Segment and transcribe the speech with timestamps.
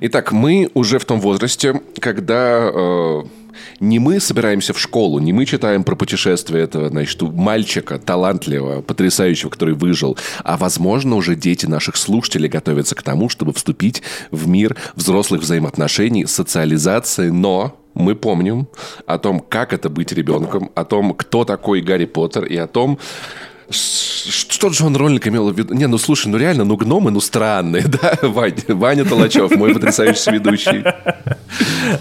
[0.00, 3.22] Итак, мы уже в том возрасте, когда э,
[3.80, 9.50] не мы собираемся в школу, не мы читаем про путешествие этого, значит, мальчика талантливого, потрясающего,
[9.50, 14.76] который выжил, а, возможно, уже дети наших слушателей готовятся к тому, чтобы вступить в мир
[14.94, 18.68] взрослых взаимоотношений, социализации, но мы помним
[19.06, 23.00] о том, как это быть ребенком, о том, кто такой Гарри Поттер и о том,
[24.28, 25.74] что Джон Роллинг имел в виду?
[25.74, 30.32] Не, ну слушай, ну реально, ну гномы, ну странные, да, Ваня, Ваня Толачев, мой потрясающий
[30.32, 30.84] ведущий.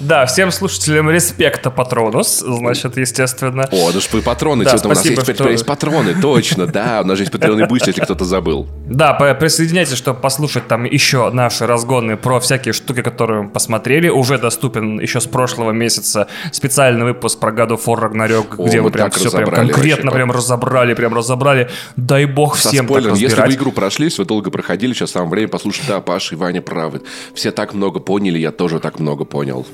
[0.02, 3.68] Да, всем слушателям респекта Патронус, значит, естественно.
[3.72, 5.34] О, ну что патроны, да, что у нас есть, что...
[5.34, 8.68] теперь есть патроны, точно, да, у нас же есть Patreon и Boosty, если кто-то забыл.
[8.86, 14.10] Да, присоединяйтесь, чтобы послушать там еще наши разгоны про всякие штуки, которые мы посмотрели.
[14.10, 18.92] Уже доступен еще с прошлого месяца специальный выпуск про God of War Ragnarok, где мы
[18.92, 21.70] прям все прям конкретно прям разобрали, прям разобрали сказали,
[22.18, 25.32] дай бог Со всем спойлером, так если вы игру прошли, вы долго проходили, сейчас самое
[25.32, 27.02] время послушать, да, Паша и Ваня правы.
[27.34, 29.66] Все так много поняли, я тоже так много понял.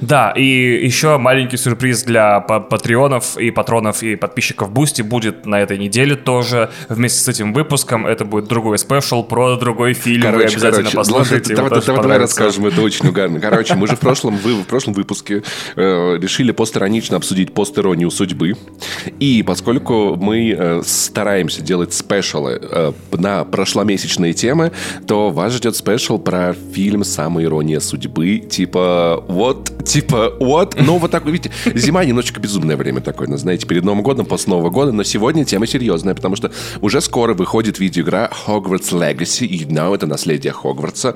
[0.00, 5.78] Да, и еще маленький сюрприз для патреонов и патронов и подписчиков Boosty будет на этой
[5.78, 8.06] неделе тоже вместе с этим выпуском.
[8.06, 10.22] Это будет другой special про другой фильм.
[10.22, 11.54] Короче, Вы обязательно короче, послушайте.
[11.54, 13.40] Давай, давай, давай расскажем, это очень угарно.
[13.40, 15.42] Короче, мы же в прошлом, вы, в прошлом выпуске
[15.76, 18.54] э, решили постиронично обсудить постиронию судьбы.
[19.20, 24.72] И поскольку мы э, стараемся делать спешалы э, на прошломесячные темы,
[25.06, 28.38] то вас ждет спешл про фильм «Самая ирония судьбы».
[28.38, 33.66] Типа, вот типа, вот, ну вот так, видите, зима немножечко безумное время такое, ну, знаете,
[33.66, 37.78] перед Новым годом, после Нового года, но сегодня тема серьезная, потому что уже скоро выходит
[37.78, 41.14] видеоигра Hogwarts Legacy, и, ну, это наследие Хогвартса,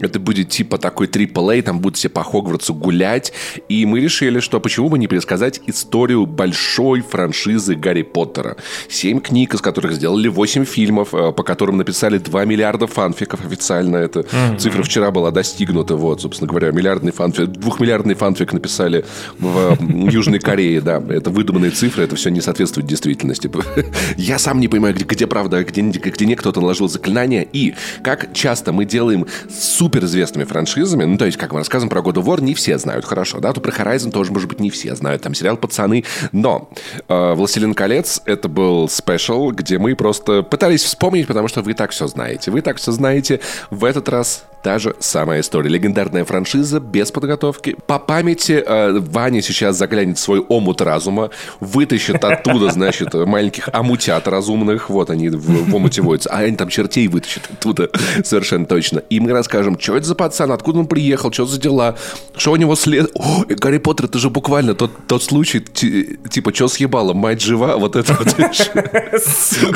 [0.00, 3.32] это будет типа такой AAA, там будут все по Хогвартсу гулять,
[3.68, 8.56] и мы решили, что почему бы не пересказать историю большой франшизы Гарри Поттера.
[8.88, 13.96] Семь книг, из которых сделали восемь фильмов, э, по которым написали 2 миллиарда фанфиков официально,
[13.96, 14.58] эта mm-hmm.
[14.58, 19.04] цифра вчера была достигнута, вот, собственно говоря, миллиардный фанфик, двухмиллиардный миллиардный фанфик написали
[19.38, 19.76] в
[20.10, 21.02] Южной Корее, да.
[21.08, 23.50] Это выдуманные цифры, это все не соответствует действительности.
[24.16, 27.46] Я сам не понимаю, где, где правда, а где, где не кто-то наложил заклинание.
[27.52, 32.22] И как часто мы делаем суперизвестными франшизами, ну, то есть, как мы рассказываем про God
[32.22, 34.94] of War, не все знают хорошо, да, то про Horizon тоже, может быть, не все
[34.94, 36.70] знают, там сериал «Пацаны», но
[37.08, 41.90] э, «Властелин колец»— это был спешл, где мы просто пытались вспомнить, потому что вы так
[41.90, 42.50] все знаете.
[42.50, 43.40] Вы так все знаете.
[43.70, 45.70] В этот раз та же самая история.
[45.70, 47.76] Легендарная франшиза без подготовки.
[47.86, 54.28] По памяти э, Ваня сейчас заглянет в свой омут разума, вытащит оттуда, значит, маленьких амутят
[54.28, 54.90] разумных.
[54.90, 56.30] Вот они в, в омуте водятся.
[56.30, 57.90] А они там чертей вытащат оттуда
[58.24, 58.98] совершенно точно.
[59.10, 61.96] И мы расскажем, что это за пацан, откуда он приехал, что за дела,
[62.36, 63.10] что у него след...
[63.14, 67.96] О, Гарри Поттер, это же буквально тот, тот случай, типа, что съебало, мать жива, вот
[67.96, 68.34] это вот.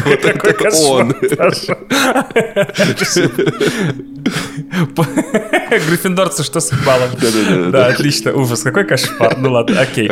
[0.05, 1.15] Вот это он.
[5.89, 7.11] Гриффиндорцы что с баллом?
[7.71, 8.33] Да, отлично.
[8.33, 9.37] Ужас, какой кошмар.
[9.39, 10.09] Ну ладно, окей.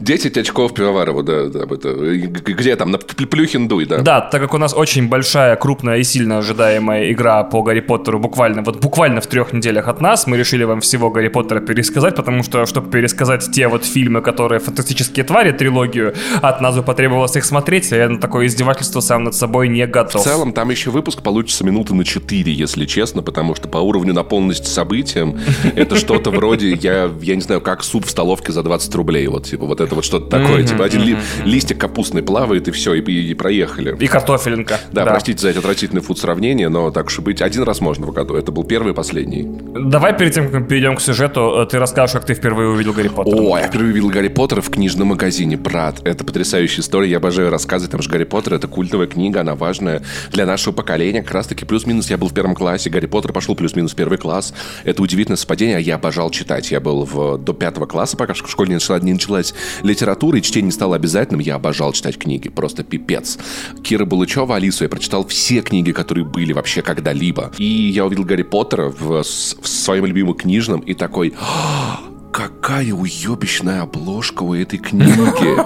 [0.00, 3.98] 10 э, очков Пивоварова, да, да, это, где там, на Плюхин Дуй, да.
[3.98, 8.18] Да, так как у нас очень большая, крупная и сильно ожидаемая игра по Гарри Поттеру
[8.18, 12.16] буквально, вот буквально в трех неделях от нас, мы решили вам всего Гарри Поттера пересказать,
[12.16, 17.36] потому что, чтобы пересказать те вот фильмы, которые фантастические твари, трилогию, от нас бы потребовалось
[17.36, 20.22] их смотреть, а я на такое издевательство сам над собой не готов.
[20.22, 24.14] В целом, там еще выпуск получится минуты на 4, если честно, потому что по уровню
[24.14, 25.38] наполненности событиям
[25.76, 29.46] это что-то вроде, я, я не знаю, как суп в столовке за 20 рублей, вот,
[29.46, 33.00] типа, вот это вот что-то такое, типа, один ли, листик капустный плавает, и все, и,
[33.00, 33.96] и, и проехали.
[33.98, 34.78] И картофелинка.
[34.92, 38.06] Да, да, простите за это отвратительное фуд-сравнение, но так уж и быть, один раз можно
[38.06, 39.46] в году, это был первый и последний.
[39.74, 43.08] Давай перед тем, как мы перейдем к сюжету, ты расскажешь, как ты впервые увидел Гарри
[43.08, 43.36] Поттера.
[43.36, 46.00] О, я впервые увидел Гарри Поттера в книжном магазине, брат.
[46.04, 50.02] Это потрясающая история, я обожаю рассказывать, потому что Гарри Поттер— это культовая книга, она важная
[50.32, 51.22] для нашего поколения.
[51.22, 54.54] Как раз-таки плюс-минус я был в первом классе, Гарри Поттер пошел плюс-минус первый класс.
[54.84, 56.70] Это удивительное совпадение, а я обожал читать.
[56.70, 58.34] Я был в, до пятого класса, пока
[58.80, 61.40] начала, не началась литература, и чтение стало обязательным.
[61.40, 63.38] Я обожал читать книги, просто пипец.
[63.82, 67.52] Кира Булычева, Алису, я прочитал все книги, которые были вообще когда-либо.
[67.58, 71.34] И я увидел Гарри Поттера в, в своем любимом книжном и такой...
[71.40, 72.00] «А,
[72.32, 75.56] какая уебищная обложка у этой книги.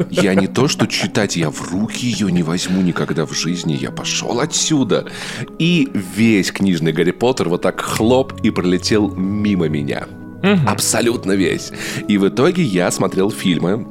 [0.10, 3.72] Я не то что читать, я в руки ее не возьму никогда в жизни.
[3.72, 5.06] Я пошел отсюда.
[5.58, 10.06] И весь книжный Гарри Поттер вот так хлоп и пролетел мимо меня.
[10.66, 11.72] Абсолютно весь.
[12.08, 13.86] И в итоге я смотрел фильмы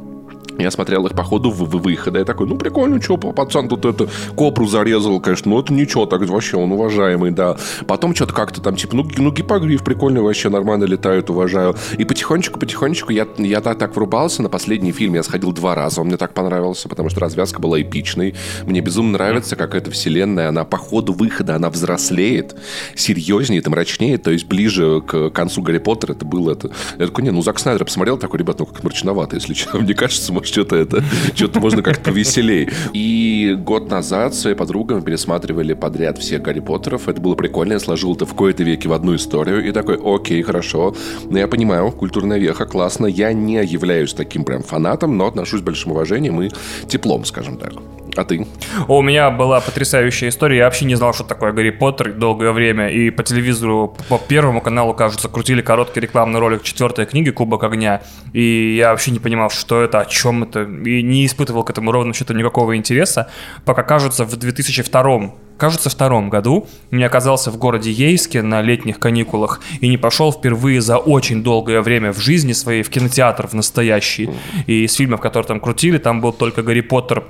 [0.58, 2.20] Я смотрел их по ходу в выхода.
[2.20, 5.52] Я такой, ну, прикольно, что, пацан тут это копру зарезал, конечно.
[5.52, 7.58] Ну, это ничего, так вообще он уважаемый, да.
[7.88, 11.76] Потом что-то как-то там, типа, ну, ну гипогриф прикольный, вообще нормально летают, уважаю.
[11.98, 14.42] И потихонечку-потихонечку я, я так, так врубался.
[14.42, 16.02] На последний фильм я сходил два раза.
[16.02, 18.36] Он мне так понравился, потому что развязка была эпичной.
[18.66, 22.56] Мне безумно нравится, как эта вселенная, она по ходу выхода, она взрослеет,
[22.96, 24.18] серьезнее, это мрачнее.
[24.18, 26.72] То есть ближе к концу Гарри Поттера это было это.
[26.98, 29.80] Я такой, не, ну, Зак Снайдер посмотрел, такой, ребят, ну, как мрачновато, если честно.
[29.82, 31.04] Мне кажется, что-то это,
[31.36, 32.70] что-то можно как-то повеселей.
[32.94, 37.08] И год назад своей подругой мы пересматривали подряд всех Гарри Поттеров.
[37.08, 37.74] Это было прикольно.
[37.74, 39.68] Я сложил это в кои-то веке в одну историю.
[39.68, 40.96] И такой, окей, хорошо.
[41.30, 43.08] Но я понимаю, культурная веха, классно.
[43.08, 46.50] Я не являюсь таким прям фанатом, но отношусь с большим уважением и
[46.88, 47.74] теплом, скажем так.
[48.18, 48.48] А ты?
[48.88, 50.58] У меня была потрясающая история.
[50.58, 52.90] Я вообще не знал, что такое Гарри Поттер долгое время.
[52.90, 58.02] И по телевизору, по первому каналу, кажется, крутили короткий рекламный ролик четвертой книги «Кубок огня».
[58.34, 60.64] И я вообще не понимал, что это, о чем это.
[60.64, 63.30] И не испытывал к этому ровно что-то никакого интереса.
[63.66, 69.62] Пока, кажется, в 2002 кажется, втором году я оказался в городе Ейске на летних каникулах
[69.80, 74.30] и не пошел впервые за очень долгое время в жизни своей в кинотеатр в настоящий.
[74.68, 77.24] И из фильмов, которые там крутили, там был только Гарри Поттер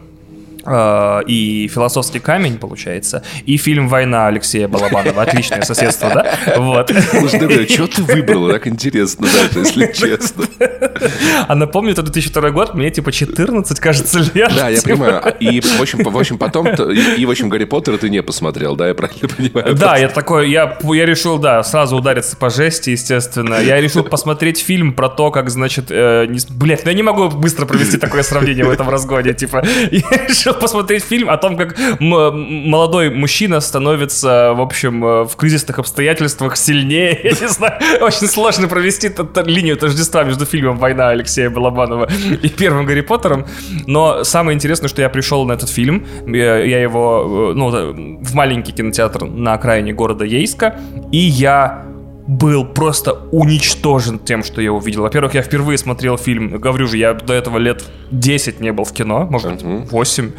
[1.28, 5.22] и «Философский камень», получается, и фильм «Война» Алексея Балабанова.
[5.22, 6.56] Отличное соседство, да?
[6.58, 6.92] Вот.
[7.12, 8.50] Слушай, что ты выбрал?
[8.50, 10.46] Так интересно даже, если честно.
[11.48, 14.52] А напомню, это 2002 год, мне типа 14, кажется, лет.
[14.56, 15.34] Да, я понимаю.
[15.40, 18.88] И, в общем, в общем потом, и, в общем, «Гарри Поттера» ты не посмотрел, да,
[18.88, 19.76] я правильно понимаю?
[19.76, 23.56] Да, я такой, я, я решил, да, сразу удариться по жести, естественно.
[23.56, 27.30] Я решил посмотреть фильм про то, как, значит, э, не, блядь, ну я не могу
[27.30, 31.76] быстро провести такое сравнение в этом разгоне, типа, я решил посмотреть фильм о том, как
[32.00, 37.20] молодой мужчина становится, в общем, э, в кризисных обстоятельствах сильнее.
[37.24, 39.12] Я не знаю, очень сложно провести
[39.46, 42.10] линию тождества между фильмом «Война» Алексея Балабанова
[42.44, 43.46] и первым Гарри Поттером.
[43.88, 47.70] Но самое интересное, что я пришел на этот фильм, я его, э, ну,
[48.22, 50.80] в маленький кинотеатр на окраине города Ейска,
[51.12, 51.86] и я
[52.28, 55.04] был просто уничтожен тем, что я увидел.
[55.04, 58.94] Во-первых, я впервые смотрел фильм, говорю же, я до этого лет 10 не был в
[58.94, 59.90] кино, может быть, uh-huh.
[59.90, 60.32] 8.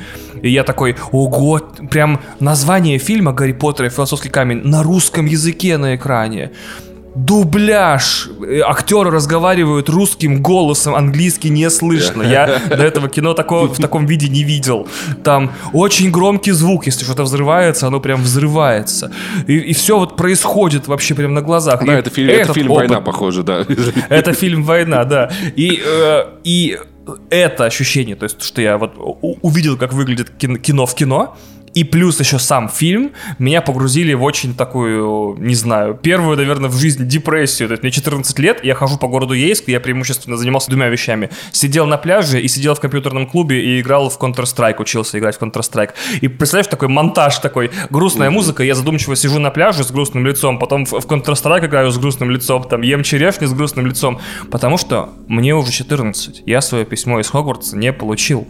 [0.43, 1.61] И я такой, ого,
[1.91, 6.53] прям название фильма «Гарри Поттер и философский камень» на русском языке на экране
[7.17, 8.29] дубляж.
[8.47, 12.23] Э, актеры разговаривают русским голосом, английский не слышно.
[12.23, 14.87] Я до этого кино такого, в таком виде не видел.
[15.25, 19.11] Там очень громкий звук, если что-то взрывается, оно прям взрывается.
[19.47, 21.85] И, и все вот происходит вообще прям на глазах.
[21.85, 23.65] Да, это, фильм, это фильм опыт, «Война», похоже, да.
[24.09, 25.31] Это фильм «Война», да.
[25.57, 26.79] И, э, и
[27.31, 28.95] это ощущение, то есть, что я вот
[29.43, 31.37] увидел, как выглядит кино в кино,
[31.77, 36.75] и плюс еще сам фильм меня погрузили в очень такую, не знаю, первую, наверное, в
[36.75, 37.69] жизни депрессию.
[37.69, 41.29] То есть мне 14 лет, я хожу по городу Ейск, я преимущественно занимался двумя вещами.
[41.53, 45.43] Сидел на пляже и сидел в компьютерном клубе и играл в Counter-Strike, учился играть в
[45.43, 45.91] Counter-Strike.
[46.23, 50.59] И представляешь, такой монтаж такой, грустная музыка, я задумчиво сижу на пляже с грустным лицом,
[50.59, 54.19] потом в Counter-Strike играю с грустным лицом, там ем черешню с грустным лицом,
[54.51, 58.47] потому что мне уже 14, я свое письмо из Хогвартса не получил.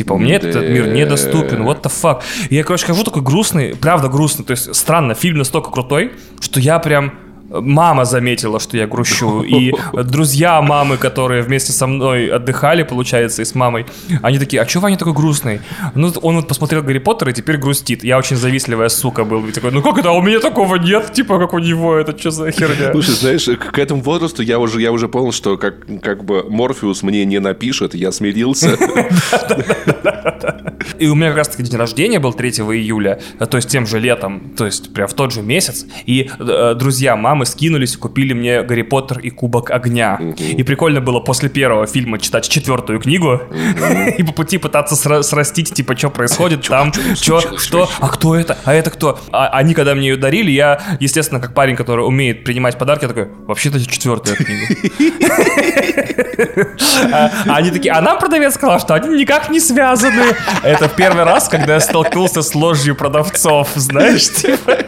[0.00, 0.48] Типа, мне да.
[0.48, 2.22] этот мир недоступен, what the fuck.
[2.48, 6.78] Я, короче, хожу такой грустный, правда грустный, то есть странно, фильм настолько крутой, что я
[6.78, 7.12] прям
[7.50, 13.44] мама заметила, что я грущу, и друзья мамы, которые вместе со мной отдыхали, получается, и
[13.44, 13.86] с мамой,
[14.22, 15.60] они такие, а что Ваня такой грустный?
[15.94, 18.04] Ну, он вот посмотрел Гарри Поттера и теперь грустит.
[18.04, 21.12] Я очень завистливая сука был, и такой, ну как это, а у меня такого нет,
[21.12, 22.92] типа, как у него, это что за херня?
[22.92, 27.02] Слушай, знаешь, к этому возрасту я уже, я уже понял, что как, как бы Морфеус
[27.02, 28.76] мне не напишет, я смирился.
[30.98, 34.52] И у меня как раз-таки день рождения был 3 июля, то есть тем же летом,
[34.56, 38.34] то есть прям в тот же месяц, и э, друзья мамы мы скинулись и купили
[38.34, 40.18] мне Гарри Поттер и Кубок Огня.
[40.20, 40.56] Mm-hmm.
[40.56, 44.16] И прикольно было после первого фильма читать четвертую книгу mm-hmm.
[44.18, 48.58] и по пути пытаться сра- срастить, типа, что происходит там, что, что, а кто это,
[48.64, 49.18] а это кто?
[49.32, 53.08] А, они, когда мне ее дарили, я, естественно, как парень, который умеет принимать подарки, я
[53.08, 54.66] такой, вообще-то четвертая книга.
[57.12, 60.34] А, а они такие, а нам продавец сказал, что они никак не связаны.
[60.62, 64.78] Это первый раз, когда я столкнулся с ложью продавцов, знаешь, типа.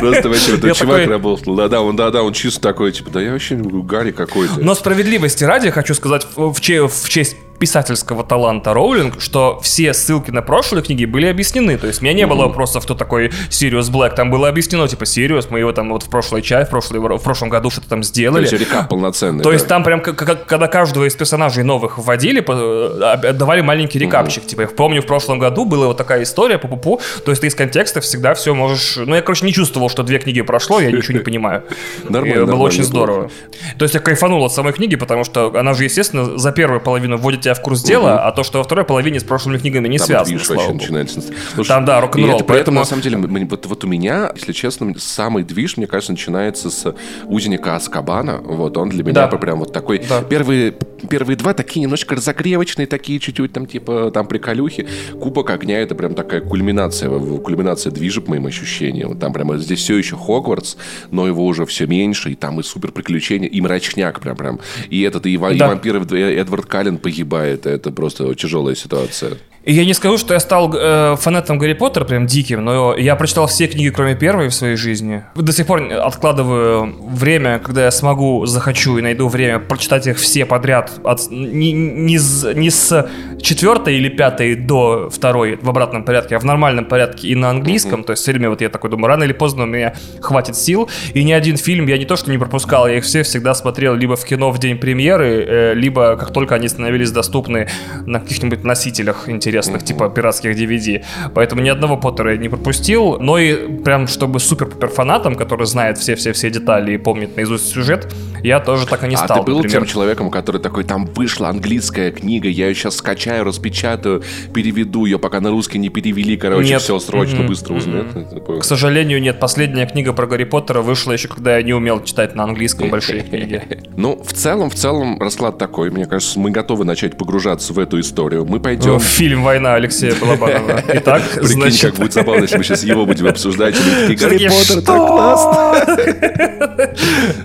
[0.00, 3.56] Просто вообще, этот чувак работал, да-да, он да-да, он чисто такой, типа, да я вообще
[3.56, 4.60] не люблю Гарри какой-то.
[4.60, 10.30] Но справедливости ради хочу сказать в, в, в честь писательского таланта Роулинг, что все ссылки
[10.30, 11.76] на прошлые книги были объяснены.
[11.78, 14.14] То есть у меня не было вопросов, кто такой Сириус Блэк.
[14.14, 17.22] Там было объяснено, типа, Сириус, мы его там вот в прошлой части, в, прошлой, в
[17.22, 18.46] прошлом году что-то там сделали.
[18.46, 19.42] То есть recap полноценный.
[19.42, 19.54] То да.
[19.54, 24.44] есть там прям, когда каждого из персонажей новых вводили, отдавали маленький рекапчик.
[24.44, 24.50] Угу.
[24.50, 27.00] Типа, я помню, в прошлом году была вот такая история, пу-пу-пу.
[27.24, 28.96] То есть ты из контекста всегда все можешь...
[28.96, 31.64] Ну, я, короче, не чувствовал, что две книги прошло, я ничего не понимаю.
[32.08, 32.46] Нормально.
[32.46, 33.30] Было очень здорово.
[33.78, 37.16] То есть я кайфанул от самой книги, потому что она же, естественно, за первую половину
[37.16, 38.20] вводит тебя в курс дела, угу.
[38.24, 41.22] а то, что во второй половине с прошлыми книгами не там связано, слава начинается.
[41.54, 42.42] Слушай, там, да, рок-н-ролл.
[42.42, 46.70] Поэтому, на самом деле, вот, вот у меня, если честно, самый движ, мне кажется, начинается
[46.70, 48.38] с узника Аскабана.
[48.38, 49.28] Вот он для меня да.
[49.28, 50.02] прям вот такой...
[50.08, 50.22] Да.
[50.22, 50.74] Первые,
[51.08, 54.86] первые два такие немножко разогревочные, такие чуть-чуть там типа там приколюхи.
[55.20, 59.18] Кубок огня— это прям такая кульминация, кульминация движа, по моим ощущениям.
[59.18, 60.76] Там прямо здесь все еще Хогвартс,
[61.10, 64.60] но его уже все меньше, и там и супер приключения, и мрачняк прям прям.
[64.90, 65.50] И этот, и, да.
[65.50, 67.37] и вампир Эдвард Каллен погибает.
[67.42, 69.38] Это просто тяжелая ситуация.
[69.68, 73.16] И я не скажу, что я стал э, фанатом Гарри Поттера прям диким, но я
[73.16, 75.24] прочитал все книги, кроме первой в своей жизни.
[75.34, 80.46] До сих пор откладываю время, когда я смогу, захочу и найду время прочитать их все
[80.46, 80.92] подряд.
[81.04, 82.18] От, не, не,
[82.54, 87.34] не с четвертой или пятой до второй в обратном порядке, а в нормальном порядке и
[87.34, 88.00] на английском.
[88.00, 88.04] Mm-hmm.
[88.04, 90.88] То есть все время вот я такой думаю, рано или поздно у меня хватит сил.
[91.14, 93.94] И ни один фильм я не то что не пропускал, я их все всегда смотрел
[93.94, 97.68] либо в кино в день премьеры, э, либо как только они становились доступны
[98.06, 101.04] на каких-нибудь носителях интересных интересных, типа пиратских DVD.
[101.34, 103.18] Поэтому ни одного Поттера я не пропустил.
[103.20, 108.60] Но и прям, чтобы супер-пупер фанатом, который знает все-все-все детали и помнит наизусть сюжет, я
[108.60, 109.38] тоже так и не стал.
[109.38, 109.80] А ты был например.
[109.80, 114.22] тем человеком, который такой, там вышла английская книга, я ее сейчас скачаю, распечатаю,
[114.54, 116.82] переведу ее, пока на русский не перевели, короче, нет.
[116.82, 117.46] все срочно, mm-hmm.
[117.46, 118.06] быстро узнает.
[118.06, 118.60] Mm-hmm.
[118.60, 119.38] К сожалению, нет.
[119.40, 123.22] Последняя книга про Гарри Поттера вышла еще, когда я не умел читать на английском большие
[123.22, 123.62] книги.
[123.96, 125.90] Ну, в целом, в целом, расклад такой.
[125.90, 128.44] Мне кажется, мы готовы начать погружаться в эту историю.
[128.44, 128.98] Мы пойдем...
[129.00, 130.82] Фильм «Война» Алексея Балабанова.
[130.94, 131.90] Итак, Прикинь, значит...
[131.90, 133.76] как будет забавно, если мы сейчас его будем обсуждать.
[134.08, 135.84] И Гарри Поттер, так классно!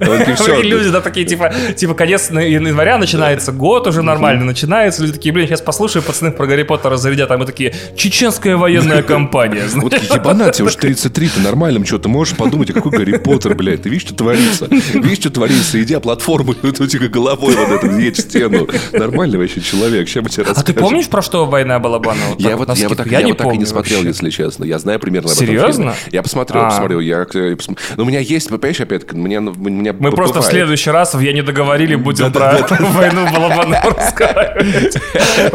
[0.63, 5.02] Люди, да, такие, типа, типа, конец января начинается, год уже нормально начинается.
[5.02, 7.32] Люди такие, блин, сейчас послушаю, пацаны про Гарри Поттера зарядят.
[7.32, 9.63] А мы такие, чеченская военная компания.
[9.74, 13.56] Вот ебана, тебе уже 33, ты нормальным что, ты можешь подумать, а какой Гарри Поттер,
[13.56, 14.68] блядь, ты видишь, что творится?
[14.70, 15.82] Видишь, что творится?
[15.82, 18.68] Иди, а платформу, тут типа головой вот эту едь в стену.
[18.92, 22.36] Нормальный вообще человек, сейчас мы тебе А ты помнишь, про что война Балабанова?
[22.38, 24.63] Я вот, я вот так, и не смотрел, если честно.
[24.65, 25.96] Я знаю примерно об этом Серьезно?
[26.12, 26.70] Я посмотрел, а.
[26.70, 27.00] посмотрел.
[27.00, 27.77] Посмотрел.
[27.98, 31.34] Но у меня есть, понимаешь, опять, мне, мне Мы просто в следующий раз в «Я
[31.34, 34.98] не договорили» будем про войну Балабанова разговаривать.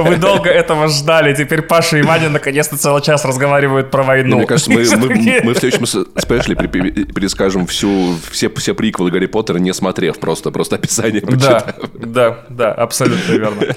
[0.09, 1.35] Вы долго этого ждали.
[1.35, 4.39] Теперь Паша и Ваня наконец-то целый час разговаривают про войну.
[4.39, 9.59] Мне кажется, мы, мы, мы в следующем спешле перескажем всю, все, все приквелы Гарри Поттера,
[9.59, 11.65] не смотрев, просто, просто описание почитав.
[11.65, 13.75] Да, да, да, абсолютно верно.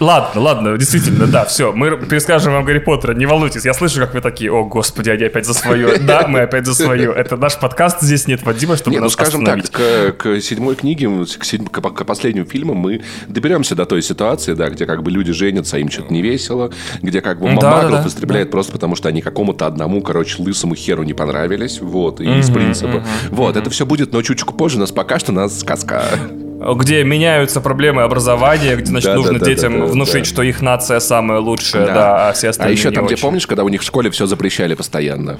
[0.00, 1.72] Ладно, ладно, действительно, да, все.
[1.72, 3.64] Мы перескажем вам Гарри Поттера, не волнуйтесь.
[3.64, 5.98] Я слышу, как вы такие, о, господи, они опять за свое.
[5.98, 7.12] Да, мы опять за свое.
[7.12, 9.70] Это наш подкаст, здесь нет Вадима, чтобы не, нас ну, скажем остановить.
[9.70, 14.02] так, к, к седьмой книге, к, седь, к, к последнему фильму мы доберемся до той
[14.02, 16.72] ситуации, да, где как бы люди женятся, им что-то не весело,
[17.02, 18.52] где как бы да, магов да, да, истребляет да.
[18.52, 23.04] просто потому, что они какому-то одному, короче, лысому херу не понравились, вот, и из принципа.
[23.30, 26.04] Вот, это все будет, но чуть-чуть позже, нас пока что нас сказка
[26.76, 31.00] где меняются проблемы образования, где, значит, да, нужно да, детям да, внушить, что их нация
[31.00, 33.82] самая лучшая, да, а все а остальные А еще там, где помнишь, когда у них
[33.82, 35.38] в школе все запрещали постоянно?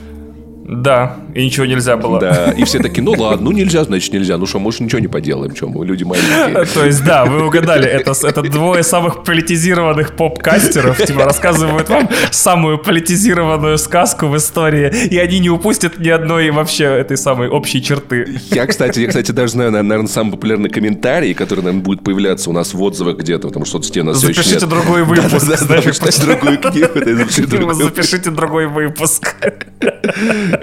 [0.83, 2.21] Да, и ничего нельзя было.
[2.21, 4.39] Да, и все такие, ну ладно, ну нельзя, значит нельзя.
[4.39, 6.65] Ну что, может, ничего не поделаем, что мы люди маленькие.
[6.67, 12.79] То есть, да, вы угадали, это, это двое самых политизированных поп-кастеров, типа, рассказывают вам самую
[12.79, 18.39] политизированную сказку в истории, и они не упустят ни одной вообще этой самой общей черты.
[18.51, 22.53] Я, кстати, я, кстати, даже знаю, наверное, самый популярный комментарий, который, наверное, будет появляться у
[22.53, 25.47] нас в отзывах где-то, потому что соцсети у нас Запишите другой выпуск.
[25.47, 27.75] Да, да, да, другую книгу.
[27.75, 29.35] Запишите другой выпуск.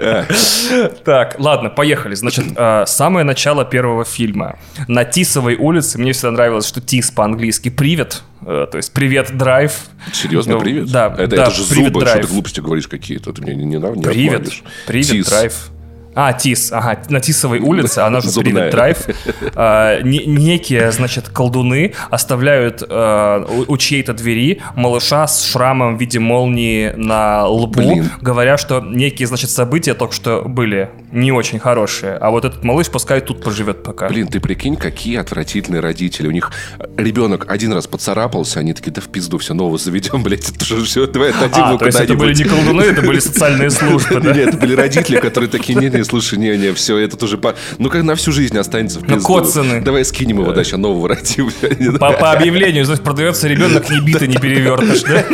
[1.04, 2.14] Так, ладно, поехали.
[2.14, 4.58] Значит, э, самое начало первого фильма.
[4.88, 9.72] На Тисовой улице мне всегда нравилось, что Тис по-английски «привет», э, то есть «привет, драйв».
[10.12, 10.90] Серьезно, ну, привет?
[10.90, 13.32] Да, это, да, это же зубы, что ты глупости говоришь какие-то.
[13.32, 14.48] Ты мне не, не, не Привет,
[14.86, 15.71] привет, драйв.
[16.14, 19.06] А, ТИС, ага, на Тисовой улице, она же Привет Драйв.
[19.54, 26.00] А, не, некие, значит, колдуны оставляют а, у, у чьей-то двери малыша с шрамом в
[26.00, 28.10] виде молнии на лбу, Блин.
[28.20, 32.88] говоря, что некие, значит, события только что были не очень хорошие, а вот этот малыш
[32.88, 34.08] пускай тут поживет пока.
[34.08, 36.26] Блин, ты прикинь, какие отвратительные родители.
[36.26, 36.50] У них
[36.96, 40.82] ребенок один раз поцарапался, они такие, да в пизду, все нового заведем, блядь, это же
[40.84, 44.32] все, давай отдадим а, то есть это были не колдуны, это были социальные службы, да?
[44.32, 47.54] Нет, это были родители, которые такие, не, не, слушай, не, не, все, это тоже по...
[47.78, 49.16] Ну, как на всю жизнь останется в пизду.
[49.16, 49.80] Ну, коцаны.
[49.80, 51.50] Давай скинем его, да, сейчас нового родим.
[51.98, 55.24] По, по объявлению, значит, продается ребенок не битый, не перевертыш, да?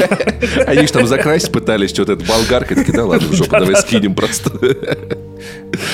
[0.66, 4.14] Они же там закрасить пытались, что-то это болгарка, такие, да ладно, в жопу, давай скинем
[4.14, 4.50] просто.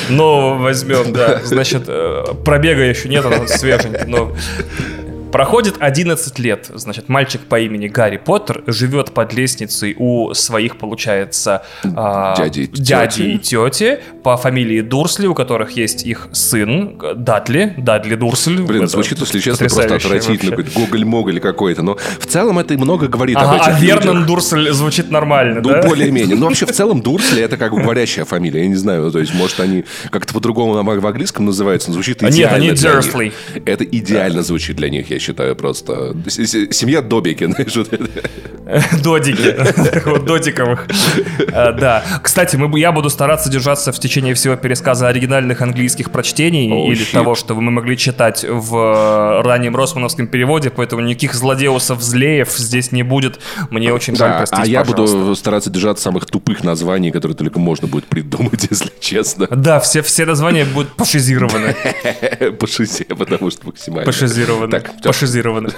[0.09, 1.40] Нового возьмем, да.
[1.45, 4.35] Значит, э, пробега еще нет, он свеженький, но
[5.35, 11.64] Проходит 11 лет, значит, мальчик по имени Гарри Поттер живет под лестницей у своих, получается,
[11.83, 18.14] а, дяди, дяди и тети по фамилии Дурсли, у которых есть их сын Дадли, Дадли
[18.14, 18.62] Дурсль.
[18.62, 23.57] Блин, звучит, если честно, просто отвратительно, гоголь-моголь какой-то, но в целом это много говорит ага,
[23.57, 25.83] об этих А Вернон Дурсль звучит нормально, ну, да?
[25.83, 26.37] более-менее.
[26.37, 29.35] Ну, вообще, в целом, Дурсли это как бы говорящая фамилия, я не знаю, то есть,
[29.35, 32.62] может, они как-то по-другому в английском называются, но звучит идеально.
[32.62, 33.33] Нет, они Дурсли.
[33.64, 36.14] Это идеально звучит для них, я считаю, просто.
[36.28, 37.90] Семья Добики, знаешь, вот.
[39.02, 39.54] Додики.
[40.04, 40.87] Вот Додиковых.
[41.52, 42.02] А, да.
[42.23, 47.54] Кстати, я буду стараться держаться в течение всего пересказа оригинальных английских прочтений или того, что
[47.54, 53.40] мы могли читать в э, раннем росмановском переводе, поэтому никаких злодеусов, злеев здесь не будет.
[53.71, 57.87] Мне очень жаль, простите, А я буду стараться держаться самых тупых названий, которые только можно
[57.87, 59.47] будет придумать, если честно.
[59.50, 61.75] Да, все, все названия будут пошизированы.
[62.59, 64.04] Пошизе, потому что максимально.
[64.04, 64.71] Пошизированы.
[64.71, 65.71] Так, пошизированы.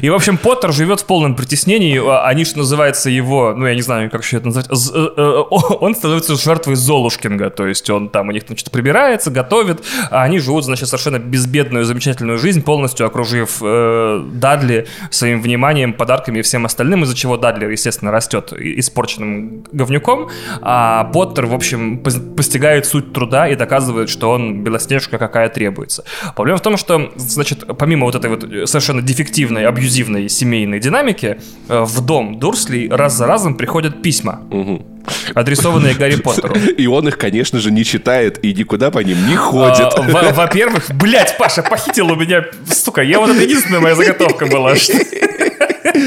[0.00, 1.98] И, в общем, Поттер живет в полном притеснении.
[1.98, 5.42] А, они, что называется, его, ну, я не знаю, как еще это назвать, э, э,
[5.80, 7.50] он становится жертвой Золушкинга.
[7.50, 11.84] То есть он там у них, значит, прибирается, готовит, а они живут, значит, совершенно безбедную,
[11.84, 17.66] замечательную жизнь, полностью окружив э, Дадли своим вниманием, подарками и всем остальным, из-за чего Дадли,
[17.66, 20.28] естественно, растет испорченным говнюком,
[20.60, 26.04] а Поттер, в общем, постигает суть труда и доказывает, что он белоснежка какая требуется.
[26.36, 31.80] Проблема в том, что, значит, помимо вот этой вот совершенно дефективной, абьюзивной семейной динамики, э,
[31.84, 34.40] в дом Дурсли раз за разом приходят письма.
[34.50, 34.86] Угу
[35.34, 36.56] адресованные Гарри Поттеру.
[36.56, 39.92] И он их, конечно же, не читает и никуда по ним не ходит.
[39.94, 44.74] А, во-первых, блядь, Паша, похитил у меня, сука, я вот это единственная моя заготовка была.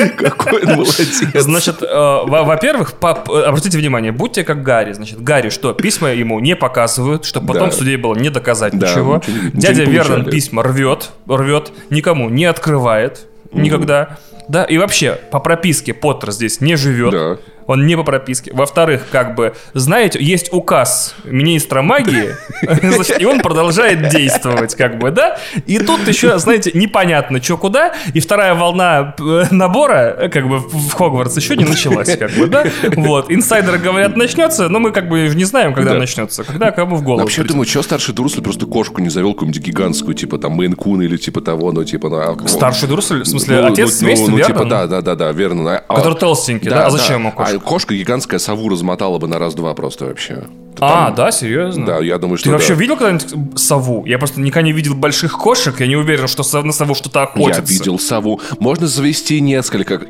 [0.17, 1.23] Какой он молодец.
[1.33, 1.87] Значит, э,
[2.25, 4.93] во-первых, обратите внимание, будьте как Гарри.
[4.93, 9.21] Значит, Гарри что, письма ему не показывают, чтобы потом в суде было не доказать ничего.
[9.53, 14.17] Дядя Вернон письма рвет, рвет, никому не открывает никогда.
[14.47, 17.11] Да, и вообще, по прописке Поттер здесь не живет.
[17.11, 17.37] Да
[17.69, 18.51] он не по прописке.
[18.51, 22.35] Во-вторых, как бы, знаете, есть указ министра магии,
[23.19, 25.37] и он продолжает действовать, как бы, да?
[25.67, 30.57] И тут еще, знаете, непонятно, что куда, и вторая волна э, набора, э, как бы,
[30.57, 32.65] в Хогвартс еще не началась, как бы, да?
[32.95, 37.03] Вот, инсайдеры говорят, начнется, но мы, как бы, не знаем, когда начнется, когда кому в
[37.03, 37.21] голову.
[37.21, 41.03] Вообще, думаю, что старший Дурсль просто кошку не завел какую-нибудь гигантскую, типа, там, Мейн Кун
[41.03, 43.21] или типа того, ну, типа, ну, Старший Дурсль?
[43.21, 45.83] В смысле, ну, отец ну, ну, типа, да, да, да, да, верно.
[45.87, 46.87] Который толстенький, да?
[46.87, 47.58] А зачем ему кошка?
[47.59, 50.43] Кошка гигантская сову размотала бы на раз-два просто вообще.
[50.79, 51.15] А, Там...
[51.15, 51.85] да, серьезно?
[51.85, 52.57] Да, я думаю, что Ты да.
[52.57, 54.05] вообще видел когда-нибудь сову?
[54.05, 57.61] Я просто никогда не видел больших кошек, я не уверен, что на сову что-то охотится.
[57.61, 58.39] Я видел сову.
[58.59, 60.01] Можно завести несколько...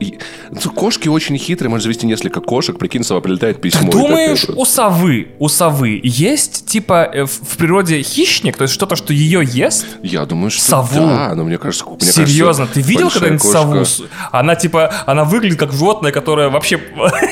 [0.52, 3.92] Ну, кошки очень хитрые, можно завести несколько кошек, прикинь, сова прилетает письмо.
[3.92, 8.96] Ты думаешь, у совы, у совы есть, типа, э, в природе хищник, то есть что-то,
[8.96, 9.86] что ее ест?
[10.04, 10.96] Я думаю, что сову.
[10.96, 11.86] да, но мне кажется...
[11.86, 13.86] Мне Серьезно, кажется, ты видел когда-нибудь сову?
[14.32, 16.80] Она, типа, она выглядит как животное, которое вообще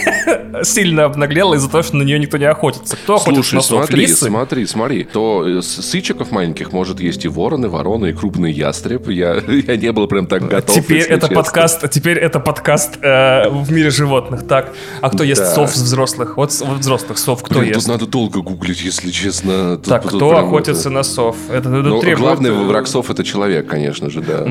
[0.63, 2.95] сильно обнаглела из-за того, что на нее никто не охотится.
[2.95, 3.85] Кто Слушай, охотится на сов?
[3.85, 4.25] смотри, Лисы?
[4.25, 5.03] смотри, смотри.
[5.03, 9.09] То сычиков маленьких может есть и вороны, вороны, и крупный ястреб.
[9.09, 10.75] Я, я не был прям так готов.
[10.75, 11.35] Теперь это честно.
[11.35, 14.47] подкаст, теперь это подкаст э, в мире животных.
[14.47, 15.51] Так, а кто ест да.
[15.53, 16.37] сов взрослых?
[16.37, 17.79] Вот, взрослых сов кто Блин, ест?
[17.81, 19.77] Тут надо долго гуглить, если честно.
[19.77, 20.89] Так, тут кто охотится это...
[20.89, 21.35] на сов?
[21.49, 24.47] Это, это ну, главный враг сов это человек, конечно же, да.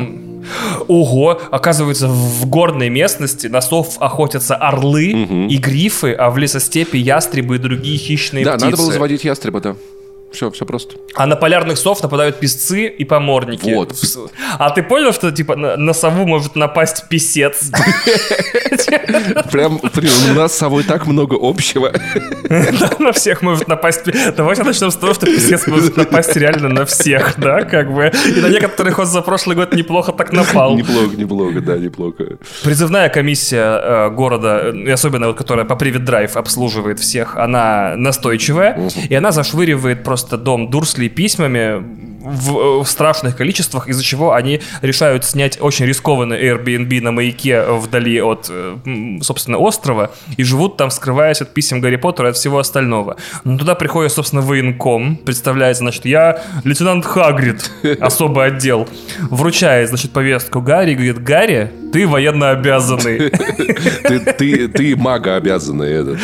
[0.88, 5.46] Ого, оказывается, в горной местности на сов охотятся орлы угу.
[5.48, 8.64] и грифы, а в лесостепи ястребы и другие хищные да, птицы.
[8.64, 9.76] Да, надо было заводить ястреба, да.
[10.36, 10.96] Все, все просто.
[11.14, 13.70] А на полярных сов нападают песцы и поморники.
[13.72, 13.94] Вот.
[14.58, 17.70] А ты понял, что типа на, на сову может напасть писец?
[19.50, 21.90] Прям, у нас с совой так много общего.
[22.98, 24.02] На всех может напасть.
[24.36, 28.12] Давайте начнем с того, что писец может напасть реально на всех, да, как бы.
[28.36, 30.76] И на некоторых он за прошлый год неплохо так напал.
[30.76, 32.38] Неплохо, неплохо, да, неплохо.
[32.62, 38.88] Призывная комиссия э, города, и особенно вот, которая по Привет Драйв обслуживает всех, она настойчивая,
[39.08, 41.84] и она зашвыривает просто просто дом Дурсли письмами
[42.26, 47.62] в, э, в страшных количествах, из-за чего они решают снять очень рискованный Airbnb на маяке
[47.62, 52.36] вдали от, э, собственно, острова и живут там, скрываясь от писем Гарри Поттера и от
[52.36, 53.16] всего остального.
[53.44, 58.88] Но туда приходит, собственно, военком, представляет, значит, я лейтенант Хагрид, особый отдел,
[59.30, 63.30] вручает, значит, повестку Гарри, говорит, Гарри, ты военно обязанный.
[64.38, 66.18] Ты, мага обязанный.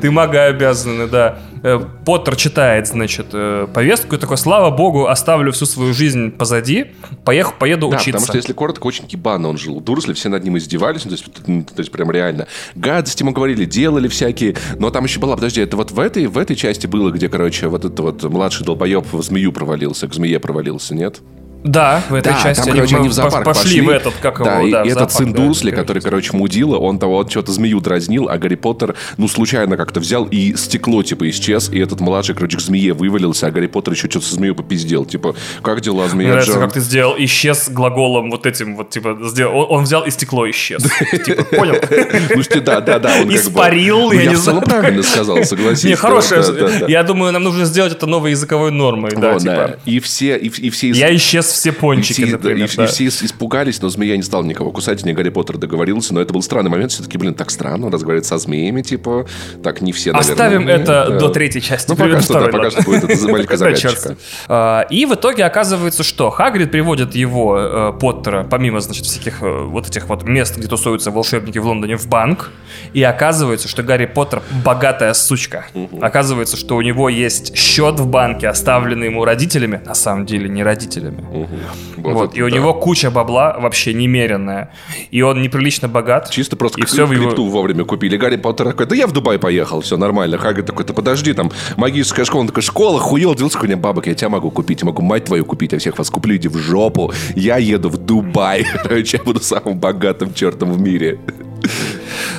[0.00, 1.38] Ты мага обязанный, да.
[1.62, 3.26] Э, Поттер читает, значит,
[3.72, 6.86] повестку и такой, слава богу, оставлю всю свою жизнь позади,
[7.24, 8.12] поехал, поеду да, учиться.
[8.12, 9.80] потому что, если коротко, очень кибанно он жил.
[9.80, 12.46] Дурсли, все над ним издевались, ну, то, есть, то есть прям реально.
[12.74, 14.56] Гадости ему говорили, делали всякие.
[14.78, 17.68] Но там еще была, подожди, это вот в этой, в этой части было, где, короче,
[17.68, 21.20] вот этот вот младший долбоеб в змею провалился, к змее провалился, нет?
[21.64, 23.80] Да, в этой да, части там, короче, они в зоопарк пошли, пошли.
[23.80, 26.98] в этот, как да, его, да, и этот сын да, Дурсли, который, короче, мудила, он
[26.98, 31.28] того вот что-то змею дразнил, а Гарри Поттер, ну, случайно как-то взял и стекло, типа,
[31.30, 34.54] исчез, и этот младший, короче, к змее вывалился, а Гарри Поттер еще что-то со змею
[34.54, 35.04] попиздел.
[35.04, 36.62] Типа, как дела, змея Мне нравится, Джон?
[36.62, 39.58] как ты сделал исчез глаголом вот этим вот, типа, сделал.
[39.58, 40.82] Он, он взял и стекло исчез.
[41.24, 41.74] Типа, понял?
[42.34, 43.22] Ну, что, да, да, да.
[43.24, 44.60] Испарил, Ну, я не знаю.
[44.62, 45.84] правильно сказал, согласись.
[45.84, 46.44] Не, хорошая.
[46.86, 49.78] Я думаю, нам нужно сделать это новой языковой нормой, да, типа.
[49.84, 50.90] И все, и все...
[50.90, 52.68] Я исчез все И пончики, все, да, например.
[52.68, 52.86] и- и да.
[52.86, 56.32] все ис- испугались, но змея не стала никого кусать, не Гарри Поттер договорился, но это
[56.32, 59.26] был странный момент, все-таки, блин, так странно, он разговаривает со змеями, типа,
[59.62, 60.32] так не все, наверное.
[60.32, 61.18] Оставим умеют, это да.
[61.18, 61.90] до третьей части.
[61.90, 64.16] Ну, пока что, ко да, второй, пока что будет это маленькая загадочка.
[64.48, 69.64] А, И в итоге оказывается, что Хагрид приводит его, э, Поттера, помимо, значит, всяких э,
[69.64, 72.50] вот этих вот мест, где тусуются волшебники в Лондоне, в банк.
[72.92, 75.66] И оказывается, что Гарри Поттер богатая сучка.
[76.00, 80.62] Оказывается, что у него есть счет в банке, оставленный ему родителями, на самом деле не
[80.62, 81.37] родителями.
[81.40, 82.12] Мгм.
[82.14, 82.56] Вот, это и у да.
[82.56, 84.72] него куча бабла вообще немеренная.
[85.10, 86.30] И он неприлично богат.
[86.30, 87.30] Чисто просто и все в его...
[87.30, 88.16] вовремя купили.
[88.16, 90.38] Гарри Поттер такой, да я в Дубай поехал, все нормально.
[90.38, 92.42] Хагрид такой, ты подожди, там магическая школа.
[92.42, 95.72] Он такой, школа, хуел, делся хуйня бабок, я тебя могу купить, могу мать твою купить,
[95.72, 97.12] я всех вас куплю, иди в жопу.
[97.34, 98.64] Я еду в Дубай.
[98.82, 101.18] Короче, я буду самым богатым чертом в мире.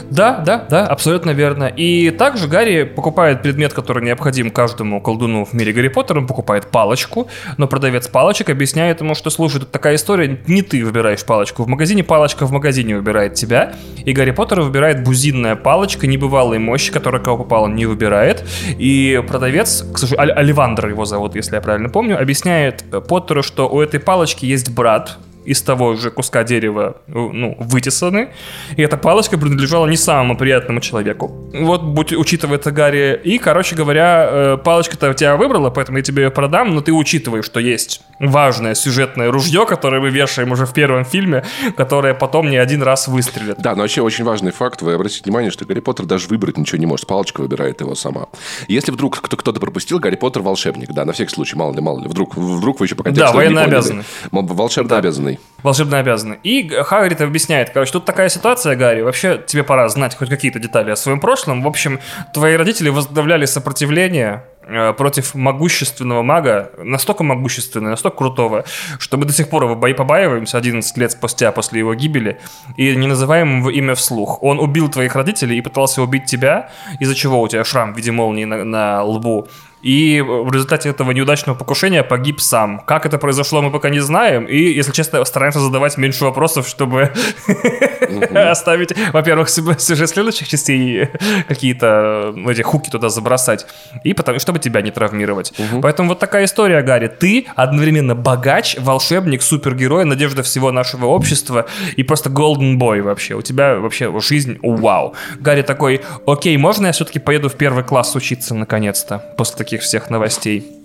[0.09, 1.65] Да, да, да, абсолютно верно.
[1.65, 6.19] И также Гарри покупает предмет, который необходим каждому колдуну в мире Гарри Поттера.
[6.19, 10.83] Он покупает палочку, но продавец палочек объясняет ему, что, слушай, тут такая история, не ты
[10.83, 13.73] выбираешь палочку в магазине, палочка в магазине выбирает тебя.
[14.05, 18.43] И Гарри Поттер выбирает бузинная палочка небывалой мощи, которая кого попало не выбирает.
[18.77, 23.81] И продавец, к сожалению, Оливандр его зовут, если я правильно помню, объясняет Поттеру, что у
[23.81, 25.17] этой палочки есть брат,
[25.49, 28.29] из того же куска дерева, ну, вытесаны.
[28.77, 31.49] И эта палочка принадлежала не самому приятному человеку.
[31.53, 33.19] Вот, будь, учитывая это Гарри.
[33.23, 37.45] И, короче говоря, э, палочка-то тебя выбрала, поэтому я тебе ее продам, но ты учитываешь,
[37.45, 41.43] что есть важное сюжетное ружье, которое мы вешаем уже в первом фильме,
[41.77, 43.57] которое потом не один раз выстрелит.
[43.59, 44.81] Да, но вообще очень важный факт.
[44.81, 47.07] Вы обратите внимание, что Гарри Поттер даже выбрать ничего не может.
[47.07, 48.27] Палочка выбирает его сама.
[48.67, 50.89] Если вдруг кто- кто-то пропустил, Гарри Поттер волшебник.
[50.91, 52.07] Да, на всякий случай, мало ли, мало ли.
[52.07, 54.03] Вдруг, вдруг вы еще пока Да, военно обязанный.
[54.31, 55.38] Мол, Волшебно обязанный.
[55.63, 56.39] Волшебно обязаны.
[56.43, 60.91] И Хагрид объясняет, короче, тут такая ситуация, Гарри, вообще тебе пора знать хоть какие-то детали
[60.91, 61.61] о своем прошлом.
[61.61, 61.99] В общем,
[62.33, 68.63] твои родители возглавляли сопротивление э, против могущественного мага, настолько могущественного, настолько крутого,
[68.99, 72.39] что мы до сих пор его бои побаиваемся 11 лет спустя после его гибели
[72.77, 74.41] и не называем его имя вслух.
[74.41, 76.69] Он убил твоих родителей и пытался убить тебя,
[77.01, 79.49] из-за чего у тебя шрам в виде молнии на, на лбу.
[79.81, 82.79] И в результате этого неудачного покушения погиб сам.
[82.81, 84.45] Как это произошло, мы пока не знаем.
[84.45, 87.13] И, если честно, стараемся задавать меньше вопросов, чтобы
[88.33, 91.09] оставить, во-первых, сюжет следующих частей
[91.47, 93.65] какие-то эти хуки туда забросать.
[94.03, 95.53] И потому, чтобы тебя не травмировать.
[95.81, 97.07] Поэтому вот такая история, Гарри.
[97.07, 103.35] Ты одновременно богач, волшебник, супергерой, надежда всего нашего общества и просто golden boy вообще.
[103.35, 105.15] У тебя вообще жизнь вау.
[105.39, 110.09] Гарри такой, окей, можно я все-таки поеду в первый класс учиться наконец-то после таких всех
[110.09, 110.78] новостей?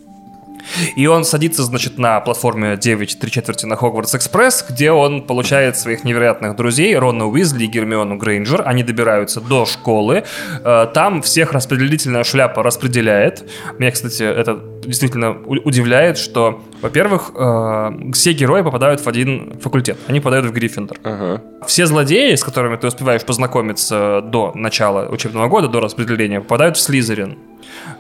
[0.97, 5.77] И он садится, значит, на платформе 9 3 четверти на Хогвартс Экспресс, где он получает
[5.77, 8.63] своих невероятных друзей Рона Уизли и Гермиону Грейнджер.
[8.67, 10.25] Они добираются до школы.
[10.65, 13.49] Э, Там всех распределительная шляпа распределяет.
[13.79, 19.97] Меня, кстати, это действительно удивляет, что, во-первых, э, все герои попадают в один факультет.
[20.07, 20.99] Они попадают в Гриффиндор.
[21.03, 21.43] Ага.
[21.67, 26.81] Все злодеи, с которыми ты успеваешь познакомиться до начала учебного года, до распределения, попадают в
[26.81, 27.39] Слизерин.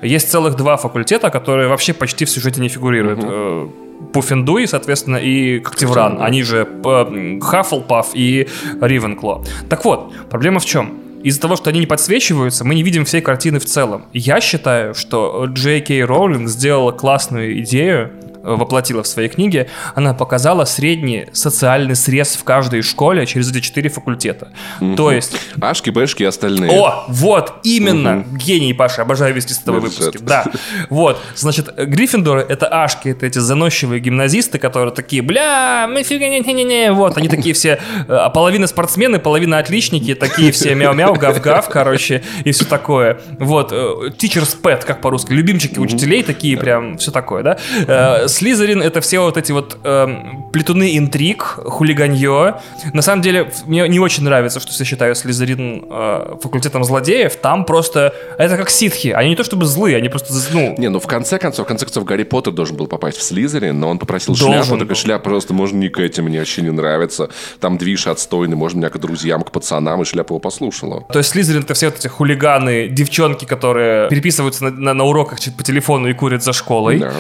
[0.03, 3.21] Есть целых два факультета, которые вообще почти в сюжете не фигурируют.
[3.23, 3.69] Э,
[4.13, 6.21] Пуффендуй, соответственно, и Когтевран.
[6.21, 8.49] Они же э, Хаффлпаф и
[8.81, 9.45] Ривенкло.
[9.69, 11.01] Так вот, проблема в чем?
[11.23, 14.05] Из-за того, что они не подсвечиваются, мы не видим всей картины в целом.
[14.13, 20.15] Я считаю, что Джей Кей Роулинг сделала классную идею, э, воплотила в своей книге, она
[20.15, 24.53] показала средний социальный срез в каждой школе через эти четыре факультета.
[24.97, 26.71] То есть Ашки, Бэшки и остальные.
[26.71, 28.25] о, вот, именно.
[28.33, 29.99] Гений, Паша, обожаю вести с тобой Мерзет.
[29.99, 30.25] выпуски.
[30.25, 30.45] Да.
[30.91, 36.41] Вот, значит, Гриффиндоры— это ашки, это эти заносчивые гимназисты, которые такие, бля, мы фига не
[36.41, 41.69] не не Вот, они такие все, э, половина спортсмены, половина отличники, такие все мяу-мяу, гав-гав,
[41.69, 43.21] короче, и все такое.
[43.39, 43.77] Вот, э,
[44.19, 48.29] teacher's pet, как по-русски, любимчики учителей, такие прям, все такое, да.
[48.35, 52.57] Слизерин— это все вот эти вот эм, плетуны интриг, хулиганье.
[52.93, 57.37] На самом деле, мне не очень нравится, что все считают Слизерин э, факультетом злодеев.
[57.37, 58.13] Там просто...
[58.39, 59.09] Это как ситхи.
[59.09, 60.75] Они не то чтобы злые, они просто, ну...
[60.79, 63.79] Не, ну в конце концов, в конце концов, Гарри Поттер должен был попасть в Слизерин,
[63.79, 64.85] но он попросил Должен шляпу.
[64.85, 64.95] Был.
[64.95, 67.29] шляпа, пожалуйста, можно не к этим, мне вообще не нравится.
[67.61, 71.03] Там движ отстойный, можно меня к друзьям, к пацанам, и шляпа его послушала.
[71.13, 75.39] То есть Слизерин это все вот эти хулиганы, девчонки, которые переписываются на, на- на уроках
[75.57, 76.99] по телефону и курят за школой.
[76.99, 77.13] Да.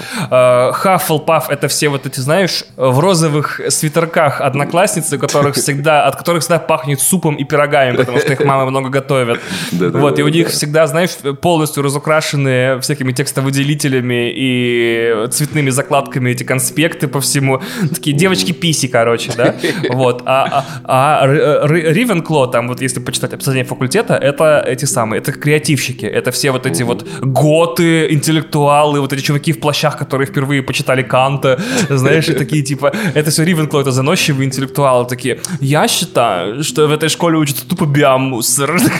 [0.68, 0.72] Э,
[1.04, 6.42] Хаффлпаф— это все вот эти, знаешь, в розовых свитерках одноклассницы, у которых всегда, от которых
[6.42, 9.40] всегда пахнет супом и пирогами, потому что их мамы много готовят.
[9.72, 17.08] Вот, и у них всегда, знаешь, полностью разукрашенные всякими текстовыделителями и цветными закладками эти конспекты
[17.08, 17.60] по всему.
[17.94, 19.54] Такие девочки-писи, короче, да?
[19.90, 20.22] Вот.
[20.26, 26.06] А, а, а Ривенкло, там вот если почитать описание факультета, это эти самые, это креативщики,
[26.06, 30.93] это все вот эти вот готы, интеллектуалы, вот эти чуваки в плащах, которые впервые почитали
[31.02, 36.86] Канта, знаешь, и такие типа, это все Ривенкло, это заносчивые интеллектуалы, такие, я считаю, что
[36.86, 38.80] в этой школе учатся тупо биомусор.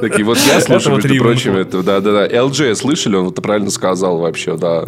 [0.00, 4.56] Такие вот я слышу, между прочим, это, да-да-да, LJ, слышали, он это правильно сказал вообще,
[4.56, 4.84] да.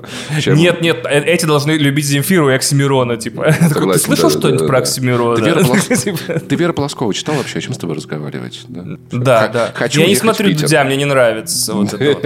[0.46, 3.54] Нет, нет, э, эти должны любить Земфиру и Оксимирона, типа.
[3.92, 5.36] Ты слышал что-нибудь про Оксимирона?
[6.48, 8.62] Ты Вера Полоскова читал вообще, о чем с тобой разговаривать?
[8.68, 9.72] Да, да.
[9.90, 11.74] Я не смотрю Дудя, мне не нравится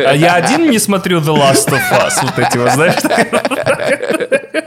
[0.07, 2.95] А я один не смотрю The Last of Us, вот эти вот, знаешь?
[3.49, 4.64] fucking thing.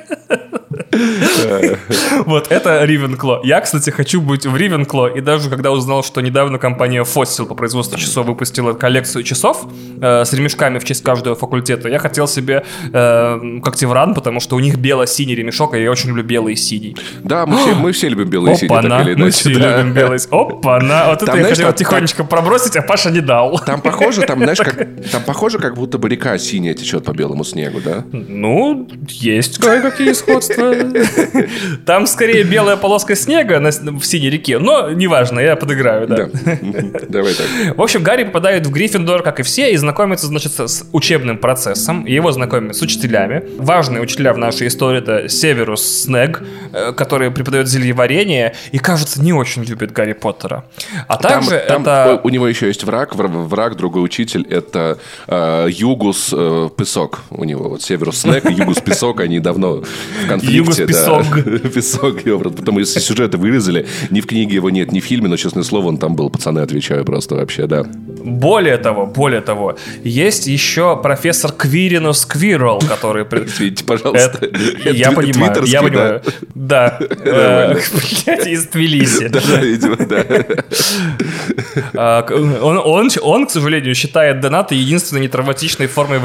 [2.26, 3.42] Вот, это Ривенкло.
[3.44, 7.56] Я, кстати, хочу быть в Ривенкло, и даже когда узнал, что недавно компания Fossil по
[7.56, 9.68] производству часов выпустила коллекцию часов
[10.02, 14.60] э, с ремешками в честь каждого факультета, я хотел себе э, когтевран, потому что у
[14.60, 16.96] них бело-синий ремешок, и я очень люблю белый и синий.
[17.24, 20.20] Да, мы все, мы все любим белый и синий, так или Мы все любим белый
[20.32, 21.10] Опа-на!
[21.10, 23.60] Вот это я хотел тихонечко пробросить, а Паша не дал.
[23.60, 24.76] Там похоже, там, знаешь, как,
[25.12, 28.04] там похоже, как будто бы река синяя течет по белому снегу, да?
[28.12, 30.74] Ну, есть кое-какие сходства.
[31.86, 36.30] Там скорее белая полоска снега на, в синей реке, но неважно, я подыграю, да.
[37.08, 37.78] Давай так.
[37.78, 42.06] В общем, Гарри попадает в Гриффиндор, как и все, и знакомится, значит, с учебным процессом.
[42.06, 43.44] Его знакомят с учителями.
[43.58, 49.34] Важные учителя в нашей истории это Северус Снег, э, который преподает зельеварение и, кажется, не
[49.34, 50.66] очень любит Гарри Поттера.
[51.08, 52.20] А также там, это...
[52.24, 54.98] У него еще есть враг, враг, другой учитель, это
[55.28, 57.22] э, Югус э, Песок.
[57.30, 59.84] У него вот Северус Снег и Югус Песок, они давно
[60.24, 60.58] в конфликте.
[60.58, 61.26] Югус Песок.
[61.46, 61.70] Да.
[61.70, 62.18] Песок,
[62.58, 65.88] Потом, если сюжеты вырезали, ни в книге его нет, ни в фильме, но, честное слово,
[65.88, 67.84] он там был, пацаны, отвечаю просто вообще, да.
[67.84, 73.24] Более того, более того, есть еще профессор Квиринус Квирл, который...
[73.46, 74.40] Извините, пожалуйста.
[74.84, 76.22] Я понимаю, я понимаю.
[76.56, 76.98] Да.
[77.00, 77.78] Э,
[78.46, 79.28] из Тбилиси.
[79.28, 80.26] Да, видимо, да.
[81.94, 82.26] А,
[83.22, 86.20] он, к сожалению, считает донаты единственной нетравматичной формой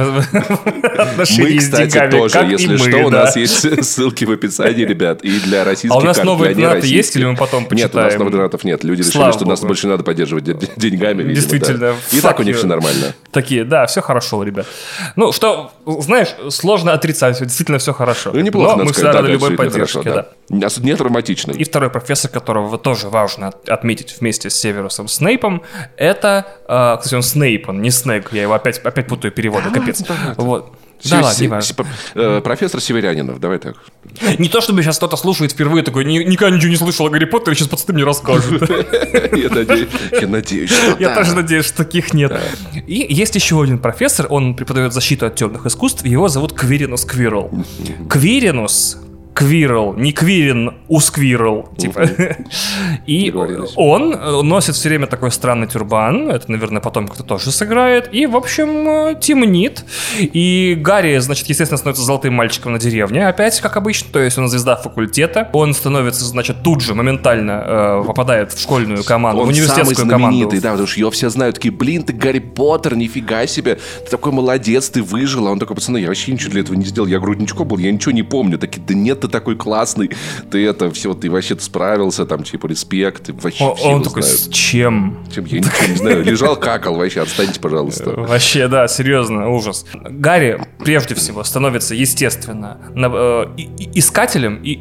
[0.99, 1.83] отношений с деньгами.
[1.83, 5.93] Мы, кстати, тоже, если что, у нас есть ссылки в описании, ребят, и для российских
[5.93, 7.87] А у нас новые донаты есть, или мы потом почитаем?
[7.87, 8.85] Нет, у нас новых донатов нет.
[8.85, 10.45] Люди решили, что нас больше надо поддерживать
[10.77, 11.95] деньгами, Действительно.
[12.13, 13.15] И так у них все нормально.
[13.31, 14.67] Такие, да, все хорошо, ребят.
[15.17, 18.31] Ну, что, знаешь, сложно отрицать, действительно все хорошо.
[18.33, 20.29] Ну, неплохо, Но мы всегда рады любой поддержке, да.
[20.49, 21.55] Не травматичный.
[21.55, 25.63] И второй профессор, которого тоже важно отметить вместе с Северусом Снейпом,
[25.97, 30.03] это, э, кстати, он Снейп, он не Снейк, я его опять, опять путаю переводы, капец.
[30.37, 30.73] Вот.
[31.05, 31.87] Да, ладно, не важно.
[32.15, 33.77] Э, профессор Северянинов, давай так.
[34.39, 37.57] Не то, чтобы сейчас кто-то слушает впервые такой, никогда ничего не слышал о Гарри Поттере,
[37.57, 38.69] сейчас пацаны мне расскажут.
[38.71, 42.33] Я надеюсь, Я тоже надеюсь, что таких нет.
[42.87, 47.51] И есть еще один профессор, он преподает защиту от темных искусств, его зовут Квиринус Квирл.
[48.09, 48.99] Квиринус
[49.35, 52.03] Квирл, не Квирин, Усквирл, типа.
[53.07, 53.33] И
[53.77, 54.11] он
[54.47, 59.19] носит все время такой странный тюрбан, это, наверное, потом кто-то тоже сыграет, и, в общем,
[59.21, 59.85] темнит.
[60.21, 64.49] И Гарри, значит, естественно, становится золотым мальчиком на деревне, опять, как обычно, то есть он
[64.49, 69.51] звезда факультета, он становится, значит, тут же моментально э, попадает в школьную команду, он в
[69.51, 73.47] университетскую самый знаменитый, да, потому что его все знают, такие, блин, ты Гарри Поттер, нифига
[73.47, 76.77] себе, ты такой молодец, ты выжил, а он такой, пацаны, я вообще ничего для этого
[76.77, 80.11] не сделал, я грудничком был, я ничего не помню, такие, да нет, ты такой классный,
[80.51, 84.41] ты это все, ты вообще справился, там, типа, респект, вообще О, Он такой, знают.
[84.41, 85.19] с чем?
[85.35, 88.11] Чем, я ничего не знаю, лежал, какал, вообще, отстаньте, пожалуйста.
[88.33, 89.85] Вообще, да, серьезно, ужас.
[89.95, 93.63] Гарри, прежде всего, становится, естественно, э,
[93.95, 94.81] искателем и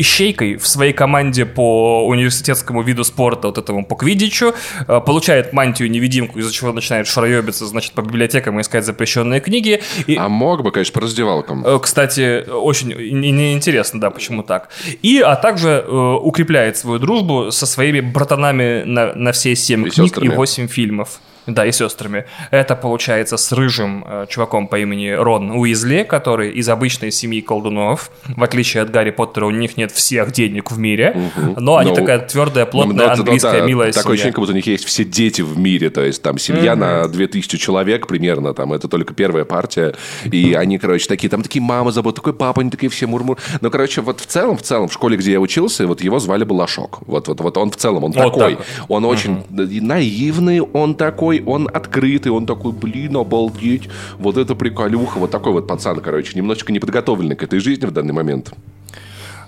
[0.00, 4.54] ищейкой в своей команде по университетскому виду спорта, вот этому по квидичу,
[4.86, 9.82] э, получает мантию-невидимку, из-за чего начинает шароебиться, значит, по библиотекам искать запрещенные книги.
[10.06, 10.16] И...
[10.16, 11.64] А мог бы, конечно, по раздевалкам.
[11.66, 14.70] Э, кстати, очень интересно, да, почему так.
[15.02, 15.90] И, а также э,
[16.22, 20.32] укрепляет свою дружбу со своими братанами на, на все семь и книг сестрами.
[20.32, 21.20] и восемь фильмов.
[21.54, 22.24] Да, и сестрами.
[22.50, 28.10] Это получается с рыжим э, чуваком по имени Рон Уизли, который из обычной семьи колдунов.
[28.36, 31.60] В отличие от Гарри Поттера, у них нет всех денег в мире, угу.
[31.60, 34.52] но они но, такая твердая, плотная, но, английская, но, да, милая Такое ощущение, как будто
[34.52, 36.80] у них есть все дети в мире, то есть там семья угу.
[36.80, 41.62] на 2000 человек примерно, там это только первая партия, и они, короче, такие, там такие
[41.62, 43.38] мама зовут, такой папа, они такие все мурмур.
[43.60, 46.44] Ну, короче, вот в целом, в целом, в школе, где я учился, вот его звали
[46.44, 47.00] Балашок.
[47.06, 48.56] Вот, вот, вот он в целом, он вот такой.
[48.56, 48.66] Так.
[48.88, 49.12] Он угу.
[49.12, 55.52] очень наивный, он такой, он открытый, он такой, блин, обалдеть, вот это приколюха, вот такой
[55.52, 58.52] вот пацан, короче, немножечко неподготовленный к этой жизни в данный момент.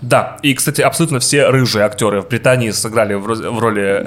[0.03, 4.05] Да, и, кстати, абсолютно все рыжие актеры в Британии сыграли в, в роли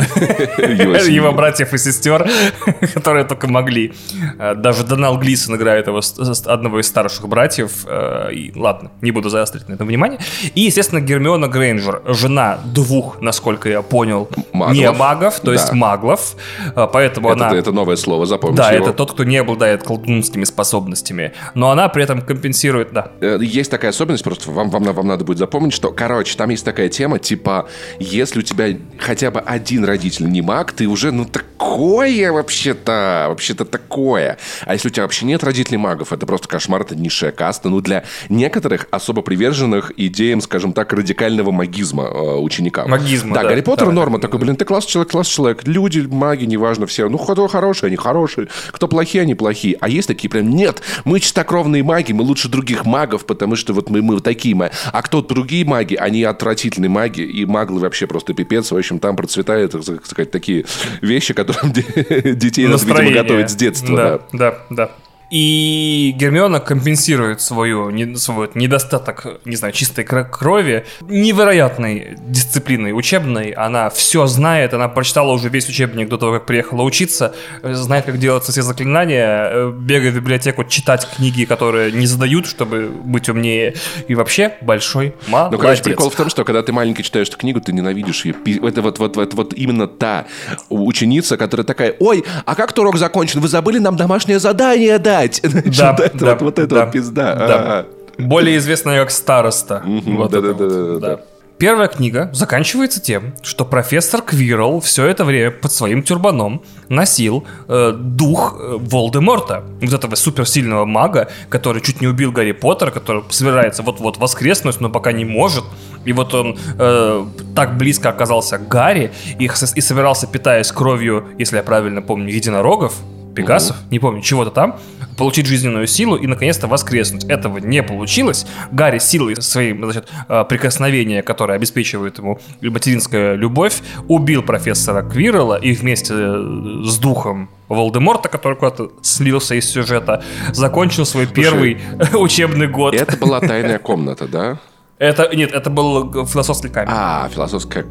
[1.10, 2.30] его братьев и сестер,
[2.94, 3.94] которые только могли.
[4.38, 6.02] Э, даже Донал Глисон играет его
[6.46, 7.86] одного из старших братьев.
[7.88, 10.20] Э, и, ладно, не буду заострить на этом внимание.
[10.54, 14.78] И, естественно, Гермиона Грейнджер, жена двух, насколько я понял, маглов.
[14.78, 15.54] не магов, то да.
[15.54, 16.36] есть маглов.
[16.76, 17.58] Э, поэтому это, она...
[17.58, 18.86] Это новое слово, запомните Да, его.
[18.86, 21.32] это тот, кто не обладает колдунскими способностями.
[21.54, 23.12] Но она при этом компенсирует, да.
[23.22, 26.66] Есть такая особенность, просто вам, вам, вам надо будет запомнить, что что, короче, там есть
[26.66, 27.70] такая тема, типа,
[28.00, 33.66] если у тебя хотя бы один родитель не маг, ты уже, ну, такое вообще-то, вообще-то
[33.66, 34.40] такое.
[34.66, 37.70] А если у тебя вообще нет родителей магов, это просто кошмар, это низшая каста.
[37.70, 42.90] Ну, для некоторых особо приверженных идеям, скажем так, радикального магизма э, ученикам.
[42.90, 43.44] Магизма, да.
[43.44, 45.68] Да, Гарри Поттер норма, такой, блин, ты класс человек, класс человек.
[45.68, 47.08] Люди, маги, неважно, все.
[47.10, 48.48] Ну, кто хорошие, они хорошие.
[48.72, 49.78] Кто плохие, они плохие.
[49.82, 53.92] А есть такие прям, нет, мы чистокровные маги, мы лучше других магов, потому что вот
[53.92, 54.72] мы, мы такие маги.
[54.92, 58.72] А кто другие маги, маги, они отвратительные маги, и маглы вообще просто пипец.
[58.72, 60.66] В общем, там процветают, так сказать, такие
[61.02, 63.98] вещи, которым детей надо, видимо, готовить с детства.
[63.98, 64.92] Да, да, да.
[65.32, 73.52] И Гермиона компенсирует свою, не, свой недостаток, не знаю, чистой крови невероятной дисциплиной учебной.
[73.52, 77.34] Она все знает, она прочитала уже весь учебник до того, как приехала учиться,
[77.64, 82.88] знает, как делать все заклинания, э, бегает в библиотеку читать книги, которые не задают, чтобы
[82.88, 83.76] быть умнее.
[84.08, 85.52] И вообще большой молодец.
[85.52, 88.36] Ну, короче, прикол в том, что когда ты маленький читаешь эту книгу, ты ненавидишь ее.
[88.62, 90.26] Это вот, вот, вот, вот именно та
[90.70, 93.40] ученица, которая такая, ой, а как урок закончен?
[93.40, 95.15] Вы забыли нам домашнее задание дать?
[95.24, 95.42] Читать.
[95.78, 97.86] Да, да, вот, это вот пизда.
[98.18, 99.84] Более известная как староста.
[99.86, 101.20] Вот да, да, да, да, да.
[101.58, 107.94] Первая книга заканчивается тем, что профессор Квирл все это время под своим тюрбаном носил э,
[107.98, 113.84] дух э, Волдеморта, вот этого суперсильного мага, который чуть не убил Гарри Поттера, который собирается
[113.84, 115.64] вот-вот воскреснуть, но пока не может.
[116.04, 117.26] И вот он э,
[117.56, 122.96] так близко оказался к Гарри и, и собирался, питаясь кровью, если я правильно помню, единорогов,
[123.36, 123.86] Пегасов, угу.
[123.92, 124.80] не помню, чего-то там,
[125.18, 127.26] получить жизненную силу и наконец-то воскреснуть.
[127.26, 128.46] Этого не получилось.
[128.72, 135.74] Гарри силой своим, значит, э, прикосновения, которое обеспечивает ему материнская любовь, убил профессора Квиррелла и
[135.74, 141.78] вместе э, с духом Волдеморта, который куда-то слился из сюжета, закончил свой Слушай, первый
[142.14, 142.94] учебный год.
[142.94, 144.60] Это была тайная комната, да?
[144.98, 146.90] Это, нет, это был философский камень.
[146.92, 147.84] А, философская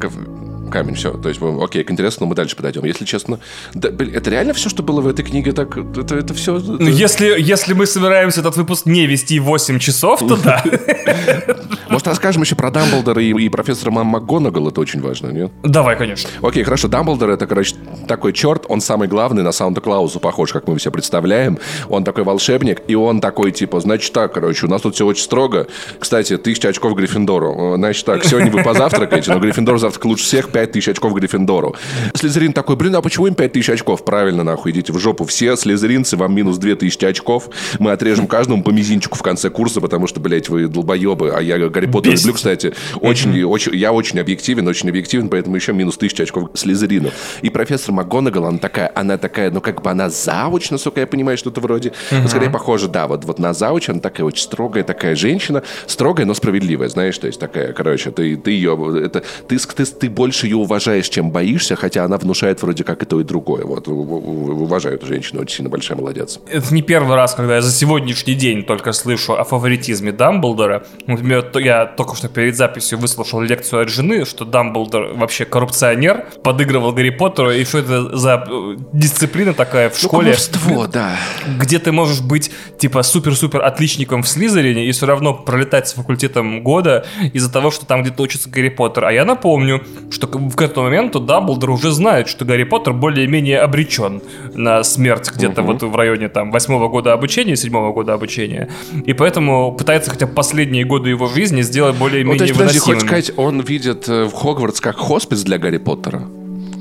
[0.69, 1.11] камень, все.
[1.11, 2.83] То есть, окей, к интересному мы дальше подойдем.
[2.85, 3.39] Если честно,
[3.73, 6.57] да, это реально все, что было в этой книге, так это, это все...
[6.57, 6.71] Это...
[6.71, 10.63] Ну, если, если мы собираемся этот выпуск не вести 8 часов, то да.
[11.89, 15.51] Может, расскажем еще про Дамблдора и, и профессора МакГонагал, это очень важно, нет?
[15.63, 16.29] Давай, конечно.
[16.41, 17.75] Окей, хорошо, Дамблдор это, короче,
[18.07, 21.57] такой черт, он самый главный, на Санта-Клаусу похож, как мы все представляем.
[21.89, 25.23] Он такой волшебник, и он такой, типа, значит так, короче, у нас тут все очень
[25.23, 25.67] строго.
[25.99, 27.75] Кстати, тысяча очков Гриффиндору.
[27.77, 31.75] Значит так, сегодня вы позавтракаете, но Гриффиндор завтрак лучше всех, 5 тысяч очков Гриффиндору.
[32.13, 34.05] Слизерин такой, блин, а почему им 5 тысяч очков?
[34.05, 35.25] Правильно, нахуй, идите в жопу.
[35.25, 37.49] Все слизеринцы, вам минус 2 тысячи очков.
[37.77, 41.33] Мы отрежем каждому по мизинчику в конце курса, потому что, блядь, вы долбоебы.
[41.35, 42.73] А я Гарри Поттер люблю, кстати.
[43.01, 47.11] Очень, очень, я очень объективен, очень объективен, поэтому еще минус тысяча очков слизерину.
[47.41, 51.37] И профессор МакГонагал, она такая, она такая, ну, как бы она зауч, насколько я понимаю,
[51.37, 51.91] что-то вроде.
[52.11, 56.25] Ну, скорее похоже, да, вот, вот на зауч, она такая очень строгая такая женщина, строгая,
[56.25, 60.44] но справедливая, знаешь, то есть такая, короче, ты, ты ее, это, ты, ты, ты больше
[60.45, 63.65] ее уважаешь, чем боишься, хотя она внушает вроде как и то, и другое.
[63.65, 66.39] Вот, уважаю эту женщину, очень сильно большая молодец.
[66.49, 70.85] Это не первый раз, когда я за сегодняшний день только слышу о фаворитизме Дамблдора.
[71.07, 76.93] Например, я только что перед записью выслушал лекцию от жены, что Дамблдор вообще коррупционер, подыгрывал
[76.93, 80.31] Гарри Поттеру, и что это за э, дисциплина такая в ну, школе.
[80.31, 81.17] Кумовство, да.
[81.59, 86.63] Где ты можешь быть, типа, супер-супер отличником в Слизерине и все равно пролетать с факультетом
[86.63, 89.05] года из-за того, что там где-то учится Гарри Поттер.
[89.05, 94.21] А я напомню, что в этот момент Дамблдор уже знает, что Гарри Поттер более-менее обречен
[94.53, 95.73] на смерть где-то угу.
[95.73, 98.69] вот в районе там восьмого года обучения, седьмого года обучения.
[99.05, 102.79] И поэтому пытается хотя бы последние годы его жизни сделать более-менее ну, то есть, подожди,
[102.79, 106.27] хочешь сказать, он видит э, в Хогвартс как хоспис для Гарри Поттера?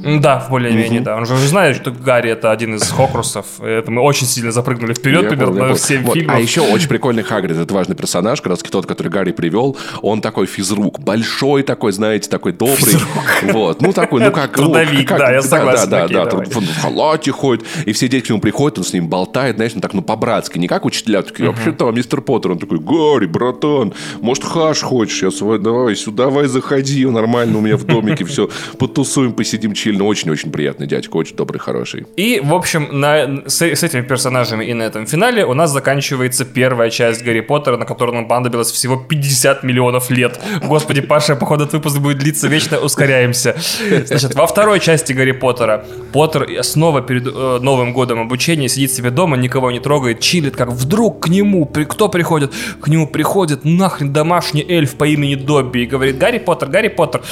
[0.04, 1.04] Да, более-менее, угу.
[1.04, 1.16] да.
[1.16, 3.60] Он же уже знает, что Гарри это один из Хокрусов.
[3.60, 6.14] Это мы очень сильно запрыгнули вперед, я примерно, на 7 вот.
[6.14, 6.36] фильмов.
[6.36, 9.76] А еще очень прикольный Хагрид, это важный персонаж, как раз тот, который Гарри привел.
[10.02, 12.76] Он такой физрук, большой такой, знаете, такой добрый.
[12.76, 13.52] Физрук.
[13.52, 14.52] Вот, ну такой, ну как...
[14.54, 15.90] Трудовик, ну, да, я согласен.
[15.90, 18.92] Да, да, да, он в халате ходит, и все дети к нему приходят, он с
[18.92, 22.58] ним болтает, знаешь, ну так, ну по-братски, не как учителя, такие, вообще-то, мистер Поттер, он
[22.58, 27.76] такой, Гарри, братан, может, хаш хочешь, я свой, давай сюда, давай заходи, нормально у меня
[27.76, 32.06] в домике, все, потусуем, посидим, чили реально очень-очень приятный дядька, очень добрый, хороший.
[32.16, 36.44] И, в общем, на, с, с этими персонажами и на этом финале у нас заканчивается
[36.44, 40.40] первая часть Гарри Поттера, на которую нам понадобилось всего 50 миллионов лет.
[40.62, 43.56] Господи, Паша, походу, этот выпуск будет длиться вечно, ускоряемся.
[44.06, 49.10] Значит, во второй части Гарри Поттера Поттер снова перед э, Новым годом обучения сидит себе
[49.10, 52.52] дома, никого не трогает, чилит, как вдруг к нему, при, кто приходит?
[52.80, 57.22] К нему приходит нахрен домашний эльф по имени Добби и говорит, Гарри Поттер, Гарри Поттер,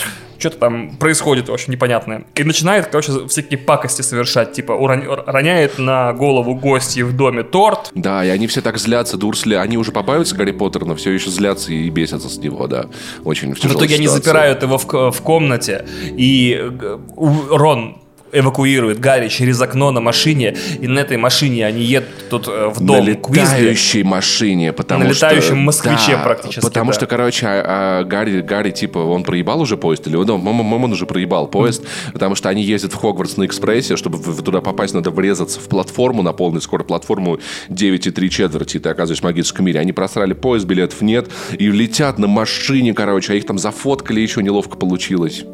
[0.43, 2.25] что-то там происходит очень непонятное.
[2.35, 4.53] И начинает, короче, всякие пакости совершать.
[4.53, 5.05] Типа урон...
[5.27, 7.91] роняет на голову гостей в доме торт.
[7.95, 9.55] Да, и они все так злятся, Дурсли.
[9.55, 12.87] Они уже побаиваются Гарри Поттера, но все еще злятся и бесятся с него, да.
[13.25, 13.97] Очень в В итоге ситуация.
[13.97, 15.87] они запирают его в, в комнате,
[16.17, 18.02] и э, Рон
[18.33, 22.81] эвакуирует Гарри через окно на машине, и на этой машине они едут тут э, в
[22.81, 25.27] дом На летающей машине, потому на что...
[25.27, 26.97] На летающем москвиче да, практически, Потому да.
[26.97, 30.93] что, короче, а, а, Гарри, Гарри, типа, он проебал уже поезд, или он, он, он
[30.93, 32.13] уже проебал поезд, mm.
[32.13, 36.23] потому что они ездят в Хогвартс на экспрессе, чтобы туда попасть, надо врезаться в платформу
[36.23, 39.81] на полной скорой платформу 9,3 четверти, ты оказываешься в магическом мире.
[39.81, 44.43] Они просрали поезд, билетов нет, и летят на машине, короче, а их там зафоткали, еще
[44.43, 45.45] неловко получилось.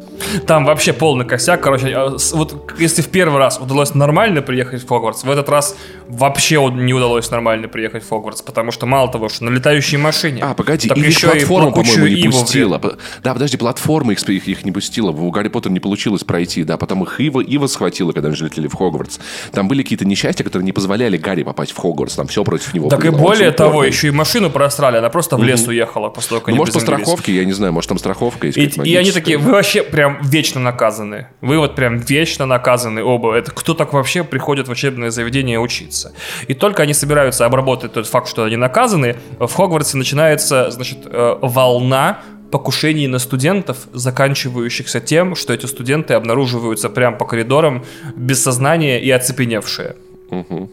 [0.47, 4.87] Там вообще полный косяк, короче, а, вот если в первый раз удалось нормально приехать в
[4.87, 5.75] Хогвартс, в этот раз
[6.09, 10.41] вообще не удалось нормально приехать в Хогвартс, потому что мало того, что на летающей машине.
[10.43, 12.81] А, погоди, так и еще платформу, по-моему, не пустила.
[13.23, 15.11] Да, подожди, платформа их, их, их не пустила.
[15.11, 18.67] У Гарри Поттера не получилось пройти, да, потому их Ива, Ива схватила, когда они летели
[18.67, 19.19] в Хогвартс.
[19.51, 22.89] Там были какие-то несчастья, которые не позволяли Гарри попасть в Хогвартс, там все против него
[22.89, 23.07] Так было.
[23.07, 25.69] и более того, еще и машину просрали, она просто в лес mm-hmm.
[25.69, 28.57] уехала после того, как ну, Может, по страховке, я не знаю, может, там страховка есть.
[28.57, 31.27] И, и они такие, вы вообще прям вечно наказаны.
[31.41, 33.35] Вы вот прям вечно наказаны оба.
[33.35, 35.98] Это кто так вообще приходит в учебное заведение учиться?
[36.47, 41.37] И только они собираются обработать тот факт, что они наказаны, в Хогвартсе начинается, значит, э,
[41.41, 42.19] волна
[42.51, 47.83] покушений на студентов, заканчивающихся тем, что эти студенты обнаруживаются прямо по коридорам
[48.15, 49.95] без сознания и оцепеневшие.
[50.31, 50.69] Угу.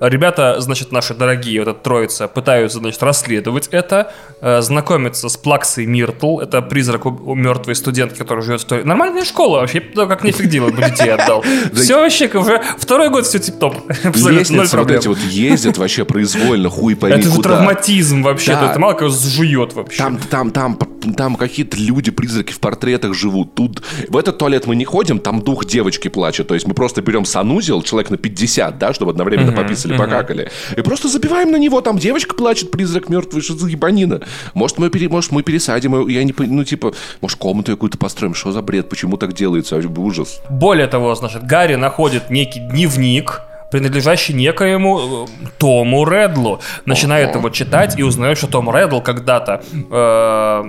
[0.00, 5.86] Ребята, значит, наши дорогие, вот эта троица, пытаются, значит, расследовать это, э, знакомиться с Плаксой
[5.86, 8.84] Миртл, это призрак у, у мертвой студентки, которая живет в той...
[8.84, 11.44] Нормальная школа вообще, я как нифиг делать бы детей отдал.
[11.74, 13.76] Все вообще, уже второй год все тип-топ.
[14.04, 14.72] Абсолютно проблем.
[14.72, 19.10] вот эти вот ездят вообще произвольно, хуй пойми Это же травматизм вообще, это мало кого
[19.10, 19.98] сжует вообще.
[19.98, 20.78] Там, там, там,
[21.16, 23.54] там какие-то люди, призраки в портретах живут.
[23.54, 26.48] Тут в этот туалет мы не ходим, там дух девочки плачет.
[26.48, 29.98] То есть мы просто берем санузел, человек на 50, да, чтобы одновременно uh-huh, пописали, uh-huh.
[29.98, 30.50] покакали.
[30.76, 34.20] И просто забиваем на него, там девочка плачет, призрак мертвый, что за ебанина.
[34.54, 38.52] Может, мы, пере, может, мы пересадим, я не ну, типа, может, комнату какую-то построим, что
[38.52, 40.40] за бред, почему так делается, ужас.
[40.50, 43.42] Более того, значит, Гарри находит некий дневник,
[43.72, 46.60] принадлежащий некоему э, Тому Редлу.
[46.86, 50.62] Начинает его читать и узнает, что Том Редл когда-то э,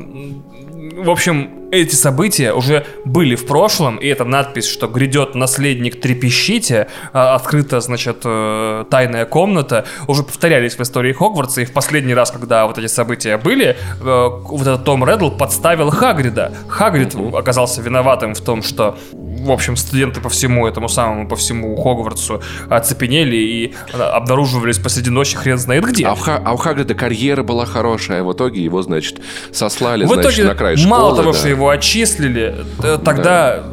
[0.95, 6.87] в общем, эти события уже были в прошлом, и эта надпись, что грядет наследник трепещите,
[7.11, 12.31] а, открыта, значит, э, тайная комната, уже повторялись в истории Хогвартса, и в последний раз,
[12.31, 16.53] когда вот эти события были, э, вот этот Том Реддл подставил Хагрида.
[16.67, 18.97] Хагрид оказался виноватым в том, что
[19.43, 25.35] в общем, студенты по всему этому самому, по всему Хогвартсу оцепенели и обнаруживались посреди ночи
[25.35, 26.05] хрен знает где.
[26.05, 29.19] А, в Ха- а у Хагрида карьера была хорошая, а в итоге его, значит,
[29.51, 30.89] сослали, в значит, итоге, на край школы.
[30.89, 31.37] Мало того, да.
[31.37, 32.65] что его отчислили,
[33.03, 33.63] тогда да.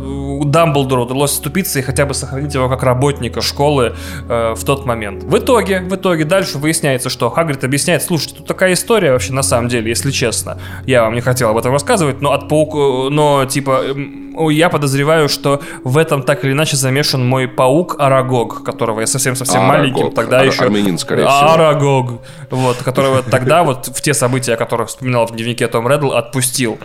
[0.45, 3.95] Дамблдору удалось вступиться и хотя бы сохранить его как работника школы
[4.28, 5.22] э, в тот момент.
[5.22, 9.43] В итоге, в итоге дальше выясняется, что Хагрид объясняет, слушайте, тут такая история вообще на
[9.43, 10.59] самом деле, если честно.
[10.86, 13.82] Я вам не хотел об этом рассказывать, но от паука, но типа
[14.49, 19.62] я подозреваю, что в этом так или иначе замешан мой паук Арагог, которого я совсем-совсем
[19.64, 20.62] маленьким тогда Ар- еще...
[20.62, 21.53] Армянин, скорее всего.
[21.53, 22.22] Арагог.
[22.51, 26.78] Вот, которого тогда вот в те события, о которых вспоминал в дневнике Том Реддл, отпустил.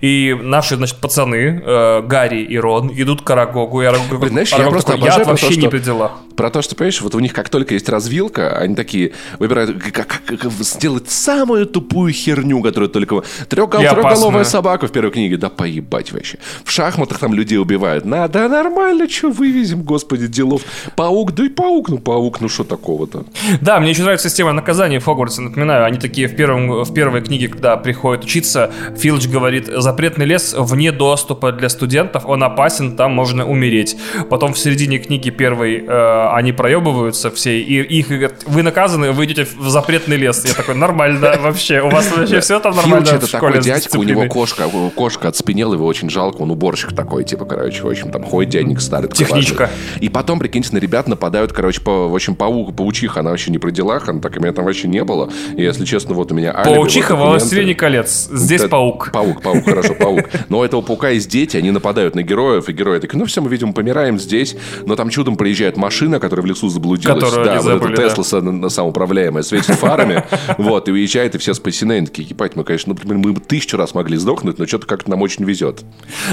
[0.00, 3.82] И наши, значит, пацаны, э, Гарри и Рон, идут к Арагогу.
[3.82, 6.12] И Арагог, Блин, знаешь, Арагог я просто такой, я вообще то, не при делах.
[6.36, 10.06] Про то, что, понимаешь, вот у них как только есть развилка, они такие выбирают, как,
[10.06, 13.22] как, как сделать самую тупую херню, которую только...
[13.48, 15.36] Трехголовая собака в первой книге.
[15.36, 16.38] Да поебать вообще.
[16.64, 18.04] В шахматах там людей убивают.
[18.04, 20.62] Надо нормально, что вывезем, господи, делов.
[20.96, 23.24] Паук, да и паук, ну паук, ну что такого-то.
[23.60, 25.42] Да, мне еще нравится система наказания в Хогвартсе.
[25.42, 30.37] Напоминаю, они такие в, первом, в первой книге, когда приходят учиться, Филч говорит, запретный лес
[30.56, 33.96] вне доступа для студентов, он опасен, там можно умереть.
[34.30, 39.24] Потом в середине книги первой э, они проебываются все, и их говорят, вы наказаны, вы
[39.24, 40.44] идете в запретный лес.
[40.44, 44.02] Я такой, нормально, вообще, у вас вообще все там нормально Филч это такой дядька, у
[44.02, 48.22] него кошка, кошка отспенела, его очень жалко, он уборщик такой, типа, короче, в общем, там
[48.24, 49.10] ходит дяденька старый.
[49.10, 49.70] Техничка.
[50.00, 53.58] И потом, прикиньте, на ребят нападают, короче, по, в общем, паук, паучиха, она вообще не
[53.58, 55.30] при делах, она так, меня там вообще не было.
[55.56, 58.28] И, если честно, вот у меня Паучиха в «Властелине колец».
[58.30, 59.10] Здесь паук.
[59.12, 60.17] Паук, паук, хорошо, паук.
[60.48, 63.40] Но у этого паука есть дети, они нападают на героев, и герои такие, ну все,
[63.40, 64.56] мы, видимо, помираем здесь.
[64.86, 67.22] Но там чудом приезжает машина, которая в лесу заблудилась.
[67.22, 68.68] Которую да, вот эта Тесла да.
[68.68, 70.24] самоуправляемая, светит фарами.
[70.58, 71.94] Вот, и уезжает, и все спасены.
[71.94, 75.22] Они такие, ебать, мы, конечно, ну, мы тысячу раз могли сдохнуть, но что-то как-то нам
[75.22, 75.84] очень везет.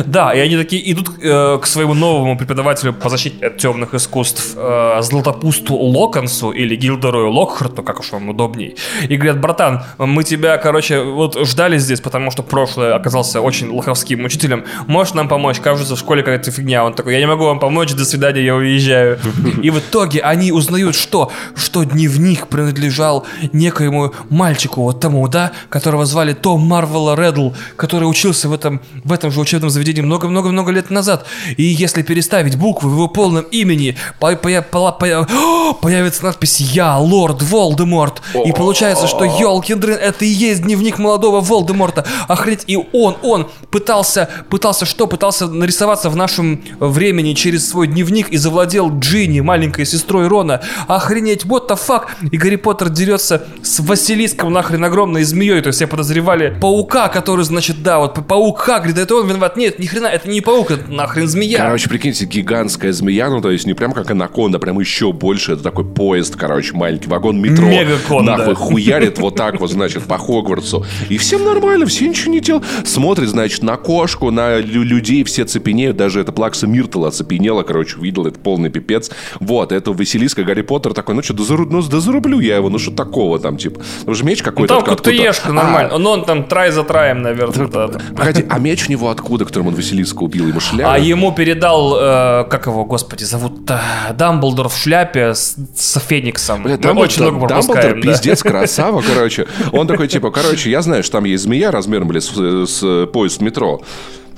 [0.05, 4.53] Да, и они такие идут э, к своему новому преподавателю по защите от темных искусств
[4.55, 8.75] э, Златопусту Локонсу или Гилдерою Локхарту, как уж вам удобней,
[9.07, 14.25] и говорят, братан, мы тебя, короче, вот ждали здесь, потому что прошлое оказался очень лоховским
[14.25, 14.65] учителем.
[14.87, 15.59] Можешь нам помочь?
[15.59, 16.83] Кажется, в школе какая-то фигня.
[16.85, 19.19] Он такой, я не могу вам помочь, до свидания, я уезжаю.
[19.61, 26.05] И в итоге они узнают, что, что дневник принадлежал некоему мальчику, вот тому, да, которого
[26.05, 30.89] звали Том Марвелла Реддл, который учился в этом, в этом же учебном заведении много-много-много лет
[30.89, 31.25] назад.
[31.57, 35.27] И если переставить буквы в его полном имени, по, по, по, по,
[35.81, 38.21] появится надпись «Я, лорд Волдеморт».
[38.45, 42.05] И получается, что елки это и есть дневник молодого Волдеморта.
[42.27, 45.05] Охренеть, и он, он пытался, пытался что?
[45.05, 50.61] Пытался нарисоваться в нашем времени через свой дневник и завладел Джинни, маленькой сестрой Рона.
[50.87, 52.05] Охренеть, what the fuck?
[52.31, 55.59] И Гарри Поттер дерется с Василиском нахрен огромной змеей.
[55.59, 59.57] То есть все подозревали паука, который, значит, да, вот паук Хагрида, это он виноват.
[59.57, 61.57] Нет, ни хрена, это не паук, это нахрен змея.
[61.57, 65.51] Короче, прикиньте, гигантская змея, ну то есть не прям как анаконда, прям еще больше.
[65.51, 67.67] Это такой поезд, короче, маленький вагон метро.
[67.67, 70.85] Мегакон, Нахуй хуярит вот так вот, значит, по Хогвартсу.
[71.09, 72.65] И всем нормально, все ничего не делают.
[72.85, 75.97] Смотрит, значит, на кошку, на людей, все цепенеют.
[75.97, 79.11] Даже это Плакса Миртл оцепенела, короче, увидел, это полный пипец.
[79.39, 82.69] Вот, это Василиска Гарри Поттер такой, ну что, да, зару, ну, да зарублю я его,
[82.69, 83.81] ну что такого там, типа.
[84.05, 84.75] Ну же меч какой-то.
[84.75, 85.95] Ну, там как ешка нормально.
[85.95, 87.67] А, ну, он там трай за траем, наверное.
[87.67, 87.99] Да, да.
[88.15, 90.47] Погоди, а меч у него откуда, которым он Василиска убил?
[90.47, 90.93] Ему шляпа?
[90.93, 96.63] А ему передал, э, как его, господи, зовут э, Дамблдор в шляпе с, с Фениксом.
[96.63, 98.01] Бля, Дамблдор, очень много Дамблдор да.
[98.01, 99.47] пиздец, красава, короче.
[99.71, 103.41] Он такой, типа, короче, я знаю, что там есть змея размером, блядь, с, с поезд
[103.41, 103.79] метро метро.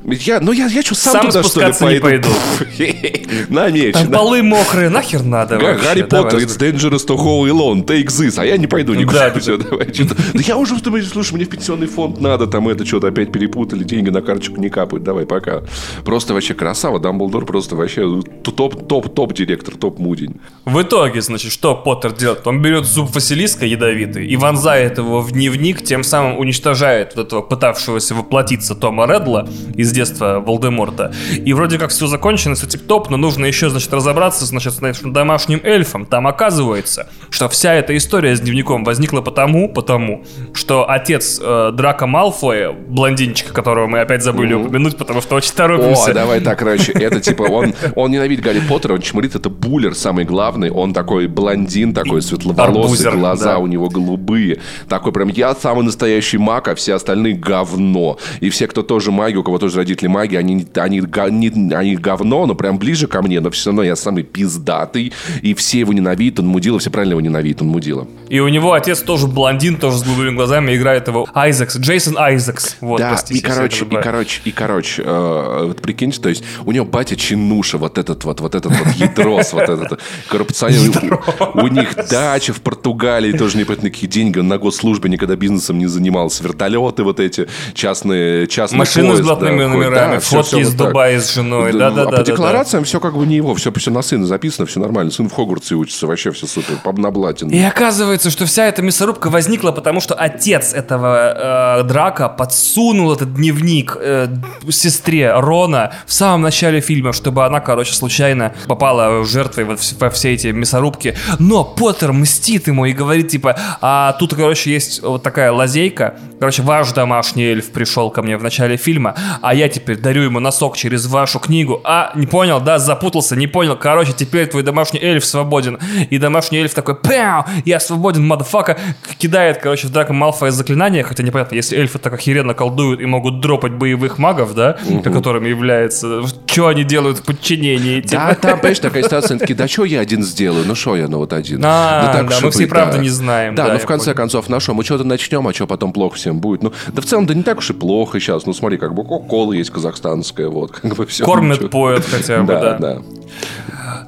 [0.04, 2.30] Я, ну я, я что, сам, сам туда, что ли, пойду?
[2.30, 2.30] пойду.
[3.50, 3.94] На меч.
[3.94, 8.40] Там полы мокрые, нахер надо Гарри Поттер, it's dangerous to go alone, take this.
[8.40, 9.30] А я не пойду никуда.
[9.30, 10.16] Да, все, давай, что-то.
[10.34, 14.10] Да я уже, слушай, мне в пенсионный фонд надо, там это что-то опять перепутали, деньги
[14.10, 15.64] на карточку не капают, давай, пока.
[16.06, 20.40] Просто вообще красава, Дамблдор просто вообще топ-топ-топ-директор, топ-мудень.
[20.66, 22.46] В итоге, значит, что Поттер делает?
[22.48, 27.42] Он берет зуб Василиска ядовитый и вонзает его в дневник, тем самым уничтожает вот этого
[27.42, 29.48] пытавшегося воплотиться Тома Редла
[29.88, 31.14] из детства Волдеморта.
[31.34, 35.14] И вроде как все закончено, все тип-топ, но нужно еще, значит, разобраться, значит, с нашим
[35.14, 36.06] домашним эльфом.
[36.06, 42.06] Там оказывается, что вся эта история с дневником возникла потому, потому, что отец э, Драка
[42.06, 44.66] Малфоя, блондинчика, которого мы опять забыли mm-hmm.
[44.66, 46.12] упомянуть, потому что очень торопимся.
[46.12, 49.96] О, давай так, короче, это типа, он, он ненавидит Гарри Поттера, он чморит, это буллер
[49.96, 53.58] самый главный, он такой блондин, такой светловолосый, глаза да.
[53.60, 54.60] у него голубые,
[54.90, 58.18] такой прям, я самый настоящий маг, а все остальные говно.
[58.40, 62.46] И все, кто тоже маги, у кого тоже родители маги, они, они, они, они говно,
[62.46, 66.40] но прям ближе ко мне, но все равно я самый пиздатый, и все его ненавидят,
[66.40, 68.08] он мудила, все правильно его ненавидят, он мудила.
[68.30, 72.78] И у него отец тоже блондин, тоже с голубыми глазами, играет его Айзекс, Джейсон Айзекс.
[72.82, 76.72] Вот, да, простите, и короче, и короче, и короче, э, вот прикиньте, то есть у
[76.72, 81.20] него батя Чинуша, вот этот вот, вот этот вот ядрос, вот этот коррупционер.
[81.54, 85.88] У них дача в Португалии, тоже непонятно какие деньги, он на госслужбе никогда бизнесом не
[85.88, 90.88] занимался, вертолеты вот эти, частные, частные Машины с блатными номерами, да, фотки все, из вот
[90.88, 92.10] Дубая с женой, да-да-да.
[92.10, 95.12] А по декларациям все как бы не его, все, все на сына записано, все нормально.
[95.12, 97.50] Сын в Хогвартсе учится, вообще все супер, обнаблатен.
[97.50, 103.34] И оказывается, что вся эта мясорубка возникла, потому что отец этого э, Драка подсунул этот
[103.34, 104.28] дневник э,
[104.70, 110.34] сестре Рона в самом начале фильма, чтобы она, короче, случайно попала жертвой во, во все
[110.34, 111.16] эти мясорубки.
[111.40, 116.16] Но Поттер мстит ему и говорит, типа, а тут, короче, есть вот такая лазейка.
[116.40, 120.40] Короче, ваш домашний эльф пришел ко мне в начале фильма, а я теперь дарю ему
[120.40, 121.82] носок через вашу книгу.
[121.84, 123.76] А, не понял, да, запутался, не понял.
[123.76, 125.80] Короче, теперь твой домашний эльф свободен.
[126.10, 128.78] И домашний эльф такой, пяу, я свободен, мадфака,
[129.18, 133.42] кидает, короче, в Драко Малфоя заклинание, хотя непонятно, если эльфы так охеренно колдуют и могут
[133.42, 135.02] дропать боевых магов, да, угу.
[135.02, 138.02] которыми является, что они делают в подчинении.
[138.02, 138.28] Типа.
[138.30, 141.08] Да, там, понимаешь, такая ситуация, они такие, да что я один сделаю, ну что я,
[141.08, 141.62] ну вот один.
[141.64, 143.56] А, да, так, да мы все правда не знаем.
[143.56, 146.40] Да, ну в конце концов, на что, мы что-то начнем, а что потом плохо всем
[146.40, 146.64] будет.
[146.64, 148.46] Ну, да в целом, да не так уж и плохо сейчас.
[148.46, 149.04] Ну смотри, как бы
[149.48, 151.26] кока-кола есть казахстанская, вот, как бы все.
[151.26, 151.70] Кормят, ничего.
[151.70, 152.78] поют хотя бы, да.
[152.78, 153.02] Да,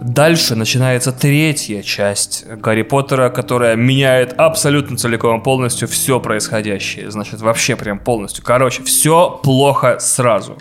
[0.02, 7.12] Дальше начинается третья часть Гарри Поттера, которая меняет абсолютно целиком полностью все происходящее.
[7.12, 8.44] Значит, вообще прям полностью.
[8.44, 10.58] Короче, все плохо сразу.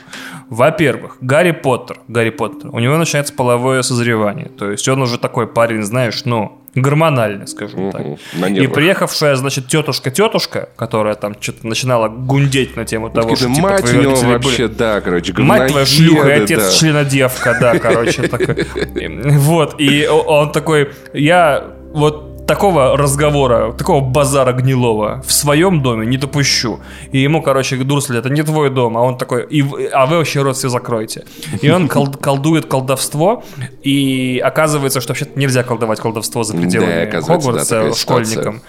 [0.49, 4.49] Во-первых, Гарри Поттер, Гарри Поттер, у него начинается половое созревание.
[4.49, 8.03] То есть он уже такой парень, знаешь, ну, гормональный, скажем так.
[8.49, 13.85] И приехавшая, значит, тетушка-тетушка, которая там что-то начинала гундеть на тему того, что типа, мать
[13.85, 14.77] твои родители вообще, были...
[14.77, 16.71] да, короче, Мать твоя шлюха, и отец да.
[16.71, 18.67] членодевка, да, короче, такой.
[19.19, 26.17] Вот, и он такой, я вот такого разговора, такого базара гнилого в своем доме не
[26.17, 26.81] допущу.
[27.13, 30.41] И ему, короче, Дурсли, это не твой дом, а он такой, и, а вы вообще
[30.41, 31.25] рот все закройте.
[31.61, 33.45] И он кол- колдует колдовство,
[33.83, 38.63] и оказывается, что вообще-то нельзя колдовать колдовство за пределами да, Хогвартса да, школьникам.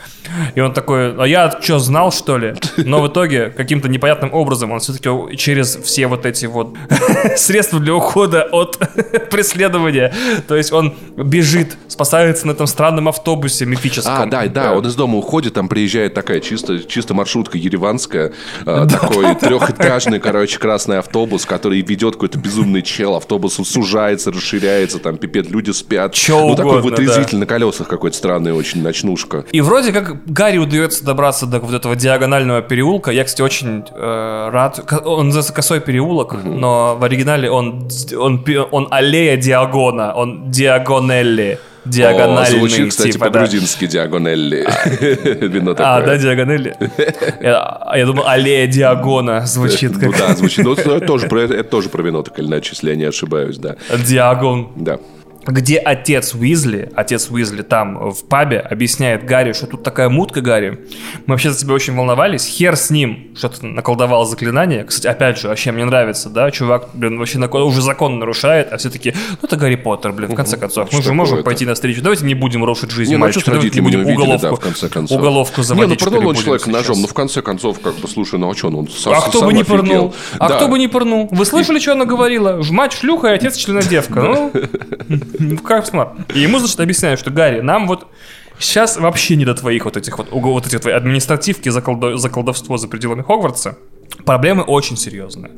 [0.56, 2.56] И он такой, а я что, знал, что ли?
[2.78, 6.76] Но в итоге каким-то непонятным образом он все-таки через все вот эти вот
[7.38, 8.78] средства для ухода от
[9.32, 10.14] преследования,
[10.48, 14.24] то есть он бежит, спасается на этом странном автобусе, мифическом.
[14.24, 18.34] А, да, да, он из дома уходит, там приезжает такая чисто, чисто маршрутка ереванская,
[18.66, 25.18] э, такой трехэтажный, короче, красный автобус, который ведет какой-то безумный чел, автобус сужается, расширяется, там
[25.18, 26.14] пипет, люди спят.
[26.14, 29.46] Че ну, такой вытрезвитель на колесах какой-то странный очень, ночнушка.
[29.52, 33.12] И вроде как Гарри удается добраться до вот этого диагонального переулка.
[33.12, 34.80] Я, кстати, очень э, рад.
[35.06, 41.60] Он называется Косой переулок, но в оригинале он, он, он аллея диагона, он диагонелли
[41.90, 42.58] диагональный.
[42.58, 43.92] О, звучит, кстати, типа, по-грузински да.
[43.92, 44.68] диагонелли.
[45.48, 45.96] Вино такое.
[45.96, 46.76] А, да, диагонелли.
[47.42, 50.04] Я, я думал, аллея диагона звучит как...
[50.04, 50.66] Ну да, звучит.
[50.66, 53.58] Ну, это тоже, про, это тоже про вино, так или иначе, если я не ошибаюсь,
[53.58, 53.76] да.
[54.06, 54.72] Диагон.
[54.76, 55.00] Да
[55.52, 60.86] где отец Уизли, отец Уизли там в пабе объясняет Гарри, что тут такая мутка, Гарри.
[61.26, 62.45] Мы вообще за тебя очень волновались.
[62.45, 64.84] Хер с ним, что-то наколдовал заклинание.
[64.84, 69.14] Кстати, опять же, вообще мне нравится, да, чувак, блин, вообще уже закон нарушает, а все-таки,
[69.41, 70.91] ну это Гарри Поттер, блин, в конце концов.
[70.93, 72.02] Мы же можем пойти навстречу.
[72.02, 73.52] Давайте не будем рушить жизнь не, ну, мальчика.
[73.52, 75.20] Давайте не будем уголовку, да, в конце концов.
[75.20, 76.00] Уголовку заводить.
[76.00, 78.56] Не, ну пырнул он человека ножом, ну в конце концов, как бы, слушай, ну а
[78.56, 80.14] что, ну он сам А кто бы не пырнул?
[80.38, 81.28] А кто бы не пырнул?
[81.32, 82.62] Вы слышали, что она говорила?
[82.70, 84.22] Мать шлюха и отец членодевка.
[84.22, 84.52] Ну,
[85.64, 86.14] как смарт.
[86.34, 88.08] И ему, значит, объясняют, что Гарри, нам вот
[88.60, 92.30] сейчас вообще не до твоих вот этих вот, вот этих твоих административки за, колдо, за
[92.30, 93.78] колдовство за пределами Хогвартса.
[94.26, 95.52] Проблемы очень серьезные.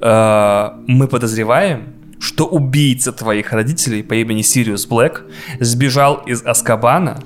[0.00, 5.22] Э, мы подозреваем, что убийца твоих родителей по имени Сириус Блэк
[5.58, 7.22] сбежал из Аскабана,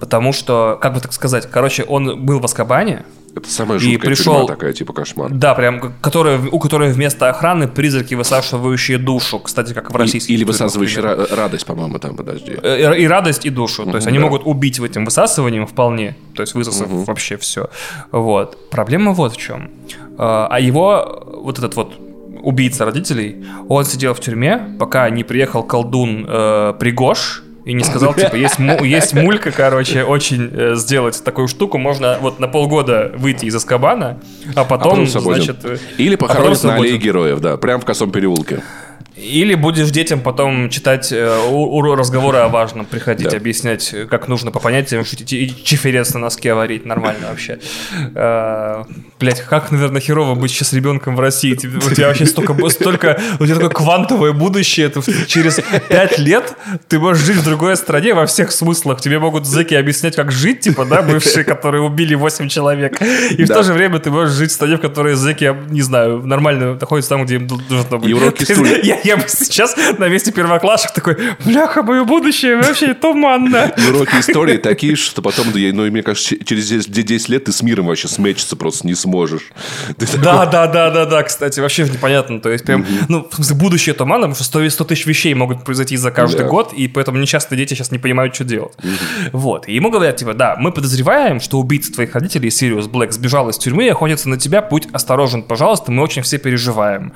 [0.00, 3.04] потому что, как бы так сказать, короче, он был в Аскабане,
[3.36, 5.30] это самая жуткая и пришел, тюрьма такая, типа кошмар.
[5.30, 9.38] Да, прям, которая, у которой вместо охраны призраки, высасывающие душу.
[9.38, 12.56] Кстати, как в российских Или высасывающие радость, по-моему, там, подожди.
[12.62, 13.84] Э, и радость, и душу.
[13.84, 16.16] То есть они могут убить этим высасыванием вполне.
[16.34, 17.04] То есть высосав угу.
[17.04, 17.68] вообще все.
[18.10, 18.70] Вот.
[18.70, 19.70] Проблема вот в чем.
[20.18, 21.94] А, а его, вот этот вот
[22.42, 28.14] убийца родителей, он сидел в тюрьме, пока не приехал колдун э, Пригош, и не сказал,
[28.14, 33.46] типа, есть, есть мулька, короче, очень э, сделать такую штуку, можно вот на полгода выйти
[33.46, 34.20] из Аскабана,
[34.54, 35.64] а потом, а потом значит...
[35.64, 38.62] Э, Или а похоронить а на аллее героев, да, прямо в косом переулке.
[39.16, 41.26] Или будешь детям потом читать э,
[41.96, 43.36] разговоры о важном, приходить, да.
[43.36, 47.58] объяснять, как нужно по понятиям шутить и чиферец на носке варить, нормально вообще.
[48.14, 48.84] Э,
[49.18, 51.54] блять, как, наверное, херово быть сейчас ребенком в России.
[51.54, 54.90] У тебя вообще столько, столько, у тебя такое квантовое будущее.
[54.90, 56.54] Ты через пять лет
[56.88, 59.00] ты можешь жить в другой стране во всех смыслах.
[59.00, 63.00] Тебе могут зэки объяснять, как жить, типа, да, бывшие, которые убили 8 человек.
[63.30, 66.22] И в то же время ты можешь жить в стране, в которой зэки, не знаю,
[66.22, 68.10] нормально находятся там, где им должно быть.
[68.10, 68.44] И уроки
[68.86, 73.72] я, я бы сейчас на месте первоклассов такой, бляха, мое будущее вообще туманно.
[73.88, 78.08] Уроки истории такие, что потом, ну, мне кажется, через 10 лет ты с миром вообще
[78.08, 79.52] смечиться просто не сможешь.
[80.22, 82.40] Да, да, да, да, да, кстати, вообще непонятно.
[82.40, 86.10] То есть прям, ну, будущее туманно, потому что 100, 100 тысяч вещей могут произойти за
[86.10, 88.74] каждый год, и поэтому несчастные дети сейчас не понимают, что делать.
[89.32, 89.68] Вот.
[89.68, 93.58] И ему говорят, типа, да, мы подозреваем, что убийца твоих родителей, Сириус Блэк, сбежал из
[93.58, 97.12] тюрьмы и охотится на тебя, будь осторожен, пожалуйста, мы очень все переживаем.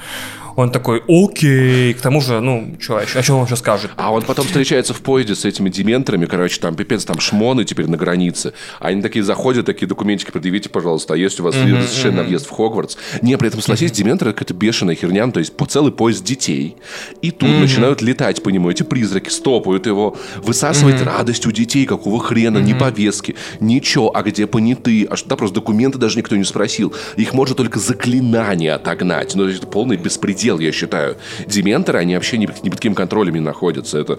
[0.61, 1.95] Он такой, окей.
[1.95, 3.91] К тому же, ну, что, а что он еще скажет?
[3.97, 7.87] А он потом встречается в поезде с этими дементорами, короче, там пипец, там шмоны теперь
[7.87, 8.53] на границе.
[8.79, 12.27] Они такие заходят, такие документики предъявите, пожалуйста, а есть у вас mm-hmm, разрешение mm-hmm.
[12.27, 12.97] въезд в Хогвартс?
[13.23, 13.95] Не, при этом, согласись, mm-hmm.
[13.95, 16.77] дементоры какая-то бешеная херня, ну, то есть по целый поезд детей.
[17.23, 17.61] И тут mm-hmm.
[17.61, 21.05] начинают летать по нему эти призраки, стопают его, высасывать mm-hmm.
[21.05, 22.63] радость у детей, какого хрена, mm-hmm.
[22.63, 26.93] ни повестки, ничего, а где поняты, а что, да, просто документы даже никто не спросил.
[27.17, 29.35] Их можно только заклинание отогнать.
[29.35, 31.16] Ну, это полный беспредел предел, я считаю.
[31.46, 33.98] Дементоры, они вообще ни, ни под каким контролем не находятся.
[33.98, 34.18] Это,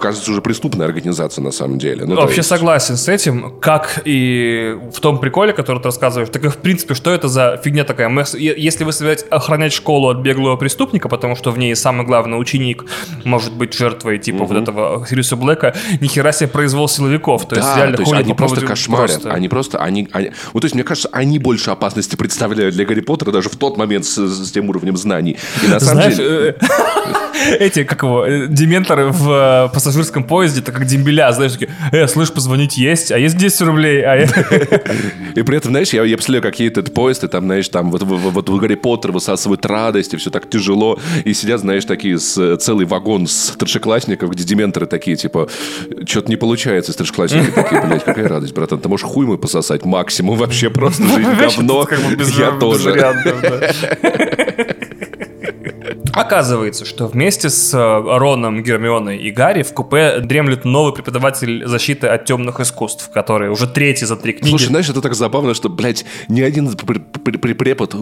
[0.00, 2.04] кажется, уже преступная организация на самом деле.
[2.06, 2.48] Ну, вообще есть...
[2.48, 3.58] согласен с этим.
[3.60, 7.60] Как и в том приколе, который ты рассказываешь, так и в принципе, что это за
[7.62, 8.08] фигня такая?
[8.08, 12.40] Мы, если вы собираетесь охранять школу от беглого преступника, потому что в ней самый главный
[12.40, 12.84] ученик
[13.24, 14.54] может быть жертвой типа угу.
[14.54, 17.46] вот этого Сириуса Блэка, нихера себе произвол силовиков.
[17.48, 19.10] То да, есть реально то есть они просто кошмарят.
[19.10, 19.32] Просто...
[19.32, 23.00] Они просто, они, они, ну то есть мне кажется, они больше опасности представляют для Гарри
[23.00, 25.36] Поттера даже в тот момент с, с тем уровнем знаний.
[25.66, 26.56] И на самом деле...
[27.60, 32.76] Эти, как его, дементоры в пассажирском поезде, это как дембеля, знаешь, такие, э, слышь, позвонить
[32.76, 34.16] есть, а есть 10 рублей, а
[35.34, 37.90] И при этом, знаешь, я, я представляю, как едет этот поезд, и там, знаешь, там
[37.90, 41.84] вот, вот, вот в Гарри Поттер высасывают радость, и все так тяжело, и сидят, знаешь,
[41.84, 45.48] такие, с, целый вагон с старшеклассников, где дементоры такие, типа,
[46.06, 50.36] что-то не получается, старшеклассники такие, блядь, какая радость, братан, ты можешь хуй мой пососать максимум,
[50.36, 51.86] вообще просто жизнь говно,
[52.38, 53.74] я тоже.
[56.16, 62.06] Оказывается, что вместе с э, Роном, Гермионой и Гарри в купе дремлет новый преподаватель защиты
[62.06, 64.48] от темных искусств, который уже третий за три книги.
[64.48, 67.94] Слушай, знаешь, это так забавно, что, блядь, ни один препод,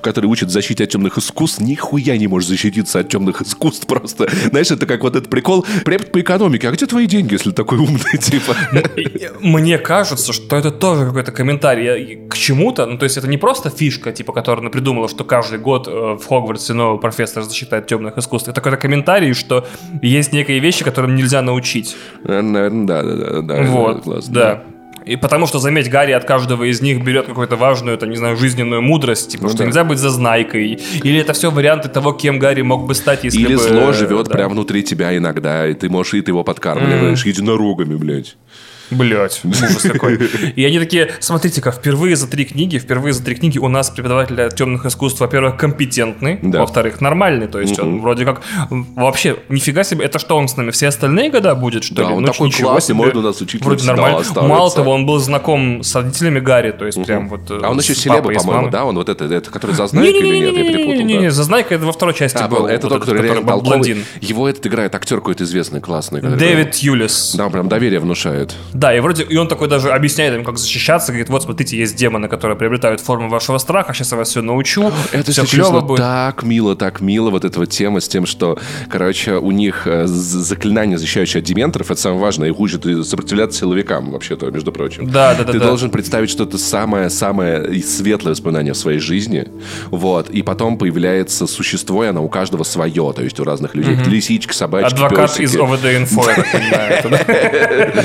[0.00, 4.30] который учит защите от темных искусств, нихуя не может защититься от темных искусств просто.
[4.50, 7.78] Знаешь, это как вот этот прикол, препод по экономике, а где твои деньги, если такой
[7.78, 8.56] умный, типа?
[9.40, 13.68] Мне кажется, что это тоже какой-то комментарий к чему-то, ну, то есть это не просто
[13.68, 17.86] фишка, типа, которая придумала, что каждый год э, в Хогвартсе новый профессор автор защиты от
[17.86, 18.48] темных искусств.
[18.48, 19.66] Это какой-то комментарий, что
[20.02, 21.96] есть некие вещи, которым нельзя научить.
[22.24, 23.42] Наверное, да, да, да.
[23.42, 24.34] да вот, классно.
[24.34, 24.62] да.
[25.04, 28.36] И потому что, заметь, Гарри от каждого из них берет какую-то важную, это, не знаю,
[28.36, 29.64] жизненную мудрость, типа, ну, что да.
[29.64, 30.78] нельзя быть зазнайкой.
[31.02, 33.62] Или это все варианты того, кем Гарри мог бы стать, если Или бы...
[33.62, 34.32] зло живет да.
[34.32, 37.28] прямо внутри тебя иногда, и ты можешь, и ты его подкармливаешь mm.
[37.28, 38.36] единорогами, блядь.
[38.92, 40.14] Блять, ужас какой.
[40.56, 44.54] И они такие, смотрите-ка, впервые за три книги, впервые за три книги у нас преподаватель
[44.54, 46.60] темных искусств, во-первых, компетентный, да.
[46.60, 47.88] во-вторых, нормальный, то есть угу.
[47.88, 51.84] он вроде как вообще, нифига себе, это что он с нами все остальные года будет,
[51.84, 52.14] что да, ли?
[52.14, 54.22] он ну, такой классный, можно нас учить вроде нормально.
[54.36, 57.06] Мало того, он был знаком с родителями Гарри, то есть угу.
[57.06, 58.84] прям вот А он еще Селеба, по-моему, да?
[58.84, 60.54] Он вот это, это который Зазнайка или нет?
[60.54, 61.06] Я перепутал.
[61.06, 62.66] Не-не-не, Зазнайка это во второй части а, был.
[62.66, 64.04] Это тот, который реально блондин.
[64.20, 66.20] Его этот играет актер какой-то известный, классный.
[66.20, 67.34] Дэвид Юлис.
[67.34, 68.54] Да, прям доверие внушает.
[68.82, 71.94] Да, и вроде, и он такой даже объясняет им, как защищаться, говорит, вот смотрите, есть
[71.94, 76.00] демоны, которые приобретают форму вашего страха, сейчас я вас все научу, Это все клево будет.
[76.00, 78.58] так мило, так мило, вот эта вот тема с тем, что,
[78.88, 84.10] короче, у них э, заклинание, защищающее от дементоров, это самое важное, их учат сопротивляться силовикам,
[84.10, 85.08] вообще-то, между прочим.
[85.08, 85.52] Да, да, да.
[85.52, 85.66] Ты да.
[85.66, 89.46] должен представить что-то самое-самое светлое воспоминание в своей жизни,
[89.92, 93.94] вот, и потом появляется существо, и оно у каждого свое, то есть у разных людей.
[93.94, 94.10] Угу.
[94.10, 95.54] Лисички, собачки, Адвокат песики.
[95.54, 97.02] из ОВД Инфо, я так понимаю.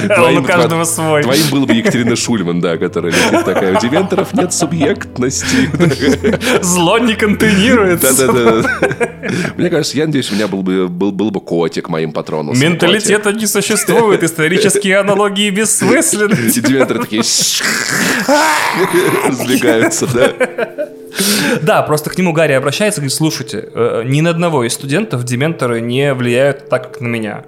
[0.61, 1.23] Каждого свой.
[1.23, 3.77] Твоим был бы Екатерина Шульман, да, которая любит такая.
[3.77, 5.69] У дементоров нет субъектности.
[6.61, 8.27] Зло не контейнируется.
[8.27, 8.69] Да-да-да.
[9.57, 12.57] Мне кажется, я надеюсь, у меня был бы, был, был бы котик моим патроном.
[12.57, 16.49] Менталитета не существует, исторические аналогии бессмысленны.
[16.49, 17.23] И дементоры такие
[19.27, 20.33] разбегаются, да.
[21.61, 25.23] Да, просто к нему Гарри обращается и говорит, слушайте, э, ни на одного из студентов
[25.23, 27.43] дементоры не влияют так, как на меня.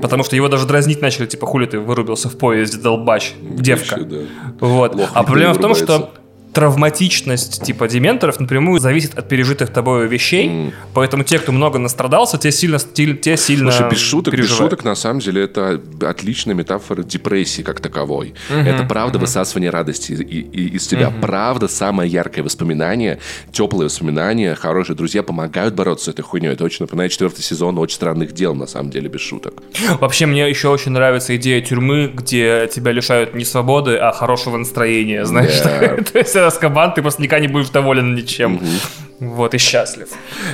[0.00, 3.96] Потому что его даже дразнить начали, типа, хули ты вырубился в поезде, долбач, девка.
[3.96, 4.16] Еще, да.
[4.60, 4.94] Вот.
[4.94, 6.10] Лох а проблема в том, что
[6.52, 10.72] травматичность типа дементоров напрямую зависит от пережитых тобой вещей, mm.
[10.94, 14.94] поэтому те, кто много настрадался, те сильно, те сильно Слушай, без шуток, без шуток, на
[14.94, 18.34] самом деле, это отличная метафора депрессии как таковой.
[18.50, 18.68] Mm-hmm.
[18.68, 19.20] Это правда mm-hmm.
[19.20, 21.08] высасывание радости и, и, из тебя.
[21.08, 21.20] Mm-hmm.
[21.20, 23.18] Правда, самое яркое воспоминание,
[23.52, 26.50] теплые воспоминания, хорошие друзья помогают бороться с этой хуйней.
[26.50, 29.62] Это очень напоминает четвертый сезон «Очень странных дел», на самом деле, без шуток.
[30.00, 35.24] Вообще, мне еще очень нравится идея тюрьмы, где тебя лишают не свободы, а хорошего настроения,
[35.24, 35.50] знаешь?
[35.50, 36.24] Yeah.
[36.40, 38.54] То есть Аскабан, ты просто никогда не будешь доволен ничем.
[38.54, 39.34] Угу.
[39.34, 40.08] Вот, и счастлив.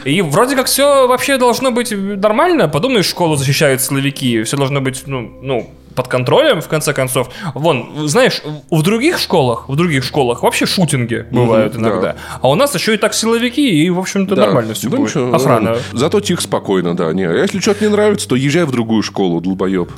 [0.04, 2.68] И вроде как все вообще должно быть нормально.
[2.68, 4.42] Подумаешь, школу защищают силовики.
[4.42, 7.30] Все должно быть, ну, ну, под контролем, в конце концов.
[7.54, 12.00] Вон, знаешь, в других школах, в других школах вообще шутинги бывают mm иногда.
[12.12, 12.16] Да.
[12.42, 14.46] А у нас еще и так силовики, и, в общем-то, да.
[14.46, 15.14] нормально все да, будет.
[15.14, 15.76] Ничего, Охрана.
[15.92, 17.12] Зато тихо, спокойно, да.
[17.12, 19.90] Не, если что-то не нравится, то езжай в другую школу, долбоеб.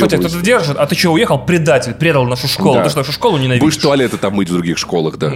[0.00, 1.38] Хотя кто-то держит, а ты что, уехал?
[1.38, 2.82] Предатель, предал нашу школу.
[2.82, 3.60] Ты что, нашу школу ненавидишь?
[3.60, 5.32] Будешь туалеты там мыть в других школах, да.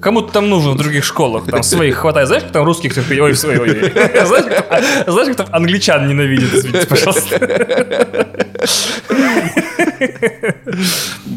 [0.00, 1.46] Кому ты там нужен в других школах?
[1.46, 2.28] Там своих хватает.
[2.28, 3.20] Знаешь, как там русских терпеть?
[3.20, 3.70] Ой, свои, ой.
[5.06, 6.54] Знаешь, как там англичан ненавидят?
[6.54, 7.38] Извините, пожалуйста.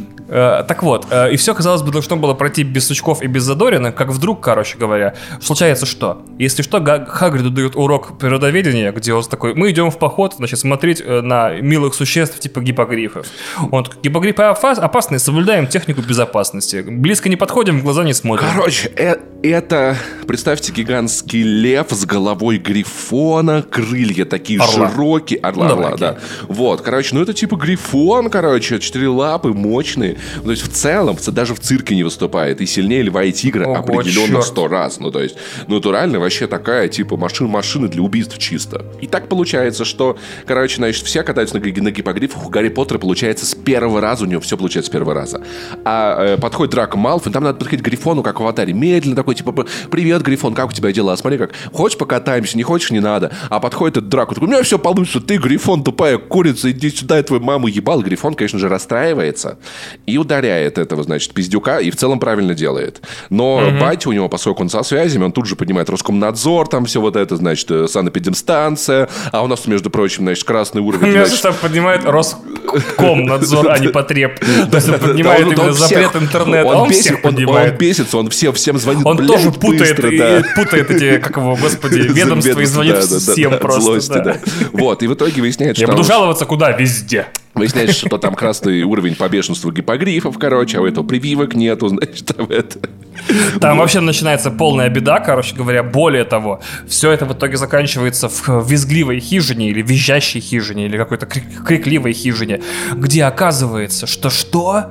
[0.32, 3.44] Э, так вот, э, и все, казалось бы, должно было пройти без Сучков и без
[3.44, 6.24] Задорина, как вдруг, короче говоря, случается что?
[6.40, 11.02] Если что, Хагриду дают урок природоведения, где он такой, мы идем в поход, значит, смотреть
[11.02, 13.28] э, на милых существ типа гипогрифов.
[13.72, 16.82] Он такой, гипогрифы опасные, соблюдаем технику безопасности.
[16.88, 18.48] Близко не подходим, в глаза не смотрим.
[18.54, 24.90] Короче, э это, представьте, гигантский лев с головой грифона, крылья такие орла.
[24.90, 25.40] широкие.
[25.40, 26.18] Орла, орла, да.
[26.48, 30.18] Вот, короче, ну это типа грифон, короче, четыре лапы, мощные.
[30.38, 32.62] Ну, то есть в целом, даже в цирке не выступает.
[32.62, 35.00] И сильнее Льва и Тигра Ого, определенно сто раз.
[35.00, 35.36] Ну, то есть,
[35.68, 38.86] натурально вообще такая, типа, машин, машины для убийств чисто.
[39.02, 42.46] И так получается, что, короче, значит, все катаются на, на гипогрифах.
[42.46, 45.42] У Гарри Поттера получается с первого раза, у него все получается с первого раза.
[45.86, 49.36] А э, подходит Драко Малфой, там надо подходить к Грифону, как в Аватаре, медленно такой,
[49.36, 51.16] типа, привет, Грифон, как у тебя дела?
[51.16, 53.32] Смотри, как, хочешь покатаемся, не хочешь, не надо.
[53.50, 57.18] А подходит этот Драко, такой, у меня все получится, ты, Грифон, тупая курица, иди сюда,
[57.18, 58.02] я твою маму ебал.
[58.02, 59.58] Грифон, конечно же, расстраивается
[60.06, 63.02] и ударяет этого, значит, пиздюка, и в целом правильно делает.
[63.30, 63.80] Но угу.
[63.80, 67.16] батя у него, поскольку он со связями, он тут же понимает Роскомнадзор, там все вот
[67.16, 71.12] это, значит, э, санэпидемстанция, а у нас, между прочим, значит, красный уровень.
[71.12, 74.40] Значит, что поднимает Роскомнадзор, а не потреб.
[74.40, 77.74] То есть он поднимает именно запрет интернета, он всех поднимает.
[77.74, 80.02] Он бесится, он всем звонит, Он тоже путает
[80.56, 84.40] путает эти, как его, господи, ведомства и звонит всем просто.
[84.72, 85.92] Вот, и в итоге выясняется, что...
[85.92, 86.72] Я буду жаловаться куда?
[86.72, 87.28] Везде.
[87.54, 92.26] Выясняется, что там красный уровень по бешенству гипогрифов, короче, а у этого прививок нету, значит,
[92.26, 92.80] там это...
[93.60, 95.84] Там вообще начинается полная беда, короче говоря.
[95.84, 101.26] Более того, все это в итоге заканчивается в визгливой хижине или визжащей хижине или какой-то
[101.26, 102.62] крик- крикливой хижине,
[102.94, 104.90] где оказывается, что что?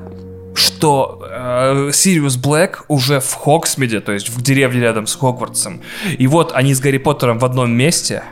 [0.54, 5.80] что э, Сириус Блэк уже в Хоксмиде, то есть в деревне рядом с Хогвартсом.
[6.18, 8.24] И вот они с Гарри Поттером в одном месте,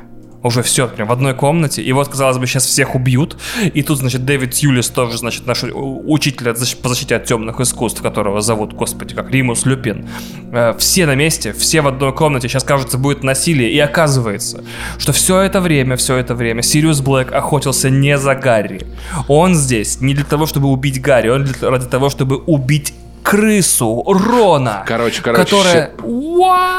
[0.42, 1.82] уже все, прям в одной комнате.
[1.82, 3.36] И вот, казалось бы, сейчас всех убьют.
[3.74, 8.40] И тут, значит, Дэвид Юлис тоже, значит, наш учитель по защите от темных искусств, которого
[8.40, 10.08] зовут, господи, как Римус Люпин.
[10.52, 12.48] Э, все на месте, все в одной комнате.
[12.48, 13.72] Сейчас, кажется, будет насилие.
[13.72, 14.62] И оказывается,
[14.98, 18.86] что все это время, все это время Сириус Блэк охотился не за Гарри.
[19.26, 24.84] Он здесь не для того, чтобы убить Гарри, он ради того, чтобы убить крысу Рона.
[24.86, 25.44] Короче, короче.
[25.44, 25.90] Которая...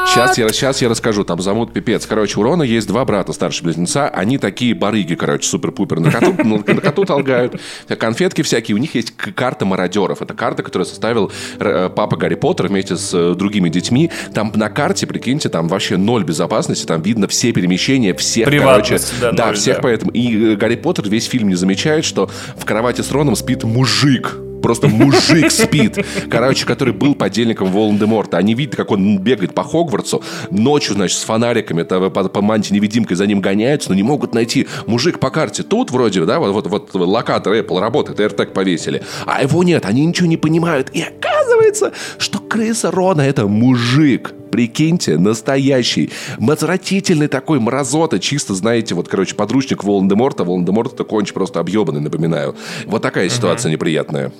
[0.06, 2.06] Сейчас я, сейчас я расскажу, там замут пипец.
[2.06, 4.08] Короче, у Рона есть два брата, старшие близнеца.
[4.08, 6.00] Они такие барыги, короче, супер-пупер.
[6.00, 7.60] На коту, на, на коту толгают.
[7.98, 8.74] Конфетки всякие.
[8.74, 10.22] У них есть карта мародеров.
[10.22, 14.10] Это карта, которую составил э, папа Гарри Поттер вместе с э, другими детьми.
[14.34, 16.86] Там на карте, прикиньте, там вообще ноль безопасности.
[16.86, 18.98] Там видно все перемещения, всех, короче.
[19.20, 19.82] Да, да ноль, всех да.
[19.82, 20.10] поэтому.
[20.12, 24.36] И э, Гарри Поттер весь фильм не замечает, что в кровати с Роном спит мужик
[24.70, 25.98] Просто мужик спит,
[26.30, 28.36] короче, который был подельником Волан-де-Морта.
[28.36, 33.16] Они видят, как он бегает по Хогвартсу, ночью, значит, с фонариками, это, по, по манте-невидимкой
[33.16, 34.68] за ним гоняются, но не могут найти.
[34.86, 39.42] Мужик по карте тут вроде, да, вот, вот, вот локатор Apple работает, AirTag повесили, а
[39.42, 40.90] его нет, они ничего не понимают.
[40.90, 44.34] И оказывается, что крыса Рона это мужик.
[44.50, 46.10] Прикиньте, настоящий,
[46.40, 50.42] отвратительный такой мразота, чисто, знаете, вот, короче, подручник Волан-де-Морта.
[50.42, 52.56] Волан-де-Морт это конч просто объебанный, напоминаю.
[52.86, 53.74] Вот такая ситуация uh-huh.
[53.74, 54.32] неприятная.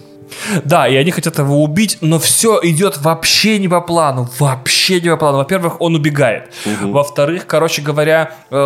[0.65, 4.29] Да, и они хотят его убить, но все идет вообще не по плану.
[4.39, 5.39] Вообще не по плану.
[5.39, 6.51] Во-первых, он убегает.
[6.65, 6.93] Угу.
[6.93, 8.57] Во-вторых, короче говоря, э,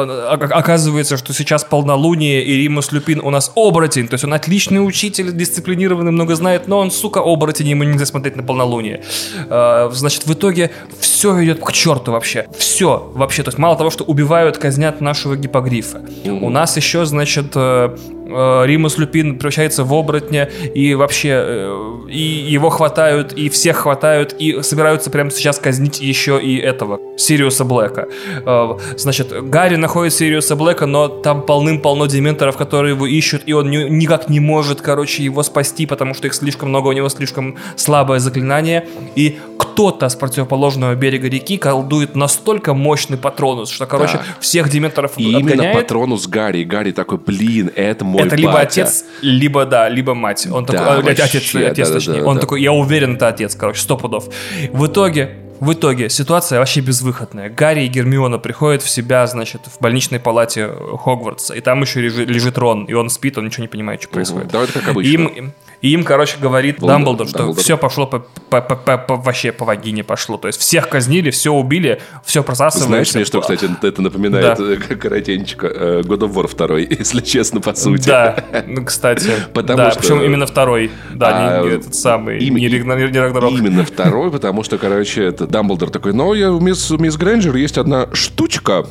[0.51, 4.09] оказывается, что сейчас полнолуние, и Римус Люпин у нас оборотень.
[4.09, 8.37] То есть он отличный учитель, дисциплинированный, много знает, но он, сука, оборотень, ему нельзя смотреть
[8.37, 9.03] на полнолуние.
[9.49, 12.47] Э, значит, в итоге все идет к черту вообще.
[12.57, 13.43] Все вообще.
[13.43, 16.03] То есть мало того, что убивают, казнят нашего гипогрифа.
[16.25, 17.97] У нас еще, значит, Э,
[18.27, 24.63] Римус Люпин превращается в оборотня, и вообще э, и его хватают, и всех хватают, и
[24.63, 28.09] собираются прямо сейчас казнить еще и этого, Сириуса Блэка.
[28.47, 33.71] Э, значит, Гарри находит Сириуса Блэка, но там полным-полно дементоров, которые его ищут, и он
[33.71, 37.57] ни, никак не может, короче, его спасти, потому что их слишком много, у него слишком
[37.77, 44.25] слабое заклинание, и кто-то с противоположного берега реки колдует настолько мощный патронус, что, короче, да.
[44.41, 45.61] всех дементоров И отгоняет.
[45.61, 46.65] именно патронус Гарри.
[46.65, 48.43] Гарри такой, блин, это мой Это батя.
[48.43, 50.47] либо отец, либо, да, либо мать.
[50.51, 52.15] Он да, такой, вообще, отец, отец да, точнее.
[52.15, 52.41] Да, да, он да.
[52.41, 54.29] такой, я уверен, это отец, короче, сто пудов.
[54.73, 57.49] В итоге в итоге ситуация вообще безвыходная.
[57.51, 62.29] Гарри и Гермиона приходят в себя, значит, в больничной палате Хогвартса, и там еще лежит,
[62.29, 64.47] лежит Рон, и он спит, он ничего не понимает, что происходит.
[64.47, 64.53] Угу.
[64.53, 65.11] Да, это как обычно.
[65.11, 65.53] Им,
[65.85, 67.63] и им, короче, говорит Волдер, Дамблдор, что Дамблдор.
[67.63, 70.39] все пошло по, по, по, по, по, вообще по вагине пошло.
[70.39, 72.89] То есть всех казнили, все убили, все просасывается.
[72.89, 74.77] Знаешь мне, что, кстати, это напоминает да.
[74.77, 78.07] как коротенечко э, God of War 2, если честно, по сути.
[78.07, 79.31] Да, ну, кстати.
[79.53, 80.01] Потому да, что...
[80.01, 80.91] причем именно второй.
[81.13, 83.53] Да, а, не, не этот самый, им, не, Рагнарок.
[83.53, 87.79] Именно второй, потому что, короче, это Дамблдор такой, но я, у мисс, мисс Грэнджер есть
[87.79, 88.87] одна штучка,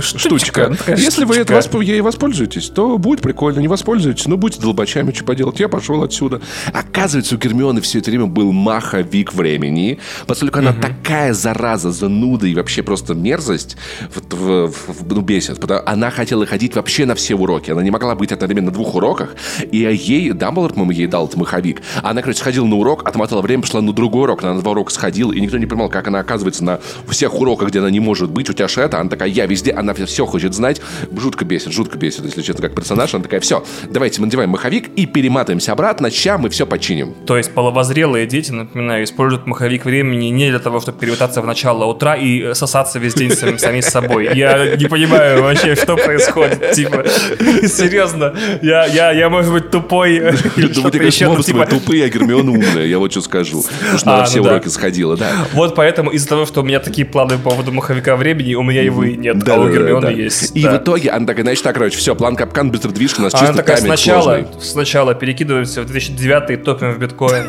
[0.00, 0.68] штучка.
[0.68, 1.26] Ну, Если штучка.
[1.26, 1.74] вы это восп...
[1.82, 3.60] ей воспользуетесь, то будет прикольно.
[3.60, 5.60] Не воспользуетесь, ну, будьте долбачами, что поделать.
[5.60, 6.40] Я пошел отсюда.
[6.72, 12.54] Оказывается, у Гермионы все это время был маховик времени, поскольку она такая зараза, зануда и
[12.54, 13.76] вообще просто мерзость
[14.10, 15.60] в, в, в, ну, бесит.
[15.60, 17.70] Потому, она хотела ходить вообще на все уроки.
[17.70, 19.34] Она не могла быть одновременно на двух уроках.
[19.70, 21.82] И ей, Дамблдор, по-моему, ей дал этот маховик.
[22.02, 24.42] Она, короче, сходила на урок, отмотала время, пошла на другой урок.
[24.42, 27.68] Она на два урока сходила, и никто не понимал, как она оказывается на всех уроках,
[27.68, 28.48] где она не может быть.
[28.48, 30.80] У тебя это, она такая, я везде она все хочет знать.
[31.16, 33.14] Жутко бесит, жутко бесит, если честно, как персонаж.
[33.14, 37.14] Она такая, все, давайте мы надеваем маховик и перематываемся обратно, ща мы все починим.
[37.26, 41.84] То есть половозрелые дети, напоминаю, используют маховик времени не для того, чтобы перемотаться в начало
[41.84, 44.30] утра и сосаться весь день сами, сами с собой.
[44.34, 46.72] Я не понимаю вообще, что происходит.
[46.72, 47.04] Типа,
[47.66, 50.18] серьезно, я, я, я может быть, тупой.
[50.56, 51.66] Думаю, еще, ну, типа...
[51.66, 53.62] тупые, а Гермиона умная, я вот что скажу.
[53.80, 55.30] Потому что на а, все ну уроки сходила, да.
[55.52, 58.82] Вот поэтому из-за того, что у меня такие планы по поводу маховика времени, у меня
[58.82, 60.56] его и нет, а у Гермионы есть.
[60.56, 63.32] И в итоге она такая, значит, так, короче, все, план капкан, быстро движка, у нас
[63.32, 67.46] чисто такая сначала, сначала перекидываемся в 2009 и топим в биткоин.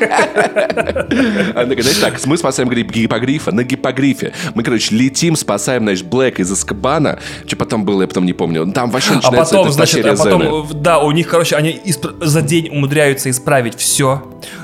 [0.00, 4.32] Она говорит, значит так, мы спасаем гипогрифа на гипогрифе.
[4.54, 7.18] Мы, короче, летим, спасаем, значит, Блэк из Аскабана.
[7.46, 8.70] Что потом было, я потом не помню.
[8.72, 11.80] Там вообще а потом, значит, а потом, да, у них, короче, они
[12.20, 14.22] за день умудряются исправить все.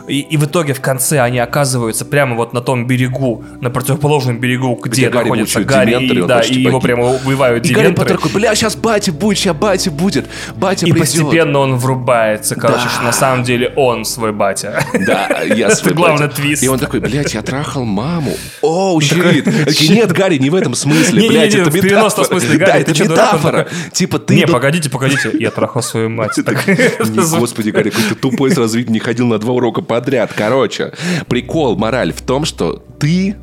[0.09, 4.39] И, и в итоге в конце они оказываются прямо вот на том берегу, на противоположном
[4.39, 8.17] берегу, где, где находится Гарри, Гарри и, да, и его прямо убивают и Гарри Поттер
[8.17, 10.27] такой, бля, сейчас батя будет, сейчас батя будет,
[10.57, 11.09] батя И придет.
[11.09, 12.91] постепенно он врубается, короче, да.
[12.91, 14.85] что на самом деле он свой батя.
[14.95, 16.63] Да, я свой Это главный твист.
[16.63, 18.33] И он такой, блядь, я трахал маму.
[18.63, 19.47] Оу, щит.
[19.91, 23.69] Нет, Гарри, не в этом смысле, блядь, это в 90 смысле, Гарри, это метафора.
[23.93, 24.35] Типа ты...
[24.35, 26.39] Не, погодите, погодите, я трахал свою мать.
[27.39, 30.31] Господи, Гарри, какой ты тупой сразу не ходил на два урока подряд.
[30.37, 30.93] Короче,
[31.27, 33.37] прикол, мораль в том, что ты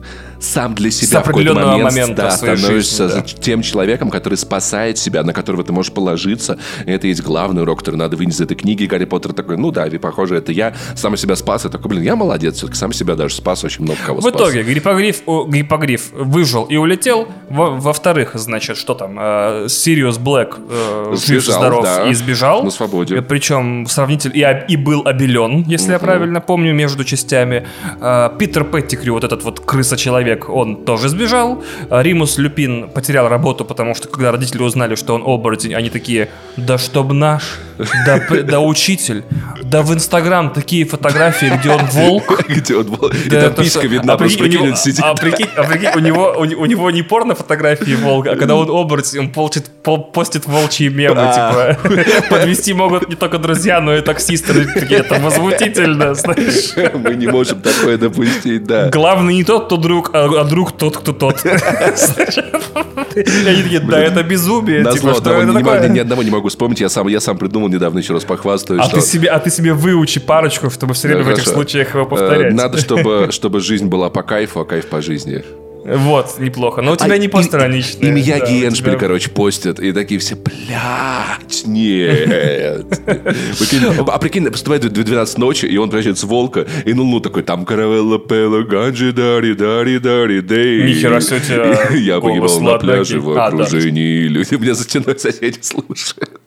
[0.43, 3.41] сам для себя в какой-то момент да, становишься жизни, да.
[3.41, 6.57] тем человеком, который спасает себя, на которого ты можешь положиться.
[6.85, 8.85] И это есть главный урок, который надо вынести из этой книги.
[8.85, 11.63] Гарри Поттер такой, ну да, похоже, это я сам себя спас.
[11.63, 14.33] Я такой, блин, я молодец, все-таки сам себя даже спас, очень много кого В спас.
[14.33, 17.27] итоге гриппогриф, гриппогриф выжил и улетел.
[17.49, 22.63] Во-вторых, значит, что там, э, Сириус Блэк э, жив, здоров да, и сбежал.
[22.63, 23.21] На свободе.
[23.21, 25.93] Причем сравнительно и, и был обелен, если угу.
[25.93, 27.67] я правильно помню, между частями.
[28.01, 31.63] Э, Питер Петтикрю, вот этот вот крыса-человек, человек, он тоже сбежал.
[31.89, 36.29] А Римус Люпин потерял работу, потому что когда родители узнали, что он оборотень, они такие,
[36.57, 37.59] да чтоб наш,
[38.05, 39.23] да, да учитель,
[39.63, 42.43] да в Инстаграм такие фотографии, где он волк.
[42.47, 45.03] Где он волк, и там писька видна, просто прикинь, он сидит.
[45.03, 48.69] А прикинь, а прикинь, у него, у него не порно фотографии волка, а когда он
[48.69, 49.69] оборотень, он получит,
[50.13, 51.73] постит волчьи мемы, а.
[51.73, 56.73] типа, подвести могут не только друзья, но и таксисты, это возмутительно, знаешь.
[56.93, 58.89] Мы не можем такое допустить, да.
[58.89, 61.45] Главный не тот, кто друг, а а, друг тот, кто тот.
[61.45, 64.83] они такие, да, это безумие.
[64.91, 65.89] Типа, что это такое?
[65.89, 68.81] Ни одного не могу вспомнить, я сам, я сам придумал недавно, еще раз похвастаюсь.
[68.83, 72.05] А ты себе, а ты себе выучи парочку, чтобы все время в этих случаях его
[72.05, 72.53] повторять.
[72.53, 75.43] Э, надо, чтобы, чтобы жизнь была по кайфу, а кайф по жизни.
[75.85, 76.81] Вот, неплохо.
[76.81, 78.05] Но у тебя а, не постраничные.
[78.05, 78.99] И, и Мияги да, и Эншпиль, тебя...
[78.99, 79.81] короче, постят.
[79.81, 82.87] И такие все, блядь, нет.
[84.07, 87.65] А прикинь, поступает 12 ночи, и он превращается в волка, и ну, ну такой, там
[87.65, 90.83] каравелла пела, ганджи дари, дари, дари, дей.
[90.83, 94.27] Нихера у тебя Я погибал на пляже в а, окружении.
[94.27, 96.39] Люди меня за стеной соседи слушают.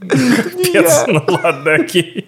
[0.00, 2.26] Капец, ну ладно, окей.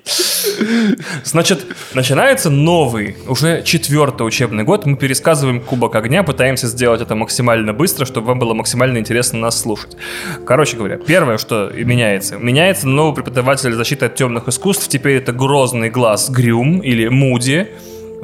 [1.25, 4.87] Значит, начинается новый, уже четвертый учебный год.
[4.87, 9.61] Мы пересказываем Кубок Огня, пытаемся сделать это максимально быстро, чтобы вам было максимально интересно нас
[9.61, 9.97] слушать.
[10.47, 12.37] Короче говоря, первое, что меняется.
[12.37, 14.89] Меняется новый преподаватель защиты от темных искусств.
[14.89, 17.69] Теперь это грозный глаз Грюм или Муди.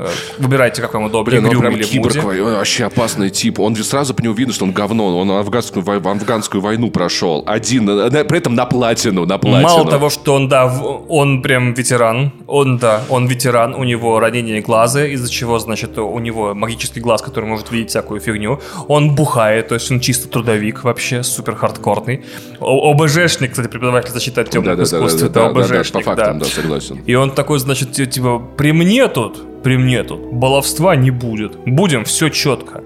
[0.01, 0.07] Э,
[0.39, 3.59] выбирайте, как вам удобнее, Блин, он прям или киборг, он вообще опасный тип.
[3.59, 5.19] Он сразу по нему видно, что он говно.
[5.19, 7.43] Он афганскую, афганскую войну прошел.
[7.47, 9.63] Один, при этом на платину, на платину.
[9.63, 10.73] Мало того, что он, да,
[11.09, 12.33] он прям ветеран.
[12.47, 13.75] Он, да, он ветеран.
[13.75, 18.21] У него ранение глаза, из-за чего, значит, у него магический глаз, который может видеть всякую
[18.21, 18.61] фигню.
[18.87, 22.25] Он бухает, то есть он чисто трудовик вообще, супер хардкорный.
[22.61, 25.21] ОБЖшник, кстати, преподаватель защиты от темных да, искусств.
[25.23, 26.45] Да, да, это да, ОБЖшник, да, да, по фактам, да.
[26.45, 27.01] да, согласен.
[27.05, 30.33] И он такой, значит, типа, при мне тут при мне тут.
[30.33, 31.57] Баловства не будет.
[31.67, 32.83] Будем все четко.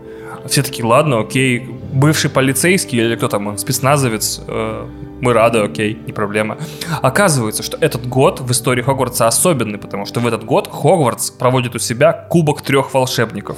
[0.47, 1.61] Все таки ладно, окей.
[1.93, 4.87] Бывший полицейский или кто там, спецназовец, э,
[5.21, 6.57] мы рады, окей, не проблема.
[7.03, 11.75] Оказывается, что этот год в истории Хогвартса особенный, потому что в этот год Хогвартс проводит
[11.75, 13.57] у себя Кубок трех волшебников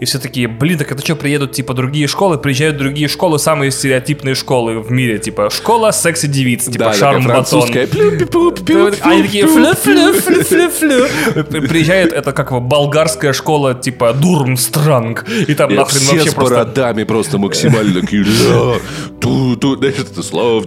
[0.00, 3.70] и все такие, блин, так это что, приедут, типа, другие школы, приезжают другие школы, самые
[3.70, 7.62] стереотипные школы в мире, типа, школа секси-девиц, типа, да, шарм батон.
[7.62, 11.06] Они такие, флю флю флю флю флю
[11.68, 16.54] Приезжает, это как бы болгарская школа, типа, Дурмстранг, и там нахрен вообще просто...
[16.54, 18.24] с бородами просто максимально такие,
[19.20, 20.66] ту-ту, это слов,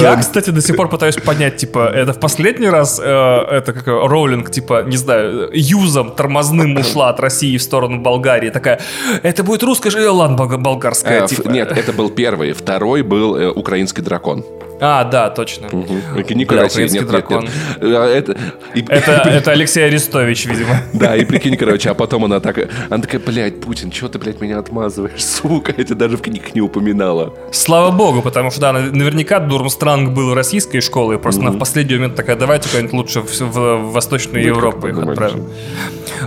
[0.00, 4.50] Я, кстати, до сих пор пытаюсь понять, типа, это в последний раз, это как Роулинг,
[4.50, 8.50] типа, не знаю, юзом тормозным ушла от России в сторону Болгарии.
[8.50, 8.80] Такая,
[9.22, 11.24] это будет русская же, ладно, болгарская.
[11.24, 11.48] Э, типа.
[11.48, 12.52] Нет, это был первый.
[12.52, 14.44] Второй был э, украинский дракон.
[14.84, 15.68] А, да, точно.
[15.68, 15.94] Угу.
[16.30, 17.50] Не России, нет, нет, нет.
[17.80, 18.36] Это,
[18.74, 20.76] и, это, это Алексей Арестович, видимо.
[20.92, 22.58] Да, и прикинь, короче, а потом она так,
[22.90, 26.54] она такая, блядь, Путин, чего ты, блядь, меня отмазываешь, сука, я тебя даже в книгах
[26.54, 27.32] не упоминала.
[27.52, 31.46] Слава богу, потому что, да, наверняка Дурмстранг был российской школой, просто mm-hmm.
[31.46, 34.98] она в последний момент такая, давайте куда-нибудь лучше в, в, в Восточную ну, Европу их
[34.98, 35.48] отправим.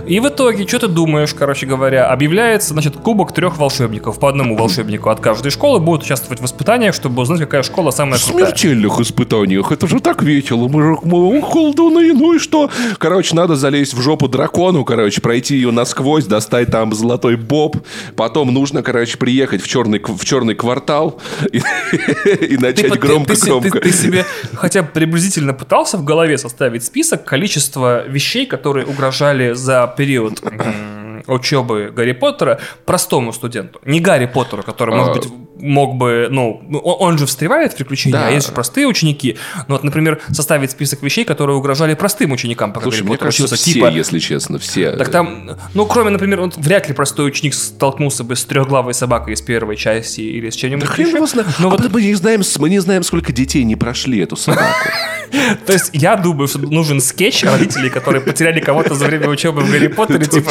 [0.06, 4.18] И в итоге, что ты думаешь, короче говоря, объявляется, значит, кубок трех волшебников.
[4.18, 8.18] По одному волшебнику от каждой школы будут участвовать в испытаниях, чтобы узнать, какая школа самая
[8.20, 8.45] крутая.
[8.46, 9.72] Смертельных испытаниях.
[9.72, 10.68] Это же так весело.
[10.68, 12.70] Мы же мы колдуны, ну и что?
[12.98, 17.76] Короче, надо залезть в жопу дракону, короче, пройти ее насквозь, достать там золотой боб.
[18.16, 21.20] Потом нужно, короче, приехать в черный, в черный квартал
[21.52, 21.58] и,
[22.44, 23.70] и начать громко-громко.
[23.70, 24.24] Ты, ты, ты себе
[24.54, 30.42] хотя бы приблизительно пытался в голове составить список количества вещей, которые угрожали за период
[31.26, 33.80] учебы Гарри Поттера простому студенту.
[33.84, 38.18] Не Гарри Поттеру, который, может а, быть, мог бы, ну, он же встревает в приключения,
[38.18, 38.28] да.
[38.28, 39.36] а есть же простые ученики.
[39.68, 43.44] Ну, вот, например, составить список вещей, которые угрожали простым ученикам, пока Слушай, Гарри мне кажется,
[43.44, 43.56] учился.
[43.56, 43.86] все, типа...
[43.90, 44.92] если честно, все.
[44.92, 49.34] Так там, ну, кроме, например, он вряд ли простой ученик столкнулся бы с трехглавой собакой
[49.34, 51.48] из первой части или с чем-нибудь Да хрен его знает.
[51.58, 51.92] Ну, а вот...
[51.92, 54.88] мы, не знаем, мы не знаем, сколько детей не прошли эту собаку.
[55.66, 59.70] То есть я думаю, что нужен скетч родителей, которые потеряли кого-то за время учебы в
[59.70, 60.50] Гарри Поттере, типа...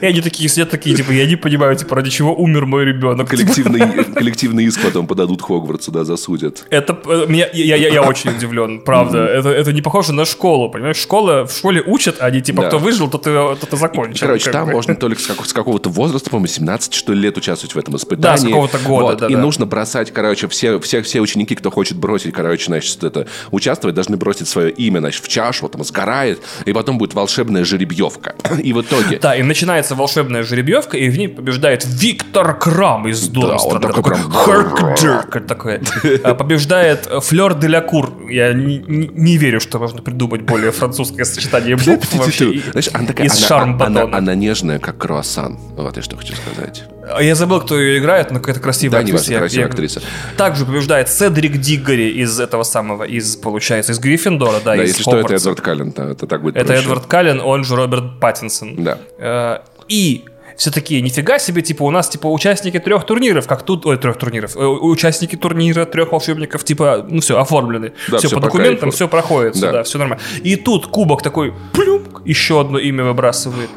[0.00, 3.28] И они такие сидят такие, типа, я не понимаю, типа, ради чего умер мой ребенок.
[3.28, 3.80] Коллективный,
[4.14, 6.64] коллективный иск потом подадут Хогвартсу, да, засудят.
[6.70, 9.26] Это, меня, я, я, я очень удивлен, правда.
[9.26, 10.96] Это, это не похоже на школу, понимаешь?
[10.96, 14.26] Школа, в школе учат, а они, типа, кто выжил, тот и, тот и закончил.
[14.26, 17.96] Короче, там можно только с, какого-то возраста, по-моему, 17, что ли, лет участвовать в этом
[17.96, 18.22] испытании.
[18.22, 22.32] Да, с какого-то года, И нужно бросать, короче, все, все, все ученики, кто хочет бросить,
[22.32, 26.98] короче, значит, это, участвовать, должны бросить свое имя, значит, в чашу, там, сгорает, и потом
[26.98, 28.34] будет волшебная жеребьевка.
[28.62, 29.18] И в итоге...
[29.18, 33.58] Да, и начинается волшебная жеребьевка, и в ней побеждает Виктор Крам из Дурмстона.
[33.58, 35.46] Да, он такой, прям...
[35.46, 35.80] такой.
[36.22, 38.12] А, побеждает Флер де ля Кур.
[38.28, 42.52] Я не, верю, что можно придумать более французское сочетание букв вообще.
[42.52, 45.58] Из шарм она, она, нежная, как круассан.
[45.76, 46.84] Вот я что хочу сказать.
[47.10, 49.32] А я забыл, кто ее играет, но какая-то красивая да, актриса.
[49.32, 50.02] Да, красивая я, актриса.
[50.36, 55.02] Также побеждает Седрик Диггори из этого самого, из, получается, из Гриффиндора, да, да из если
[55.02, 56.82] что, это Эдвард Каллен, да, это так будет Это проще.
[56.82, 58.84] Эдвард Каллен, он же Роберт Паттинсон.
[58.84, 58.98] Да.
[59.18, 59.58] Э,
[59.88, 60.24] и
[60.58, 64.18] все такие, нифига себе, типа, у нас, типа, участники трех турниров, как тут, ой, трех
[64.18, 67.92] турниров, э, участники турнира трех волшебников, типа, ну все, оформлены.
[68.08, 68.96] Да, все, все по, документам, кайфу.
[68.96, 69.70] все проходит, да.
[69.70, 70.22] да, все нормально.
[70.42, 73.70] И тут кубок такой, плюк, еще одно имя выбрасывает.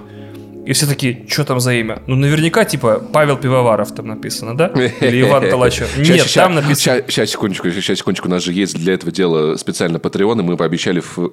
[0.65, 2.01] И все такие, что там за имя?
[2.07, 4.67] Ну, наверняка, типа, Павел Пивоваров там написано, да?
[4.67, 5.97] Или Иван Талачев.
[5.97, 7.03] Нет, щас, там написано...
[7.07, 8.27] Сейчас, секундочку, сейчас, секундочку.
[8.27, 11.31] У нас же есть для этого дела специально Патреон, и мы пообещали в,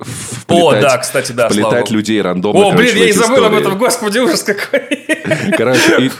[0.49, 2.69] О, да, кстати, да, Полетать людей рандомно.
[2.69, 5.07] О, блин, я и забыл об этом, господи, ужас какой.
[5.57, 6.11] Короче, и,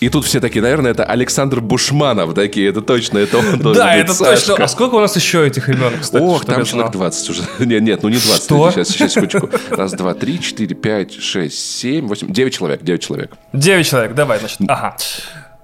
[0.00, 3.94] и тут все такие, наверное, это Александр Бушманов такие, это точно, это он должен Да,
[3.94, 4.56] это точно.
[4.56, 6.22] А сколько у нас еще этих имен, кстати?
[6.22, 7.42] Ох, там человек 20 уже.
[7.60, 8.44] Нет, нет, ну не 20.
[8.44, 8.70] Что?
[8.70, 9.50] Сейчас, сейчас, секундочку.
[9.70, 13.32] Раз, два, три, четыре, пять, шесть, семь, восемь, девять человек, девять человек.
[13.52, 14.96] Девять человек, давай, значит, ага.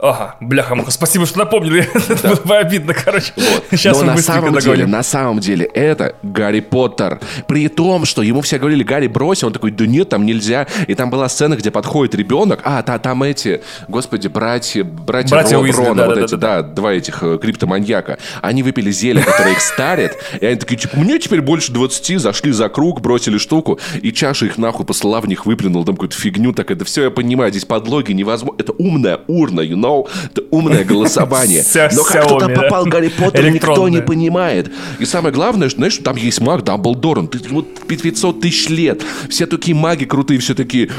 [0.02, 1.86] Ага, бляха муха, спасибо, что напомнили.
[2.08, 3.32] Это было обидно, короче.
[3.36, 3.64] Вот.
[3.70, 7.20] Сейчас Но мы на самом деле, на самом деле, это Гарри Поттер.
[7.46, 10.66] При том, что ему все говорили, Гарри, брось, он такой, да нет, там нельзя.
[10.86, 12.60] И там была сцена, где подходит ребенок.
[12.64, 16.34] А, та, там эти, господи, братья, братья, братья Роб, Уизли, Рона, да, вот да, эти,
[16.34, 18.18] да, да, два этих э, криптоманьяка.
[18.40, 20.16] Они выпили зелье, которое их старит.
[20.40, 23.78] И они такие, типа, мне теперь больше 20, зашли за круг, бросили штуку.
[24.00, 26.54] И чаша их нахуй послала в них, выплюнул там какую-то фигню.
[26.54, 28.56] Так это все я понимаю, здесь подлоги невозможно.
[28.58, 29.89] Это умная урна, you know?
[29.90, 31.64] Know, это умное голосование.
[31.94, 34.70] Но как туда попал Гарри Поттер, никто не понимает.
[34.98, 39.02] И самое главное, что, знаешь, там есть маг Дамблдор, он 500 тысяч лет.
[39.28, 40.90] Все такие маги крутые, все такие...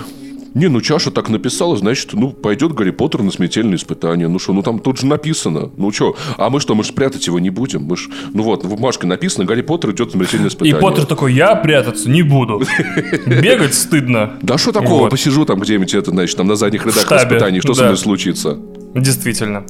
[0.54, 4.28] Не, ну чаша так написала, значит, ну, пойдет Гарри Поттер на смертельное испытание.
[4.28, 5.72] Ну что, ну там тут же написано.
[5.78, 7.84] Ну что, а мы что, мы же спрятать его не будем?
[7.84, 10.78] Мы ж, ну вот, в бумажке написано, Гарри Поттер идет на смертельное испытание.
[10.78, 12.62] И Поттер такой, я прятаться не буду.
[13.26, 14.34] Бегать стыдно.
[14.42, 17.86] Да что такого, посижу там где-нибудь, это, значит, там на задних рядах испытаний, что со
[17.86, 18.60] мной случится?
[18.94, 19.66] Действительно.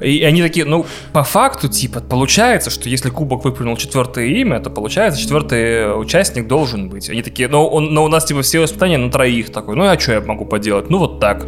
[0.00, 4.70] И они такие, ну, по факту, типа, получается, что если Кубок выплюнул четвертое имя, то
[4.70, 7.10] получается, четвертый участник должен быть.
[7.10, 9.76] Они такие, ну, он, но у нас, типа, все испытания на троих такой.
[9.76, 10.88] Ну, а что я могу поделать?
[10.88, 11.46] Ну, вот так.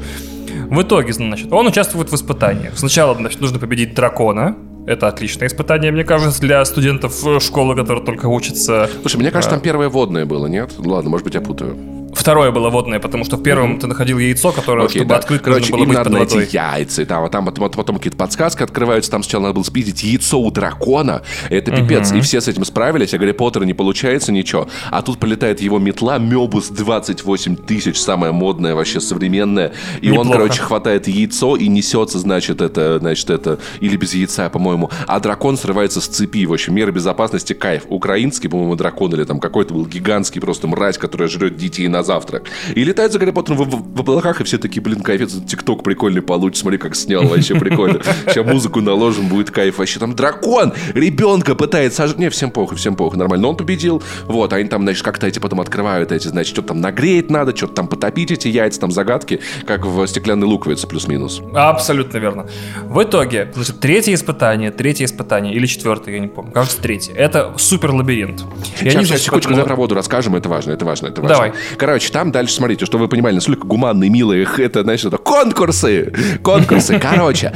[0.68, 2.78] В итоге, значит, он участвует в испытаниях.
[2.78, 4.56] Сначала, значит, нужно победить дракона,
[4.86, 8.88] это отличное испытание, мне кажется, для студентов школы, которые только учатся.
[9.00, 9.54] Слушай, мне кажется, а...
[9.54, 10.74] там первое водное было, нет?
[10.78, 11.95] Ладно, может быть, я путаю.
[12.16, 13.80] Второе было водное, потому что в первом mm-hmm.
[13.80, 15.16] ты находил яйцо, которое, Окей, чтобы да.
[15.16, 16.44] открыть, Короче, нужно было быть под водой.
[16.44, 19.62] эти яйца, и там, а там потом, потом какие-то подсказки открываются, там сначала надо было
[19.62, 22.18] спиздить яйцо у дракона, это пипец, mm-hmm.
[22.18, 25.78] и все с этим справились, а Гарри Поттер не получается ничего, а тут полетает его
[25.78, 30.26] метла, Мебус 28 тысяч, самая модная, вообще современная, и Неплохо.
[30.26, 35.20] он, короче, хватает яйцо и несется, значит, это, значит, это, или без яйца, по-моему, а
[35.20, 37.84] дракон срывается с цепи, в общем, меры безопасности кайф.
[37.88, 42.44] Украинский, по-моему, дракон или там какой-то был гигантский просто мразь, которая жрет детей на завтрак.
[42.74, 45.82] И летает за Гарри Поттером в, в, в облаках, и все такие, блин, кайф, тикток
[45.82, 48.00] прикольный получится, смотри, как снял, вообще прикольно.
[48.26, 49.78] Сейчас музыку наложим, будет кайф.
[49.78, 52.18] Вообще там дракон ребенка пытается сожрать.
[52.18, 53.42] Не, всем плохо, всем плохо, нормально.
[53.42, 54.02] Но он победил.
[54.26, 57.74] Вот, они там, значит, как-то эти потом открывают эти, значит, что-то там нагреть надо, что-то
[57.74, 61.42] там потопить эти яйца, там загадки, как в стеклянной луковице плюс-минус.
[61.54, 62.46] Абсолютно верно.
[62.84, 67.14] В итоге, значит, третье испытание, третье испытание или четвертое, я не помню, кажется, третье.
[67.14, 68.44] Это супер лабиринт.
[68.80, 69.64] Я сейчас, не сейчас, секундочку, мы...
[69.64, 71.36] про воду расскажем, это важно, это важно, это важно.
[71.36, 71.52] Давай.
[71.76, 76.12] Короче, там дальше, смотрите, чтобы вы понимали, насколько гуманные, милые, это, знаешь, это конкурсы,
[76.42, 76.98] конкурсы.
[76.98, 77.52] Короче,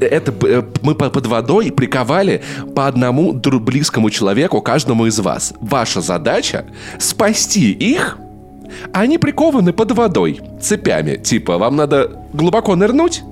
[0.00, 2.42] это э, мы под водой приковали
[2.74, 5.54] по одному близкому человеку каждому из вас.
[5.60, 6.66] Ваша задача
[6.98, 8.18] спасти их
[8.92, 11.16] они прикованы под водой цепями.
[11.16, 13.22] Типа, вам надо глубоко нырнуть,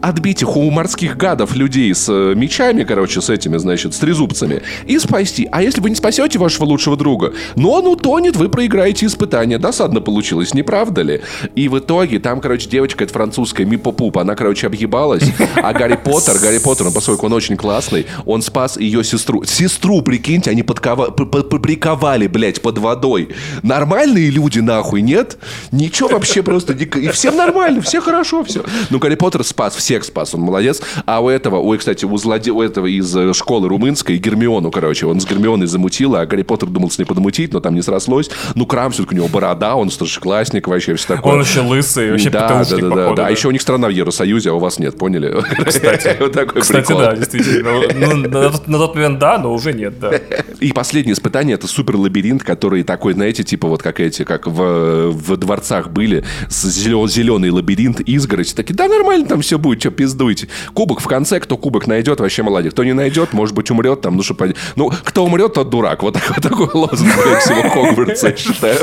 [0.00, 4.62] отбить их у морских гадов людей с э, мечами, короче, с этими, значит, с трезубцами,
[4.86, 5.48] и спасти.
[5.50, 9.58] А если вы не спасете вашего лучшего друга, но он утонет, вы проиграете испытание.
[9.58, 11.22] Досадно получилось, не правда ли?
[11.56, 15.24] И в итоге там, короче, девочка, это французская, Мипопуп, она, короче, объебалась,
[15.56, 19.42] а Гарри Поттер, Гарри Поттер, поскольку он очень классный, он спас ее сестру.
[19.44, 21.10] Сестру, прикиньте, они подкова...
[21.10, 23.30] приковали, блядь, под водой.
[23.62, 25.38] Нормальные люди, нахуй, нет?
[25.72, 26.98] Ничего вообще просто дико.
[26.98, 28.64] И всем нормально, все хорошо, все.
[28.90, 30.82] Ну, Гарри Поттер спас, всех спас, он молодец.
[31.06, 32.50] А у этого, ой, кстати, у, злоде...
[32.50, 36.68] у этого из э, школы румынской Гермиону, короче, он с Гермионой замутил, а Гарри Поттер
[36.68, 38.30] думал с ней подмутить, но там не срослось.
[38.54, 41.34] Ну, Крам все-таки у него борода, он старшеклассник вообще, все такое.
[41.34, 43.26] Он еще лысый, вообще да, да, да, да, да.
[43.26, 45.42] А еще у них страна в Евросоюзе, а у вас нет, поняли?
[45.64, 47.70] Кстати, вот такой кстати да, действительно.
[47.94, 50.12] Ну, на, на тот момент да, но уже нет, да.
[50.60, 54.63] И последнее испытание это супер лабиринт, который такой, знаете, типа вот как эти, как в,
[54.64, 58.54] в дворцах были, с зелен, зеленый лабиринт, изгородь.
[58.54, 60.48] Такие, да нормально там все будет, что пиздуйте.
[60.72, 62.72] Кубок в конце, кто кубок найдет, вообще молодец.
[62.72, 64.36] Кто не найдет, может быть, умрет там, ну что
[64.76, 66.02] Ну, кто умрет, тот дурак.
[66.02, 68.78] Вот, такой, такой лозунг всего Хогвартса, я считаю.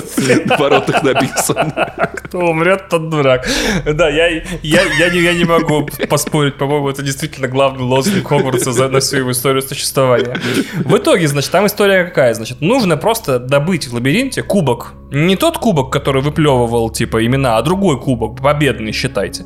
[0.46, 1.74] На воротах написан.
[2.16, 3.48] Кто умрет, тот дурак.
[3.86, 6.58] Да, я, я, я, не, я не могу поспорить.
[6.58, 10.40] По-моему, это действительно главный лозунг Хогвартса за, на всю его историю существования.
[10.86, 12.34] В итоге, значит, там история какая?
[12.34, 14.94] Значит, нужно просто добыть в лабиринте кубок.
[15.12, 19.46] Не тот кубок, который выплевывал, типа, имена, а другой кубок, победный, считайте.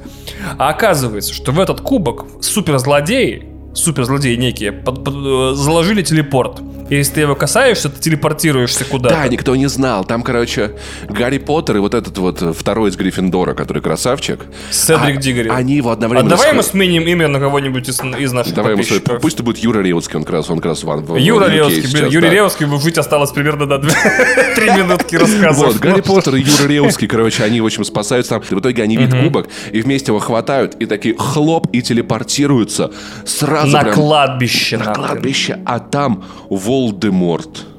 [0.58, 6.62] А оказывается, что в этот кубок суперзлодеи суперзлодеи некие под, под, э, заложили телепорт.
[6.90, 9.16] И если ты его касаешься, ты телепортируешься куда-то.
[9.16, 10.06] Да, никто не знал.
[10.06, 10.74] Там, короче,
[11.10, 14.42] Гарри Поттер и вот этот вот второй из Гриффиндора, который красавчик.
[14.70, 15.50] Седрик а, Дигори.
[15.50, 16.36] Они его одновременно...
[16.36, 19.44] А давай мы сменим имя на кого-нибудь из, из наших Давай ему свой, Пусть это
[19.44, 22.28] будет Юра Реутский, он как раз, он как раз в, в Юра Реутский, блин, Юрий
[22.28, 22.34] да.
[22.34, 23.80] Реутский, жить осталось примерно до
[24.56, 25.68] три минутки рассказов.
[25.68, 28.42] Вот, Гарри Поттер и Юра Реутский, короче, они, в общем, спасаются там.
[28.42, 32.92] В итоге они видят кубок, и вместе его хватают, и такие хлоп, и телепортируются
[33.26, 34.78] сразу На кладбище.
[34.78, 36.24] На кладбище, а там
[36.76, 37.75] Волдеморт.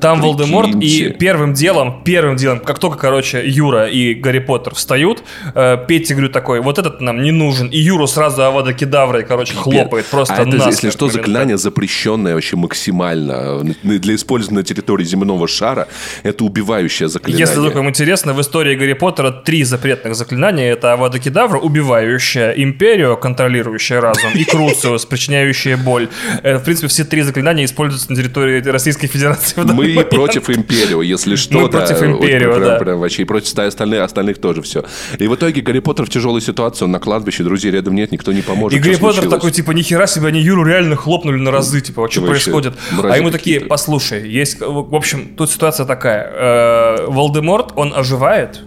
[0.00, 0.52] Там Прикиньте.
[0.52, 5.22] Волдеморт, и первым делом, первым делом, как только, короче, Юра и Гарри Поттер встают,
[5.54, 9.54] э, Петти говорит такой, вот этот нам не нужен, и Юру сразу Авада Кедаврой, короче,
[9.54, 15.48] хлопает просто а это, если что, заклинание запрещенное вообще максимально для использования на территории земного
[15.48, 15.88] шара,
[16.22, 17.46] это убивающее заклинание.
[17.46, 22.52] Если только вам интересно, в истории Гарри Поттера три запретных заклинания, это Авада Кедавра, убивающая
[22.52, 26.08] Империю, контролирующая разум, и Круциус, причиняющая боль.
[26.42, 31.36] Э, в принципе, все три заклинания используются на территории Российской Федерации мы против Империо, если
[31.36, 31.58] что.
[31.60, 32.78] Мы против Империо, да.
[32.78, 34.84] Прям, вообще, и против остальных, остальных тоже все.
[35.18, 38.32] И в итоге Гарри Поттер в тяжелой ситуации, он на кладбище, друзей рядом нет, никто
[38.32, 38.78] не поможет.
[38.78, 42.12] И Гарри Поттер такой, типа, нихера себе, они Юру реально хлопнули на разы, типа, вот
[42.12, 42.74] что происходит?
[43.02, 46.30] А ему такие, послушай, есть, в общем, тут ситуация такая.
[46.32, 48.60] Э, Волдеморт, он оживает,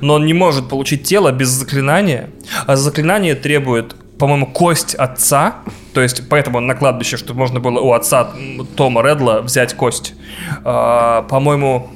[0.00, 2.30] но он не может получить тело без заклинания,
[2.66, 5.56] а заклинание требует по-моему, кость отца.
[5.92, 8.32] То есть, поэтому на кладбище, чтобы можно было у отца
[8.76, 10.14] Тома Редла взять кость.
[10.64, 11.90] А, по-моему,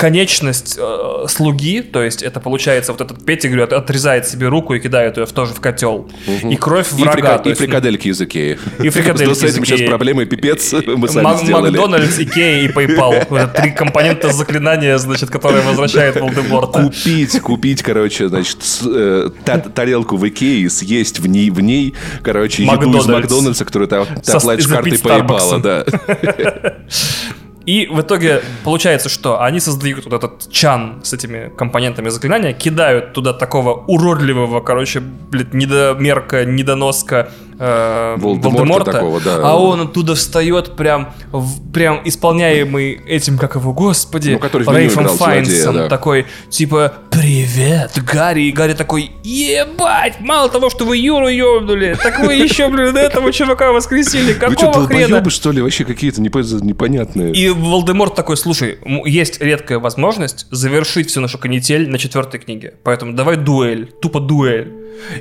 [0.00, 5.18] конечность э, слуги, то есть это получается вот этот Петтигрю отрезает себе руку и кидает
[5.18, 6.08] ее тоже в котел.
[6.26, 6.50] Угу.
[6.50, 7.36] И кровь врага.
[7.36, 8.58] И, фрика, и фрикадельки из Икеи.
[8.82, 11.76] И фрикадельки С этим сейчас проблемы пипец мы сами Мак- сделали.
[11.76, 13.52] Макдональдс, Икея и PayPal.
[13.52, 16.84] три компонента заклинания, значит, которые возвращает Волдеморта.
[16.84, 22.96] Купить, купить, короче, значит, э, тарелку в Икее, съесть в ней, в ней короче, еду
[22.96, 23.96] из Макдональдса, которую ты
[24.32, 25.84] оплатишь картой PayPal, да.
[27.66, 33.12] И в итоге получается, что они создают вот этот чан с этими компонентами заклинания, кидают
[33.12, 39.36] туда такого уродливого, короче, блядь, недомерка, недоноска э, Волдеморта, Волдеморта такого, да.
[39.42, 45.08] а он оттуда встает прям, в, прям исполняемый этим, как его, господи, ну, который Рейфом
[45.08, 45.88] Файнсом, да.
[45.88, 52.20] такой, типа, привет, Гарри, и Гарри такой, ебать, мало того, что вы Юру ёбнули, так
[52.20, 55.30] вы еще, блин, этого чувака воскресили, какого вы что, хрена?
[55.30, 57.34] что ли, вообще какие-то непонятные.
[57.34, 63.12] И Волдеморт такой, слушай, есть редкая возможность завершить всю нашу канитель на четвертой книге, поэтому
[63.12, 64.72] давай дуэль, тупо дуэль.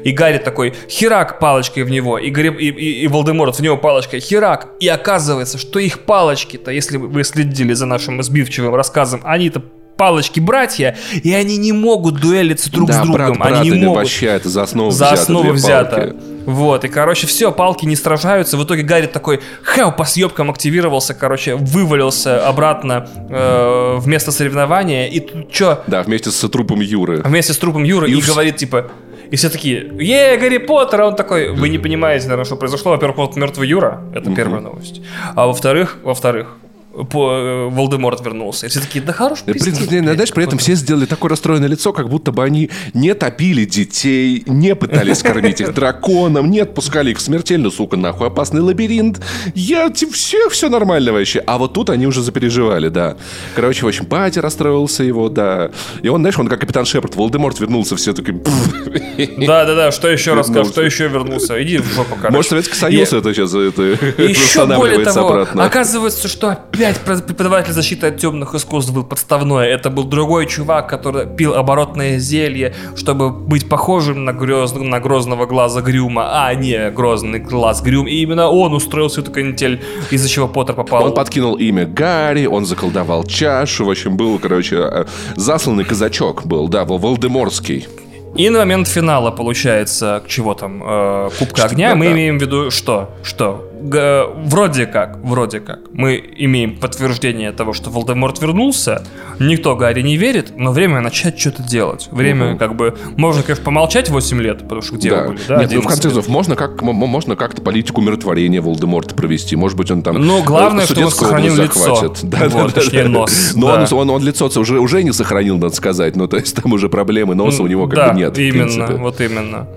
[0.03, 3.75] И Гарри такой, херак палочкой в него, и, Гарри, и, и, и Волдеморт в него
[3.75, 4.69] палочкой, херак.
[4.79, 9.63] И оказывается, что их палочки-то, если вы следили за нашим сбивчивым рассказом, они-то
[9.99, 13.37] палочки-братья, и они не могут дуэлиться друг да, с другом.
[13.37, 14.03] Брат, они не могут.
[14.03, 15.21] вообще это за основу за взято.
[15.21, 16.15] Основу взято.
[16.45, 18.57] Вот, и, короче, все, палки не сражаются.
[18.57, 25.07] В итоге Гарри такой, хау, по съебкам активировался, короче, вывалился обратно э, в место соревнования.
[25.07, 25.83] И тут что?
[25.85, 27.21] Да, вместе с трупом Юры.
[27.23, 28.09] Вместе с трупом Юры.
[28.09, 28.89] И, и говорит, типа,
[29.29, 32.93] и все такие, е, Гарри Поттер, а он такой, вы не понимаете, наверное, что произошло.
[32.93, 35.01] Во-первых, вот мертвый Юра, это первая новость.
[35.35, 36.55] А во-вторых, во-вторых,
[36.91, 38.65] по, э, Волдеморт вернулся.
[38.65, 42.09] И все такие, да хорош пиздец, Знаешь, при этом все сделали такое расстроенное лицо, как
[42.09, 47.21] будто бы они не топили детей, не пытались кормить их драконом, не отпускали их в
[47.21, 49.21] смертельно, сука, нахуй, опасный лабиринт.
[49.53, 51.39] Я, все, все нормально вообще.
[51.45, 53.17] А вот тут они уже запереживали, да.
[53.55, 55.71] Короче, в общем, батя расстроился его, да.
[56.01, 60.71] И он, знаешь, он как капитан Шепард, Волдеморт вернулся, все таки Да-да-да, что еще расскажешь,
[60.71, 61.61] что еще вернулся?
[61.61, 62.35] Иди в жопу, короче.
[62.35, 68.17] Может, Советский Союз это сейчас это Еще более того, оказывается, что опять преподаватель защиты от
[68.17, 69.67] темных искусств был подставной.
[69.67, 75.45] Это был другой чувак, который пил оборотное зелье, чтобы быть похожим на, гроз, на грозного
[75.45, 78.07] глаза Грюма, а не грозный глаз Грюм.
[78.07, 79.81] И именно он устроил всю эту канитель,
[80.11, 81.05] из-за чего Поттер попал.
[81.05, 83.85] Он подкинул имя Гарри, он заколдовал чашу.
[83.85, 87.87] В общем, был, короче, э, засланный казачок был, да, Волдеморский.
[88.35, 93.09] И на момент финала, получается, чего там, э, Кубка Огня, мы имеем в виду что?
[93.23, 93.68] Что?
[93.81, 99.03] Вроде как, вроде как, мы имеем подтверждение того, что Волдеморт вернулся,
[99.39, 102.09] никто Гарри не верит, но время начать что-то делать.
[102.11, 102.59] Время, угу.
[102.59, 105.21] как бы, можно, конечно, помолчать 8 лет, потому что где да.
[105.23, 105.57] вы были, да?
[105.57, 109.91] Нет, ну, в конце концов, можно, как, можно как-то политику умиротворения Волдеморта провести, может быть,
[109.91, 110.15] он там...
[110.15, 112.13] Ну, главное, что он сохранил лицо.
[112.23, 113.53] Да, вот, да, точнее, да, нос.
[113.55, 113.87] Но да.
[113.91, 116.89] он, он, он лицо уже, уже не сохранил, надо сказать, ну, то есть там уже
[116.89, 118.37] проблемы носа у него как да, бы нет.
[118.37, 119.67] именно, вот именно.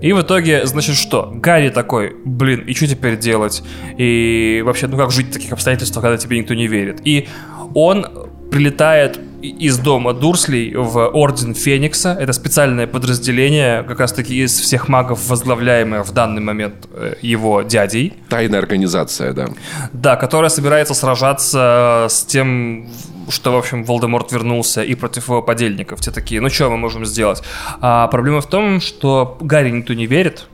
[0.00, 1.30] И в итоге, значит, что?
[1.34, 3.62] Гарри такой, блин, и что теперь делать?
[3.96, 7.00] И вообще, ну как жить в таких обстоятельствах, когда тебе никто не верит?
[7.04, 7.28] И
[7.74, 8.06] он
[8.50, 12.16] прилетает из дома Дурслей в Орден Феникса.
[12.18, 18.14] Это специальное подразделение, как раз-таки из всех магов, возглавляемое в данный момент э, его дядей.
[18.28, 19.48] Тайная организация, да.
[19.92, 22.88] Да, которая собирается сражаться с тем
[23.30, 26.00] что, в общем, Волдеморт вернулся и против его подельников.
[26.00, 27.42] Те такие, ну что мы можем сделать?
[27.80, 30.46] А проблема в том, что Гарри никто не верит,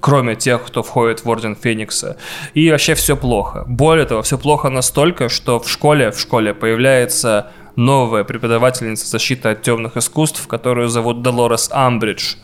[0.00, 2.16] кроме тех, кто входит в Орден Феникса.
[2.54, 3.64] И вообще все плохо.
[3.66, 9.62] Более того, все плохо настолько, что в школе, в школе появляется новая преподавательница защиты от
[9.62, 12.36] темных искусств, которую зовут Долорес Амбридж.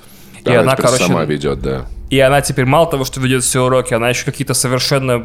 [0.44, 1.86] Да, и она, короче, сама ведет, да.
[2.10, 5.24] И она теперь мало того, что ведет все уроки, она еще какие-то совершенно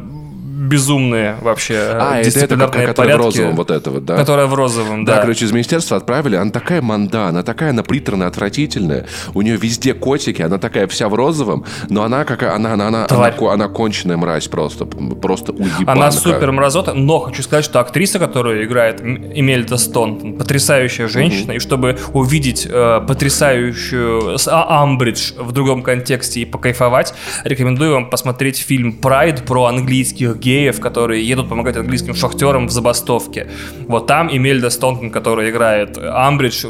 [0.58, 3.22] безумные вообще а, дисциплинарные это, это, порядки.
[3.22, 4.18] в розовом вот это вот, да?
[4.18, 5.16] Которая в розовом, да.
[5.16, 9.58] Да, короче, из министерства отправили, она такая манда, она такая она приторная, отвратительная, у нее
[9.58, 13.68] везде котики, она такая вся в розовом, но она какая, она, она, она, она, она
[13.68, 15.92] конченая мразь просто, просто уебанка.
[15.92, 21.58] Она супер мразота, но хочу сказать, что актриса, которая играет Эмельда Стон, потрясающая женщина, mm-hmm.
[21.58, 27.14] и чтобы увидеть э, потрясающую а, Амбридж в другом контексте и покайфовать,
[27.44, 33.48] рекомендую вам посмотреть фильм «Прайд» про английских геев, которые едут помогать английским шахтерам в забастовке.
[33.88, 36.66] Вот там Имельда Стонтон, которая играет Амбридж,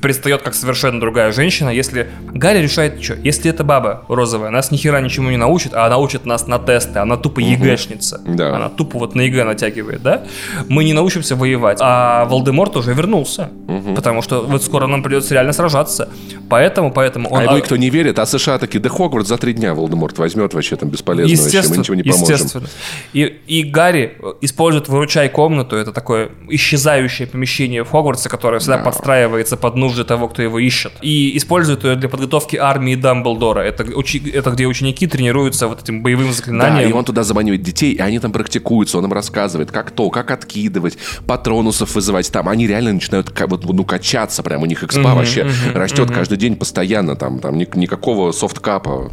[0.00, 1.70] предстает как совершенно другая женщина.
[1.70, 5.88] Если Гарри решает, что, если эта баба розовая, нас ни хера ничему не научит, а
[5.88, 7.48] научит нас на тесты, она тупо угу.
[7.48, 8.20] ЕГЭшница.
[8.26, 8.56] Да.
[8.56, 10.22] Она тупо вот на ЕГЭ натягивает, да?
[10.68, 11.78] Мы не научимся воевать.
[11.80, 13.50] А Волдеморт уже вернулся.
[13.66, 13.94] Угу.
[13.94, 16.08] Потому что вот скоро нам придется реально сражаться.
[16.48, 17.40] Поэтому, поэтому он...
[17.40, 20.54] А ему никто не верит, а США таки, да Хогвартс за три дня Волдеморт возьмет
[20.54, 22.34] вообще там бесполезно вообще, мы ничего не поможем.
[22.34, 22.68] Естественно.
[23.12, 25.76] И, и Гарри использует «Выручай комнату».
[25.76, 28.84] Это такое исчезающее помещение в Хогвартсе, которое всегда да.
[28.84, 30.92] подстраивается под нужды того, кто его ищет.
[31.02, 33.60] И использует ее для подготовки армии Дамблдора.
[33.60, 36.84] Это, учи, это где ученики тренируются вот этим боевым заклинанием.
[36.84, 38.98] Да, и он туда заманивает детей, и они там практикуются.
[38.98, 42.48] Он им рассказывает, как то, как откидывать, патронусов вызывать там.
[42.48, 44.62] Они реально начинают вот, ну, качаться прям.
[44.62, 46.14] У них экспа mm-hmm, вообще mm-hmm, растет mm-hmm.
[46.14, 47.16] каждый день постоянно.
[47.16, 49.10] Там, там никакого софткапа.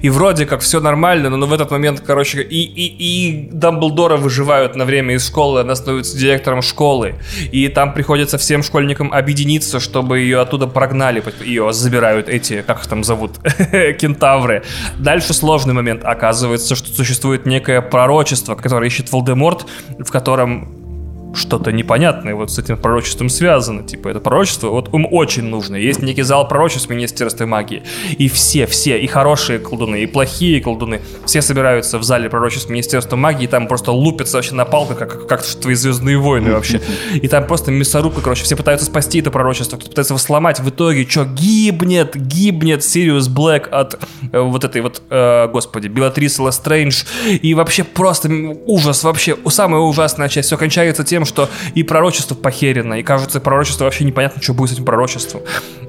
[0.00, 4.76] И вроде как все нормально, но в этот момент, короче, и, и, и Дамблдора выживают
[4.76, 7.14] на время из школы, она становится директором школы.
[7.52, 11.22] И там приходится всем школьникам объединиться, чтобы ее оттуда прогнали.
[11.44, 13.38] Ее забирают эти, как их там зовут,
[13.98, 14.62] кентавры.
[14.98, 16.04] Дальше сложный момент.
[16.04, 19.66] Оказывается, что существует некое пророчество, которое ищет Волдеморт,
[19.98, 20.85] в котором
[21.34, 23.82] что-то непонятное вот с этим пророчеством связано.
[23.82, 25.76] Типа, это пророчество вот им очень нужно.
[25.76, 27.82] Есть некий зал пророчеств в Министерстве магии.
[28.18, 33.16] И все, все, и хорошие колдуны, и плохие колдуны, все собираются в зале пророчеств Министерства
[33.16, 36.80] магии, и там просто лупятся вообще на палках, как, как твои Звездные войны вообще.
[37.14, 40.58] И там просто мясорубка, короче, все пытаются спасти это пророчество, кто-то пытается его сломать.
[40.58, 43.98] В итоге, что, гибнет, гибнет Сириус Блэк от
[44.32, 47.04] э, вот этой вот, э, господи, Беллатрисы Лестрейндж.
[47.26, 48.28] И вообще просто
[48.64, 50.46] ужас, вообще, самая ужасная часть.
[50.46, 54.72] Все кончается тем, что и пророчество похерено, и кажется, пророчество вообще непонятно, что будет с
[54.74, 55.42] этим пророчеством.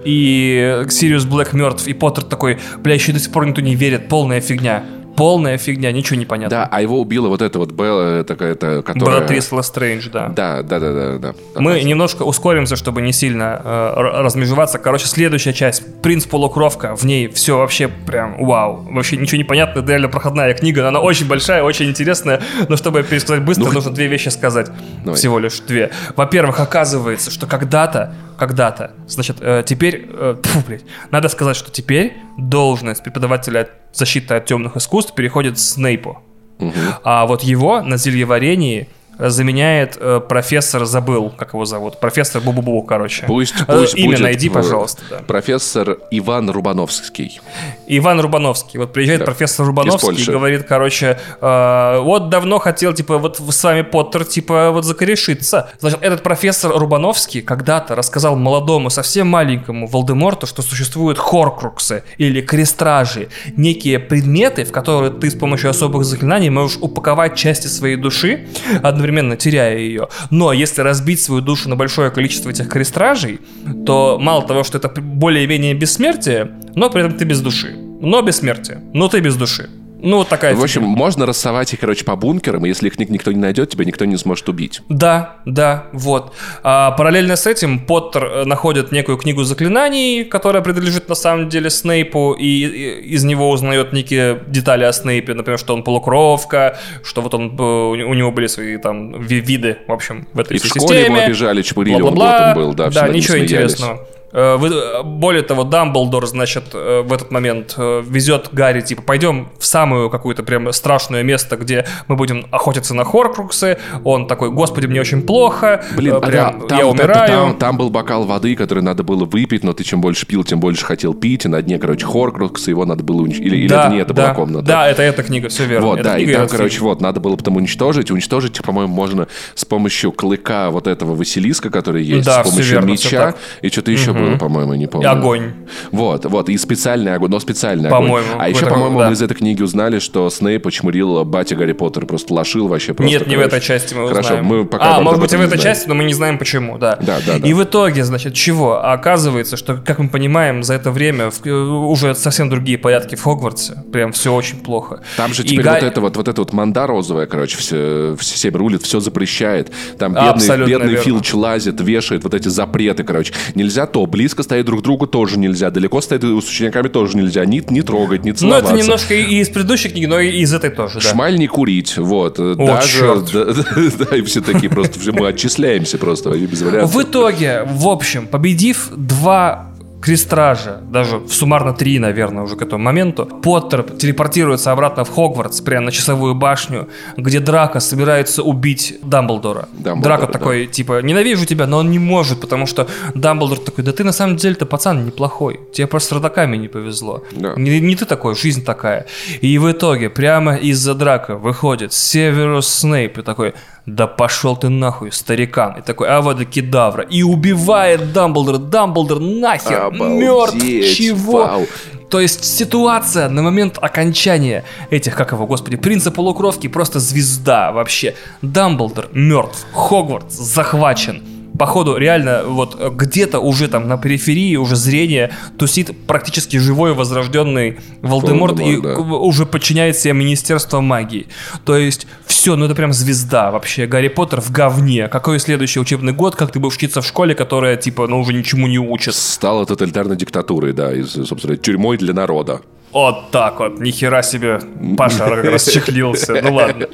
[0.03, 4.09] И Сириус Блэк мертв, и Поттер такой, бля, еще до сих пор никто не верит,
[4.09, 4.83] полная фигня
[5.17, 6.57] полная фигня, ничего не понятно.
[6.57, 9.17] Да, а его убила вот эта вот Белла, такая-то, которая...
[9.17, 10.27] Беллатрис Лестрейндж, да.
[10.29, 11.35] Да, да, да, да, да.
[11.55, 14.77] Мы немножко ускоримся, чтобы не сильно э, размежеваться.
[14.77, 16.01] Короче, следующая часть.
[16.01, 16.95] Принц Полукровка.
[16.95, 18.87] В ней все вообще прям вау.
[18.91, 19.79] Вообще ничего не понятно.
[19.79, 20.87] Это реально проходная книга.
[20.87, 22.41] Она очень большая, очень интересная.
[22.69, 24.69] Но чтобы пересказать быстро, ну, нужно две вещи сказать.
[25.03, 25.17] Давай.
[25.17, 25.89] Всего лишь две.
[26.15, 32.13] Во-первых, оказывается, что когда-то, когда-то, значит, э, теперь, э, фу, блядь, надо сказать, что теперь
[32.37, 33.67] должность преподавателя
[33.97, 36.19] защиты от темных искусств переходит Снейпу.
[36.59, 36.73] Угу.
[37.03, 38.87] А вот его на зельеварении
[39.17, 43.25] заменяет э, профессор, забыл, как его зовут, профессор Бу-Бу-Бу, короче.
[43.25, 45.01] Пусть, э, пусть Имя будет найди, пожалуйста.
[45.09, 45.17] Да.
[45.19, 47.41] Профессор Иван Рубановский.
[47.87, 48.79] Иван Рубановский.
[48.79, 49.25] Вот приезжает да.
[49.25, 54.71] профессор Рубановский и говорит, короче, э, вот давно хотел, типа, вот с вами Поттер, типа,
[54.71, 55.69] вот закорешиться.
[55.79, 63.29] Значит, этот профессор Рубановский когда-то рассказал молодому, совсем маленькому Волдеморту, что существуют хоркруксы или крестражи,
[63.55, 68.47] некие предметы, в которые ты с помощью особых заклинаний можешь упаковать части своей души,
[68.83, 70.09] одновременно одновременно теряя ее.
[70.29, 73.39] Но если разбить свою душу на большое количество этих крестражей,
[73.85, 77.75] то мало того, что это более-менее бессмертие, но при этом ты без души.
[78.01, 78.81] Но бессмертие.
[78.93, 79.69] Но ты без души.
[79.99, 80.95] Ну, вот такая В общем, фигня.
[80.95, 84.17] можно рассовать их, короче, по бункерам, и если их никто не найдет, тебя никто не
[84.17, 84.81] сможет убить.
[84.89, 86.33] Да, да, вот.
[86.63, 91.69] А, параллельно с этим Поттер э, находит некую книгу заклинаний, которая принадлежит на самом деле
[91.69, 92.65] Снейпу, и,
[93.05, 98.13] из него узнает некие детали о Снейпе, например, что он полукровка, что вот он, у
[98.13, 100.75] него были свои там виды, в общем, в этой и системе.
[100.75, 104.07] И в школе его обижали, чпырили, он был, да, Да, ничего интересного.
[104.37, 109.65] Э, более того, Дамблдор, значит, э, в этот момент э, везет Гарри, типа, пойдем в
[109.65, 113.79] самую какую-то прям страшное место, где мы будем охотиться на Хоркруксы.
[114.03, 117.27] Он такой, господи, мне очень плохо, Блин, прям, а, там, я умираю.
[117.27, 120.59] Там, там был бокал воды, который надо было выпить, но ты чем больше пил, тем
[120.59, 123.51] больше хотел пить, и на дне, короче, Хоркруксы, его надо было уничтожить.
[123.51, 124.67] Или, да, или это не это да, была комната?
[124.67, 125.87] Да, это эта книга, все верно.
[125.87, 128.11] Вот, это да, и там, короче, вот, надо было потом уничтожить.
[128.11, 132.91] Уничтожить, по-моему, можно с помощью клыка вот этого Василиска, который есть, да, с помощью верно,
[132.91, 133.33] меча,
[133.63, 134.19] и что-то еще угу.
[134.19, 135.09] было, по-моему, не помню помню.
[135.09, 135.53] Огонь.
[135.91, 138.41] Вот, вот, и специальный огонь, но специальный по-моему, огонь.
[138.41, 139.07] А еще, по-моему, да.
[139.07, 143.11] мы из этой книги узнали, что Снейп очмурил батя Гарри Поттер, просто лошил вообще просто.
[143.11, 144.45] Нет, не в этой части мы Хорошо, узнаем.
[144.45, 146.97] мы пока А, может быть, и в этой части, но мы не знаем почему, да.
[147.01, 147.47] Да, да, да.
[147.47, 148.83] И в итоге, значит, чего?
[148.83, 153.83] Оказывается, что, как мы понимаем, за это время в, уже совсем другие порядки в Хогвартсе.
[153.91, 155.01] Прям все очень плохо.
[155.15, 155.87] Там же теперь и вот, Га...
[155.87, 159.71] это вот, вот это вот манда розовая, короче, все, все всем рулит, все запрещает.
[159.97, 163.33] Там бедный, бедный Филч лазит, вешает вот эти запреты, короче.
[163.55, 167.45] Нельзя то, близко стоять друг к другу тоже нельзя далеко стоять с учениками тоже нельзя,
[167.45, 168.71] ни, не трогать, не целоваться.
[168.71, 171.01] Ну, это немножко и из предыдущей книги, но и из этой тоже, да.
[171.01, 172.39] Шмаль не курить, вот.
[172.39, 173.45] О, Даже, да,
[174.09, 176.95] да, и все такие просто, мы отчисляемся просто, без вариантов.
[176.95, 179.71] В итоге, в общем, победив два
[180.01, 185.61] Крестража, даже в суммарно три, наверное, уже к этому моменту, Поттер телепортируется обратно в Хогвартс,
[185.61, 186.87] прямо на часовую башню,
[187.17, 189.67] где Драко собирается убить Дамблдора.
[189.73, 190.31] Дамблдор, Драко да.
[190.33, 194.11] такой, типа, ненавижу тебя, но он не может, потому что Дамблдор такой, да ты на
[194.11, 197.23] самом деле-то пацан неплохой, тебе просто с родаками не повезло.
[197.31, 197.53] Да.
[197.57, 199.07] Не, не ты такой, жизнь такая.
[199.41, 203.53] И в итоге прямо из-за Драка выходит Северус Снейп и такой,
[203.87, 205.77] да пошел ты нахуй, старикан.
[205.77, 207.03] И такой, авада кедавра.
[207.03, 208.57] И убивает Дамблдора.
[208.57, 210.95] Дамблдор нахер Обалдеть, мертв.
[210.95, 211.45] Чего?
[211.45, 211.67] Вау.
[212.09, 218.15] То есть ситуация на момент окончания этих, как его, господи, принца полукровки просто звезда вообще.
[218.41, 221.23] Дамблдор мертв, Хогвартс захвачен
[221.57, 228.59] походу, реально, вот где-то уже там на периферии, уже зрение тусит практически живой возрожденный Волдеморт,
[228.59, 228.97] и да.
[228.97, 231.27] уже подчиняет себе Министерство магии.
[231.65, 233.87] То есть, все, ну это прям звезда вообще.
[233.87, 235.07] Гарри Поттер в говне.
[235.07, 238.67] Какой следующий учебный год, как ты будешь учиться в школе, которая, типа, ну уже ничему
[238.67, 239.15] не учит?
[239.15, 242.61] Стала тоталитарной диктатурой, да, и, собственно, тюрьмой для народа.
[242.97, 244.59] Вот так вот, нихера себе,
[244.97, 246.87] Паша расчехлился, ну ладно.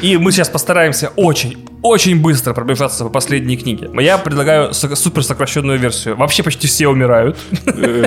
[0.00, 3.90] И мы сейчас постараемся очень, очень быстро пробежаться по последней книге.
[4.00, 6.14] Я предлагаю супер сокращенную версию.
[6.14, 7.36] Вообще почти все умирают.
[7.66, 8.06] Э,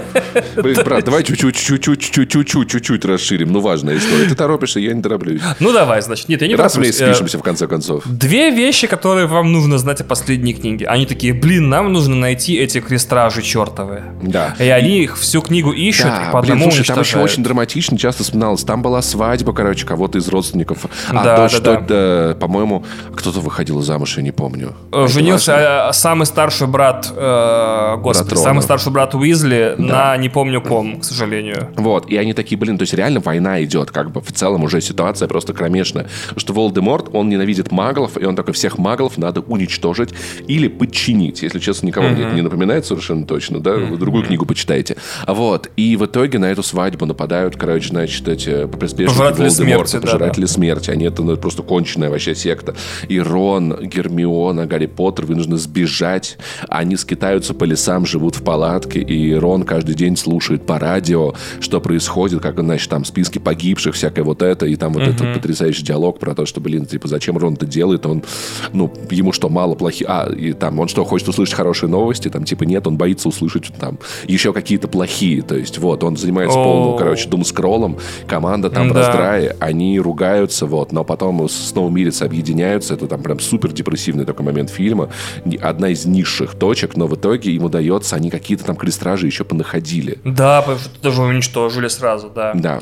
[0.85, 3.51] брат, давай чуть-чуть, чуть-чуть, чуть-чуть, чуть-чуть расширим.
[3.51, 4.29] Ну, важная история.
[4.29, 5.41] Ты торопишься, я не тороплюсь.
[5.59, 6.29] Ну, давай, значит.
[6.29, 8.03] Нет, я не Раз мы спишемся, в конце концов.
[8.05, 10.87] Две вещи, которые вам нужно знать о последней книге.
[10.87, 14.05] Они такие, блин, нам нужно найти эти крестражи чертовые.
[14.21, 14.55] Да.
[14.57, 16.83] И они их всю книгу ищут и по одному еще
[17.25, 18.63] очень драматично, часто вспоминалось.
[18.63, 20.85] Там была свадьба, короче, кого-то из родственников.
[21.09, 22.37] А, да, да, да.
[22.39, 22.85] По-моему,
[23.15, 24.73] кто-то выходил замуж, я не помню.
[24.91, 29.83] Э, женился э, самый старший брат, э, господи, брат самый старший брат Уизли да.
[29.83, 31.69] на не помню ком, к сожалению.
[31.75, 34.81] Вот, и они такие, блин, то есть реально война идет, как бы в целом уже
[34.81, 36.07] ситуация просто кромешная.
[36.37, 40.13] Что Волдеморт, он ненавидит маглов, и он такой, всех маглов надо уничтожить
[40.47, 41.41] или подчинить.
[41.41, 42.25] Если честно, никого mm-hmm.
[42.27, 43.97] мне не напоминает совершенно точно, да, mm-hmm.
[43.97, 44.97] другую книгу почитайте.
[45.27, 50.51] Вот, и в итоге на эту свадьбу нападают, короче, значит, эти приспешники Волдеморта, пожиратели да,
[50.51, 50.91] смерти.
[50.91, 52.75] Они это ну, просто конченая вообще секта.
[53.07, 56.37] И Рон Рон, Гермиона, Гарри Поттер вынуждены сбежать.
[56.67, 61.79] Они скитаются по лесам, живут в палатке, и Рон каждый день слушает по радио, что
[61.79, 65.15] происходит, как, значит, там списки погибших, всякое вот это, и там вот mm-hmm.
[65.15, 68.23] этот потрясающий диалог про то, что, блин, типа, зачем Рон это делает, он,
[68.73, 70.07] ну, ему что, мало плохих...
[70.09, 72.29] А, и там, он что, хочет услышать хорошие новости?
[72.29, 76.57] Там, типа, нет, он боится услышать там еще какие-то плохие, то есть, вот, он занимается
[76.57, 76.63] oh.
[76.63, 77.97] полным, короче, думскроллом,
[78.27, 78.93] команда там да.
[78.93, 84.25] в раздрае, они ругаются, вот, но потом снова мирятся, объединяются, это там прям супер депрессивный
[84.25, 85.09] такой момент фильма.
[85.61, 90.19] Одна из низших точек, но в итоге им удается, они какие-то там крестражи еще понаходили.
[90.23, 90.65] Да,
[91.01, 92.53] даже уничтожили сразу, да.
[92.53, 92.81] Да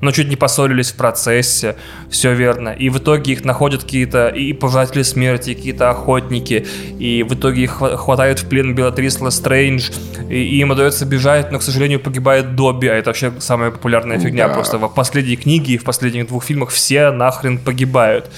[0.00, 1.76] но чуть не поссорились в процессе,
[2.10, 2.70] все верно.
[2.70, 6.66] И в итоге их находят какие-то и пожатели смерти, какие-то охотники,
[6.98, 9.90] и в итоге их хватают в плен Белатрис Стрэндж,
[10.28, 14.48] и им удается бежать, но, к сожалению, погибает Добби, а это вообще самая популярная фигня,
[14.48, 14.54] да.
[14.54, 18.30] просто в последней книге и в последних двух фильмах все нахрен погибают.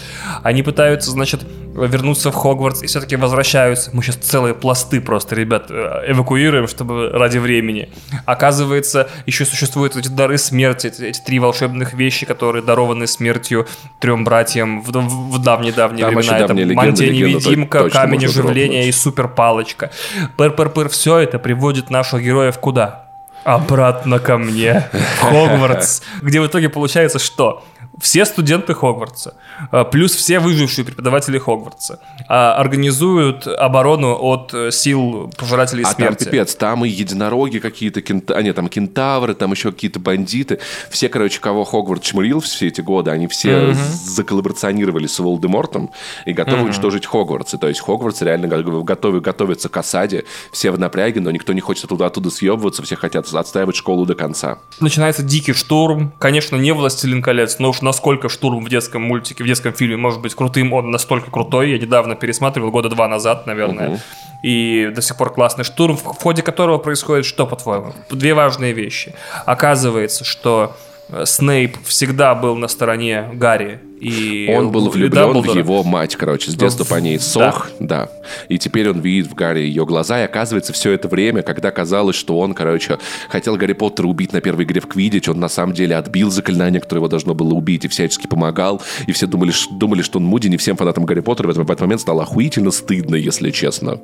[0.43, 1.41] Они пытаются, значит,
[1.87, 3.91] вернуться в Хогвартс и все-таки возвращаются.
[3.93, 7.91] Мы сейчас целые пласты просто, ребят, э, эвакуируем, чтобы ради времени.
[8.27, 13.67] Оказывается, еще существуют эти дары смерти, эти, эти три волшебных вещи, которые дарованы смертью
[13.99, 16.39] трем братьям в, в, в давние-давние времена.
[16.39, 19.91] Это легенда, мантия-невидимка, камень оживления и супер-палочка.
[20.37, 23.05] Пыр-пыр-пыр, все это приводит наших героев куда?
[23.45, 27.65] Обратно ко мне, Хогвартс, где в итоге получается что?
[28.01, 29.35] Все студенты Хогвартса,
[29.71, 36.23] а, плюс все выжившие преподаватели Хогвартса, а, организуют оборону от э, сил пожирателей а смерти.
[36.23, 38.31] А там пипец, там и единороги какие-то, кент...
[38.31, 40.61] а нет, там кентавры, там еще какие-то бандиты.
[40.91, 43.75] Все, короче, кого Хогвартс чмурил все эти годы, они все mm-hmm.
[43.75, 45.91] заколлаборационировали с Волдемортом
[46.25, 46.65] и готовы mm-hmm.
[46.67, 47.55] уничтожить Хогвартс.
[47.55, 51.61] И, то есть Хогвартс реально готовы, готовится к осаде, все в напряге, но никто не
[51.61, 54.59] хочет туда оттуда съебываться, все хотят отстаивать школу до конца.
[54.81, 59.47] Начинается дикий штурм, конечно, не Властелин колец, но уж насколько штурм в детском мультике, в
[59.47, 61.71] детском фильме может быть крутым, он настолько крутой.
[61.71, 63.89] Я недавно пересматривал, года два назад, наверное.
[63.89, 64.01] Угу.
[64.45, 67.93] И до сих пор классный штурм, в ходе которого происходит что, по-твоему?
[68.11, 69.15] Две важные вещи.
[69.47, 70.77] Оказывается, что
[71.09, 73.81] Э, Снейп всегда был на стороне Гарри.
[74.01, 78.07] И он был влюблен в его мать, короче, с детства по ней сох, да.
[78.07, 78.09] да.
[78.49, 82.17] И теперь он видит в Гарри ее глаза, и оказывается, все это время, когда казалось,
[82.17, 82.99] что он, короче,
[83.29, 86.81] хотел Гарри Поттера убить на первой игре в Квидич, он на самом деле отбил заклинание,
[86.81, 90.49] которое его должно было убить, и всячески помогал, и все думали, думали что он Муди,
[90.49, 94.01] не всем фанатам Гарри Поттера в этот момент стало охуительно стыдно, если честно.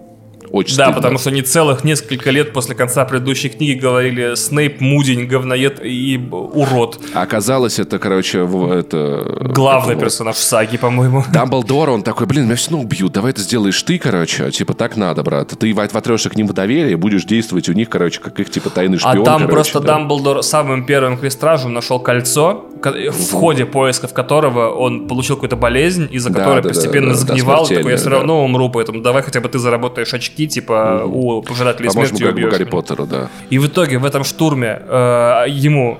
[0.54, 1.00] Очень да, стыдно.
[1.00, 6.16] потому что они целых несколько лет после конца предыдущей книги говорили Снейп мудень, говноед и
[6.30, 7.00] урод.
[7.12, 9.36] А оказалось, это, короче, это...
[9.52, 11.24] Главный это, персонаж в саге, по-моему.
[11.32, 14.48] Дамблдор, он такой, блин, меня все равно убьют, давай это сделаешь ты, короче.
[14.52, 15.48] Типа, так надо, брат.
[15.58, 18.98] Ты вотрешься к ним в доверие будешь действовать у них, короче, как их, типа, тайный
[18.98, 19.22] шпион.
[19.22, 19.94] А там короче, просто да.
[19.94, 26.30] Дамблдор самым первым крестражем нашел кольцо, в ходе поисков которого он получил какую-то болезнь, из-за
[26.30, 27.66] да, которой да, постепенно да, загнивал.
[27.68, 31.14] Да, такой, я все равно умру, поэтому давай хотя бы ты заработаешь очки, типа, mm
[31.14, 32.50] у пожирателей Поможем смерти убьешь.
[32.50, 33.28] Гарри Поттеру, да.
[33.50, 35.98] И в итоге в этом штурме э, ему,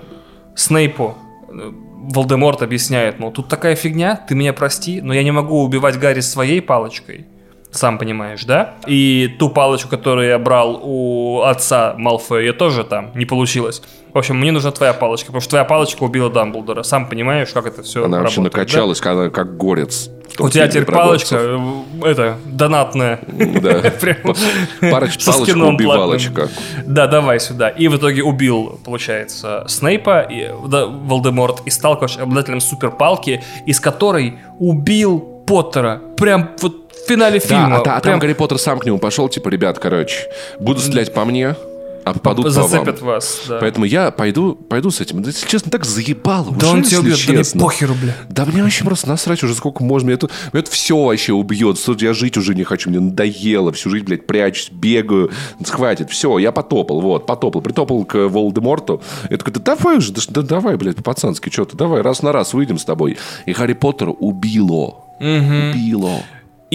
[0.54, 1.16] Снейпу,
[1.48, 1.72] э,
[2.12, 6.20] Волдеморт объясняет, мол, тут такая фигня, ты меня прости, но я не могу убивать Гарри
[6.20, 7.26] своей палочкой
[7.74, 8.74] сам понимаешь, да?
[8.86, 13.82] И ту палочку, которую я брал у отца Малфоя, тоже там не получилось.
[14.14, 16.84] В общем, мне нужна твоя палочка, потому что твоя палочка убила Дамблдора.
[16.84, 19.24] Сам понимаешь, как это все Она вообще накачалась, да?
[19.24, 20.08] как, как горец.
[20.38, 21.58] У тебя теперь палочка, э,
[22.04, 23.20] это, донатная.
[23.26, 23.82] Да.
[24.80, 26.48] Палочка убивалочка.
[26.86, 27.68] Да, давай сюда.
[27.68, 34.38] И в итоге убил, получается, Снейпа, и Волдеморт, и стал, короче, обладателем суперпалки, из которой
[34.60, 36.00] убил Поттера.
[36.16, 37.82] Прям вот в финале фильма.
[37.84, 40.28] Да, а, а там Гарри Поттер сам к нему пошел, типа, ребят, короче,
[40.58, 41.56] буду стрелять по мне,
[42.04, 43.14] а попадут Зацепят по вам.
[43.14, 43.58] вас, да.
[43.60, 45.22] Поэтому я пойду, пойду с этим.
[45.22, 46.52] Да, если честно, так заебало.
[46.52, 47.60] Да уже, он тебя убьет, да мне честно.
[47.62, 48.14] похеру, бля.
[48.28, 50.10] Да мне вообще просто насрать уже сколько можно.
[50.10, 51.82] Это, это все вообще убьет.
[51.82, 52.90] Тут я жить уже не хочу.
[52.90, 53.72] Мне надоело.
[53.72, 55.30] Всю жизнь, блядь, прячусь, бегаю.
[55.66, 56.10] Хватит.
[56.10, 57.00] Все, я потопал.
[57.00, 57.62] Вот, потопал.
[57.62, 59.02] Притопал к Волдеморту.
[59.30, 61.48] Я такой, да давай уже, да, да давай, блядь, по-пацански.
[61.48, 63.16] Что ты, давай, раз на раз выйдем с тобой.
[63.46, 64.96] И Гарри Поттер убило.
[65.20, 66.22] Убило.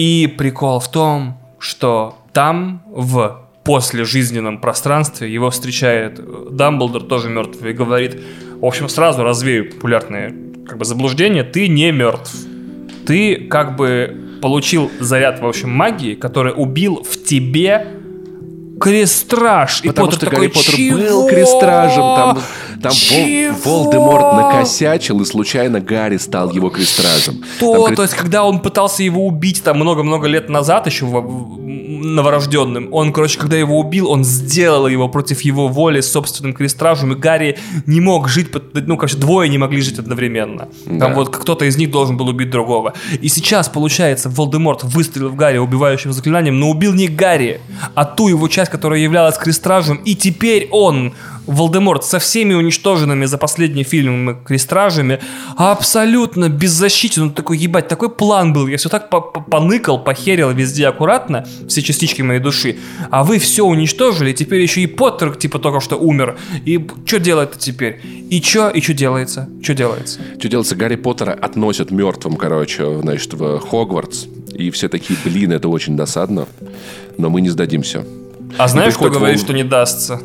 [0.00, 7.72] И прикол в том, что там, в послежизненном пространстве, его встречает э, Дамблдор, тоже мертвый,
[7.72, 8.18] и говорит,
[8.62, 10.34] в общем, сразу развею популярные
[10.66, 12.34] как бы, заблуждения, ты не мертв.
[13.06, 17.86] Ты как бы получил заряд, в общем, магии, который убил в тебе
[18.80, 19.82] крестраж.
[19.82, 20.98] Потому и Поттер что такой, Гарри Поттер «Чего?
[20.98, 22.02] был крестражем.
[22.16, 22.38] Там,
[22.82, 27.42] там Вол- Чего?» Волдеморт накосячил, и случайно Гарри стал его крестражем.
[27.58, 31.04] То, Там, говорит, то есть, когда он пытался его убить там много-много лет назад, еще
[31.06, 31.58] в-
[32.02, 37.12] новорожденным, он, короче, когда его убил, он сделал его против его воли с собственным крестражем,
[37.12, 40.68] и Гарри не мог жить, под- ну, короче, двое не могли жить одновременно.
[40.86, 41.14] Там Да.
[41.14, 42.94] вот кто-то из них должен был убить другого.
[43.20, 47.60] И сейчас, получается, Волдеморт выстрелил в Гарри убивающим заклинанием, но убил не Гарри,
[47.94, 51.12] а ту его часть, которая являлась крестражем, и теперь он
[51.52, 55.18] Волдеморт со всеми уничтоженными за последние фильмы крестражами
[55.56, 57.22] абсолютно беззащитен.
[57.22, 58.66] Он такой, ебать, такой план был.
[58.66, 62.78] Я все так по- по- поныкал, похерил везде аккуратно, все частички моей души.
[63.10, 66.36] А вы все уничтожили, теперь еще и Поттер типа только что умер.
[66.64, 68.00] И что делать-то теперь?
[68.30, 69.48] И что, и что делается?
[69.62, 70.20] Что делается?
[70.38, 70.76] Что делается?
[70.76, 74.26] Гарри Поттера относят мертвым, короче, значит, в Хогвартс.
[74.54, 76.46] И все такие, блин, это очень досадно.
[77.18, 78.04] Но мы не сдадимся.
[78.58, 80.20] А знаешь, кто говорит, Вол- что не дастся?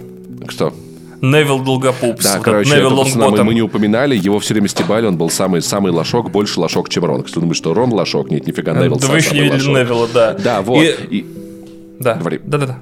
[0.48, 0.74] Кто?
[1.22, 2.24] Невил Долгопупс.
[2.24, 5.18] Да, Вот короче, Невил это пацана мы, мы не упоминали, его все время стебали, он
[5.18, 7.24] был самый, самый лошок, больше лошок, чем Рон.
[7.24, 8.30] Кто думает, что Рон лошок?
[8.30, 9.70] Нет, нифига, Невил Да вы еще не видели лошок.
[9.84, 10.34] Невилла, да.
[10.34, 10.84] Да, вот.
[10.84, 11.26] И- И-
[12.00, 12.16] Да.
[12.16, 12.40] Говори.
[12.44, 12.80] Да-да-да.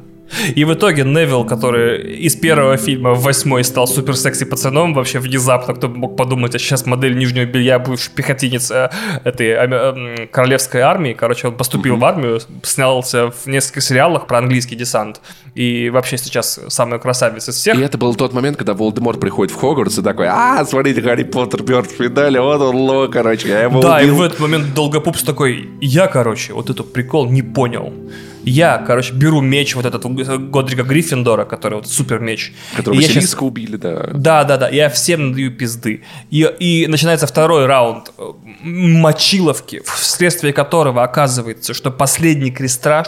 [0.55, 5.19] И в итоге Невил, который из первого фильма в восьмой стал супер секси пацаном, вообще
[5.19, 8.89] внезапно, кто бы мог подумать, а сейчас модель нижнего белья, бывший пехотинец э,
[9.23, 14.39] этой ами- эм, королевской армии, короче, он поступил в армию, снялся в нескольких сериалах про
[14.39, 15.21] английский десант,
[15.55, 17.77] и вообще сейчас самый красавец из всех.
[17.77, 21.23] И это был тот момент, когда Волдеморт приходит в Хогвартс и такой, а, смотрите, Гарри
[21.23, 24.15] Поттер мертв в финале, вот он, ло, короче, я его Да, и убил».
[24.15, 27.93] в этот момент Долгопупс такой, я, короче, вот этот прикол не понял.
[28.43, 30.05] Я, короче, беру меч вот этот
[30.49, 32.53] Годрика Гриффиндора, который вот супер меч.
[32.75, 34.09] Которого я Василиска убили, да.
[34.13, 36.03] Да, да, да, я всем надаю пизды.
[36.29, 38.23] И, и начинается второй раунд э,
[38.63, 43.07] мочиловки, вследствие которого оказывается, что последний крестраж,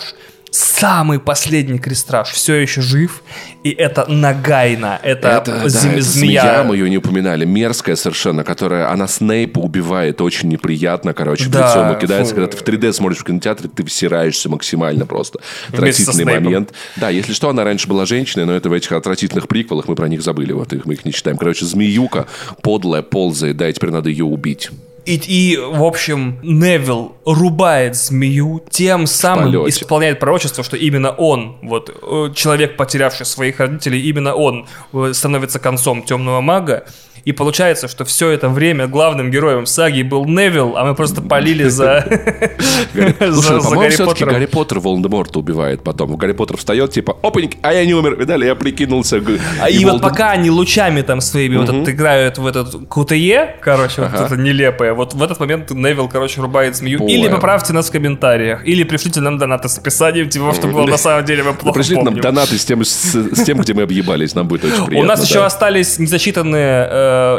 [0.56, 3.22] самый последний крестраж, все еще жив,
[3.64, 6.42] и это Нагайна, это, Это, да, зем- это змея.
[6.42, 11.68] змея, мы ее не упоминали, мерзкая совершенно, которая, она Снейпа убивает очень неприятно, короче, Да,
[11.70, 12.34] лицо ему кидается.
[12.34, 12.42] фу.
[12.42, 15.40] Когда ты в 3D смотришь в кинотеатре, ты всираешься максимально просто.
[15.70, 16.72] Отвратительный момент.
[16.96, 20.08] Да, если что, она раньше была женщиной, но это в этих отвратительных приквелах, мы про
[20.08, 21.38] них забыли, вот их, мы их не читаем.
[21.38, 22.28] Короче, змеюка
[22.62, 24.70] подлая, ползает, да, и теперь надо ее убить.
[25.06, 29.70] И, и, в общем, Невил рубает змею, тем самым полете.
[29.70, 35.60] исполняет пророчество, что именно он, вот, э, человек, потерявший своих родителей, именно он э, становится
[35.60, 36.86] концом темного мага.
[37.26, 41.68] И получается, что все это время главным героем саги был Невил, а мы просто полили
[41.68, 42.06] за,
[42.94, 44.34] Гарри Поттером.
[44.34, 46.16] Гарри Поттер Волдеморта убивает потом.
[46.18, 48.16] Гарри Поттер встает, типа, опаньк, а я не умер.
[48.20, 49.22] Видали, я прикинулся.
[49.60, 54.14] А и, вот пока они лучами там своими вот играют в этот КТЕ, короче, вот
[54.14, 57.08] это нелепое, вот в этот момент Невил, короче, рубает змею.
[57.08, 60.98] Или поправьте нас в комментариях, или пришлите нам донаты с описанием, типа, что было на
[60.98, 64.36] самом деле, мы Ну, плохо Пришлите нам донаты с тем, где мы объебались.
[64.36, 65.08] Нам будет очень У приятно.
[65.08, 65.26] нас да.
[65.26, 66.86] еще остались незачитанные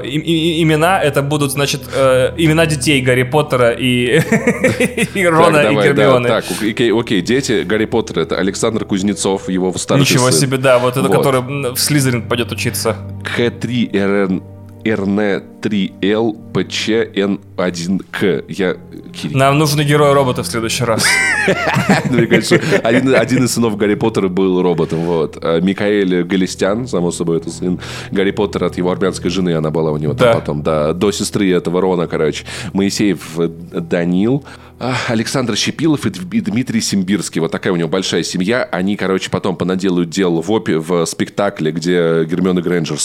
[0.03, 1.01] э, и- и- имена.
[1.03, 4.19] Это будут, значит, э, имена детей Гарри Поттера и,
[5.15, 6.29] и Так, Рона и да, Гермионы.
[6.29, 10.41] так, окей, окей, дети Гарри Поттера это Александр Кузнецов, его старший Ничего сын.
[10.41, 11.17] себе, да, вот это, Вот.
[11.17, 11.41] который
[11.75, 12.97] в Слизерин пойдет учиться.
[13.37, 14.43] К3РН
[14.91, 18.45] РН3Л ПЧН1К.
[18.49, 18.77] Я...
[19.13, 19.39] Кирилл.
[19.39, 21.05] Нам нужны герои-роботы в следующий раз.
[22.11, 25.01] Ну, мне кажется, один, один из сынов Гарри Поттера был роботом.
[25.01, 25.39] Вот.
[25.41, 27.79] А Микаэль Галистян, само собой, это сын
[28.11, 30.63] Гарри Поттера от его армянской жены, она была у него там потом.
[30.63, 32.45] Да, до сестры этого Рона, короче.
[32.73, 34.45] Моисеев э, Данил,
[34.79, 37.41] Александр Щепилов и Дмитрий Симбирский.
[37.41, 38.63] Вот такая у него большая семья.
[38.65, 42.99] Они, короче, потом понаделают дел в опе в спектакле, где Гермиона Грэнджер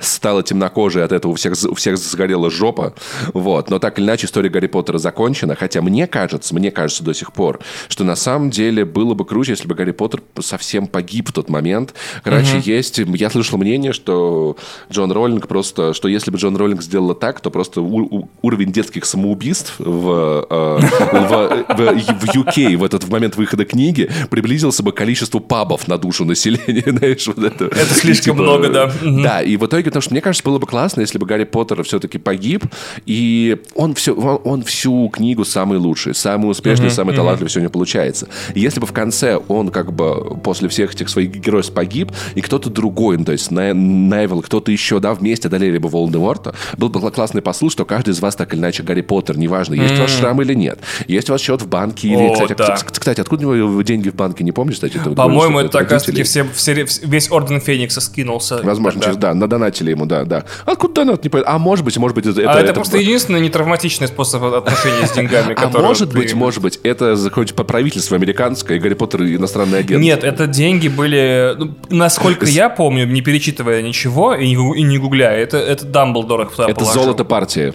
[0.00, 2.94] стала темнокожей, от этого у всех, у всех сгорела жопа.
[3.34, 3.68] Вот.
[3.68, 5.54] Но так или иначе история Гарри Поттера закончена.
[5.54, 9.52] Хотя мне кажется, мне кажется до сих пор, что на самом деле было бы круче,
[9.52, 11.92] если бы Гарри Поттер совсем погиб в тот момент.
[12.22, 12.98] Короче, есть...
[12.98, 14.56] Я слышал мнение, что
[14.90, 15.92] Джон Роллинг просто...
[15.92, 20.46] Что если бы Джон Роллинг сделала так, то просто у- у- уровень детских самоубийств в,
[20.48, 25.40] э, в, в, в UK в этот в момент выхода книги приблизился бы к количеству
[25.40, 27.66] пабов на душу населения, знаешь, вот это.
[27.66, 28.92] Это слишком типа, много, да.
[29.02, 31.82] Да, и в итоге, потому что мне кажется, было бы классно, если бы Гарри Поттер
[31.84, 32.64] все-таки погиб,
[33.06, 37.62] и он, все, он, он всю книгу самый лучший, самый успешный, самый талантливый, все у
[37.62, 38.28] него получается.
[38.54, 42.40] И если бы в конце он как бы после всех этих своих героев погиб, и
[42.40, 47.10] кто-то другой, ну, то есть Невил, кто-то еще, да, вместе одолели бы Волдеморта, был бы
[47.10, 50.10] классный посыл, что каждый из вас так или иначе Гарри Поттер, неважно, есть у вас
[50.10, 52.76] шрам или нет, есть у вас счет в банке или, О, кстати, да.
[52.76, 54.98] кстати, откуда у него деньги в банке, не помнишь, кстати?
[55.14, 58.60] По-моему, это как раз-таки все, все, весь Орден Феникса скинулся.
[58.62, 60.44] Возможно, через, да, надонатили ему, да, да.
[60.64, 61.24] Откуда донат?
[61.24, 61.54] Не понятно.
[61.54, 62.40] А может быть, может быть, это...
[62.40, 66.80] А это, это просто единственный нетравматичный способ отношения с деньгами, А может быть, может быть,
[66.82, 70.02] это какое-нибудь правительство американское, и Гарри Поттер иностранный агент.
[70.02, 75.36] Нет, это деньги были, ну, насколько я помню, не перечитывая ничего и не, и гугляя,
[75.36, 77.74] это, Дамблдор их Это золото партии.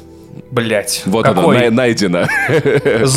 [0.51, 1.03] Блять.
[1.05, 1.67] Вот Какой?
[1.67, 2.27] оно, найдено.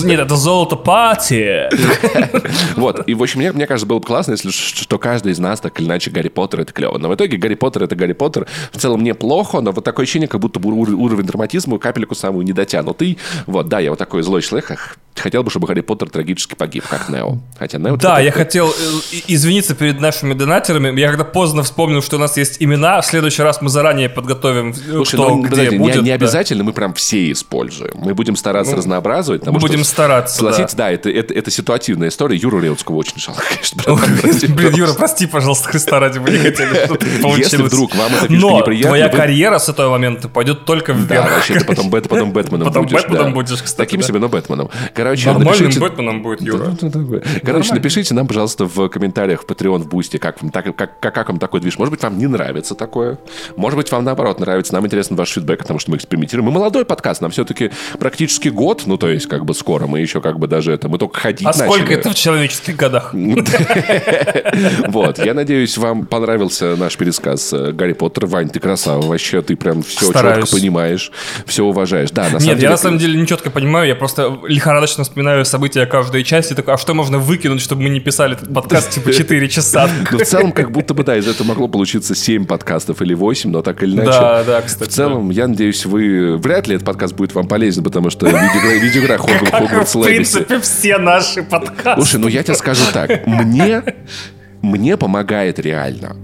[0.04, 1.68] Нет, это золото пати.
[2.76, 3.06] Вот.
[3.08, 5.78] И, в общем, мне, мне кажется, было бы классно, если что каждый из нас так
[5.80, 6.98] или иначе Гарри Поттер это клево.
[6.98, 8.46] Но в итоге Гарри Поттер это Гарри Поттер.
[8.72, 12.52] В целом неплохо, но вот такое ощущение, как будто бы уровень драматизма капельку самую не
[12.52, 13.18] дотянутый.
[13.46, 17.08] Вот, да, я вот такой злой человек, хотел бы, чтобы Гарри Поттер трагически погиб, как
[17.08, 17.38] Нео.
[17.58, 17.96] Хотя Нео...
[17.96, 18.72] Да, я хотел э,
[19.28, 20.98] извиниться перед нашими донатерами.
[20.98, 24.70] Я когда поздно вспомнил, что у нас есть имена, в следующий раз мы заранее подготовим,
[24.70, 25.96] э, Слушай, кто ну, где будет.
[25.96, 27.92] Не, не обязательно мы прям все используем.
[27.96, 29.46] Мы будем стараться ну, разнообразовывать.
[29.46, 32.36] Мы будем стараться, Согласитесь, да, да это, это, это ситуативная история.
[32.36, 34.54] Юру Реутского очень жалко, конечно.
[34.54, 38.58] Блин, Юра, прости, пожалуйста, Христа ради, мы не хотели, чтобы Если вдруг вам это Но
[38.60, 38.88] неприятно...
[38.88, 41.08] твоя карьера с этого момента пойдет только вверх.
[41.08, 43.02] Да, вообще, ты потом, потом Бэтменом потом будешь.
[43.02, 43.76] Потом Бэтменом будешь, кстати.
[43.76, 44.70] Таким себе, но Бэтменом.
[44.94, 46.74] Короче, Нормальным Бэтменом будет, Юра.
[47.44, 51.38] Короче, напишите нам, пожалуйста, в комментариях в Patreon, в Boosty, как, как, как, как вам
[51.38, 51.78] такой движ.
[51.78, 53.18] Может быть, вам не нравится такое.
[53.56, 54.72] Может быть, вам наоборот нравится.
[54.74, 56.46] Нам интересен ваш фидбэк, потому что мы экспериментируем.
[56.46, 60.20] Мы молодой подкаст, нам все-таки практически год, ну, то есть, как бы скоро, мы еще
[60.20, 63.14] как бы даже это, мы только ходить А сколько это в человеческих годах?
[64.88, 68.26] Вот, я надеюсь, вам понравился наш пересказ э, Гарри Поттер.
[68.26, 71.10] Вань, ты красава, вообще, ты прям все четко понимаешь,
[71.46, 72.10] все уважаешь.
[72.10, 75.44] Да, на самом Нет, я на самом деле не четко понимаю, я просто лихорадочно вспоминаю
[75.44, 79.12] события каждой части, такой, а что можно выкинуть, чтобы мы не писали этот подкаст типа
[79.22, 79.88] 4 часа?
[80.10, 83.50] Ну, в целом, как будто бы, да, из этого могло получиться 7 подкастов или 8,
[83.50, 84.10] но так или иначе.
[84.10, 84.90] Да, да, кстати.
[84.90, 86.36] В целом, я надеюсь, вы...
[86.36, 91.42] Вряд ли этот подкаст будет вам полезен, потому что видеоигра Хогвартс В принципе, все наши
[91.42, 91.94] подкасты.
[91.94, 93.26] Слушай, ну я тебе скажу так.
[93.26, 93.82] Мне
[94.62, 96.16] мне помогает реально.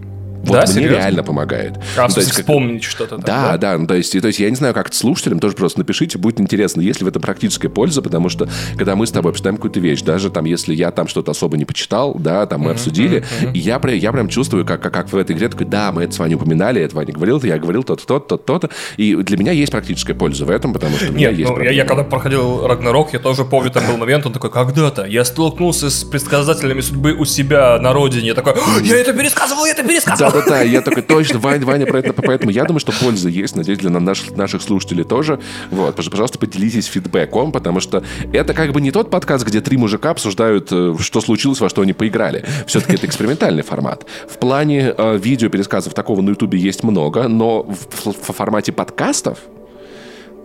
[0.45, 0.97] Вот да, мне серьезно?
[0.97, 1.75] реально помогает.
[1.97, 2.91] А, ну, то есть, вспомнить как...
[2.91, 3.19] что-то.
[3.19, 3.79] Да, да, да.
[3.79, 6.81] Ну, то, есть, то есть я не знаю, как слушателям, тоже просто напишите, будет интересно,
[6.81, 10.03] есть ли в этом практическая польза, потому что когда мы с тобой обсуждаем какую-то вещь,
[10.03, 13.53] даже там, если я там что-то особо не почитал, да, там мы mm-hmm, обсудили, mm-hmm.
[13.53, 16.15] и я, я прям чувствую, как, как, как в этой игре такой, да, мы это
[16.15, 19.73] с вами упоминали, это Ваня говорил, я говорил то-то, то-то, то-то, и для меня есть
[19.73, 22.67] практическая польза в этом, потому что у меня Нет, есть ну, я, я когда проходил
[22.67, 27.13] Рагнарок, я тоже помню, там был момент, он такой, когда-то я столкнулся с предсказателями судьбы
[27.13, 30.28] у себя на родине, я такой, я это пересказывал, я это пересказывал.
[30.33, 32.13] Да-да-да, я такой, точно, Ваня, Ваня про это.
[32.13, 33.57] Поэтому я думаю, что польза есть.
[33.57, 35.41] Надеюсь, для наших, наших слушателей тоже.
[35.71, 38.03] Вот, пожалуйста, поделитесь фидбэком, потому что
[38.33, 41.83] это как бы не тот подкаст, где три мужика обсуждают, э, что случилось, во что
[41.83, 42.45] они поиграли.
[42.67, 44.07] Все-таки это экспериментальный формат.
[44.29, 49.39] В плане э, видео пересказов такого на Ютубе есть много, но в, в формате подкастов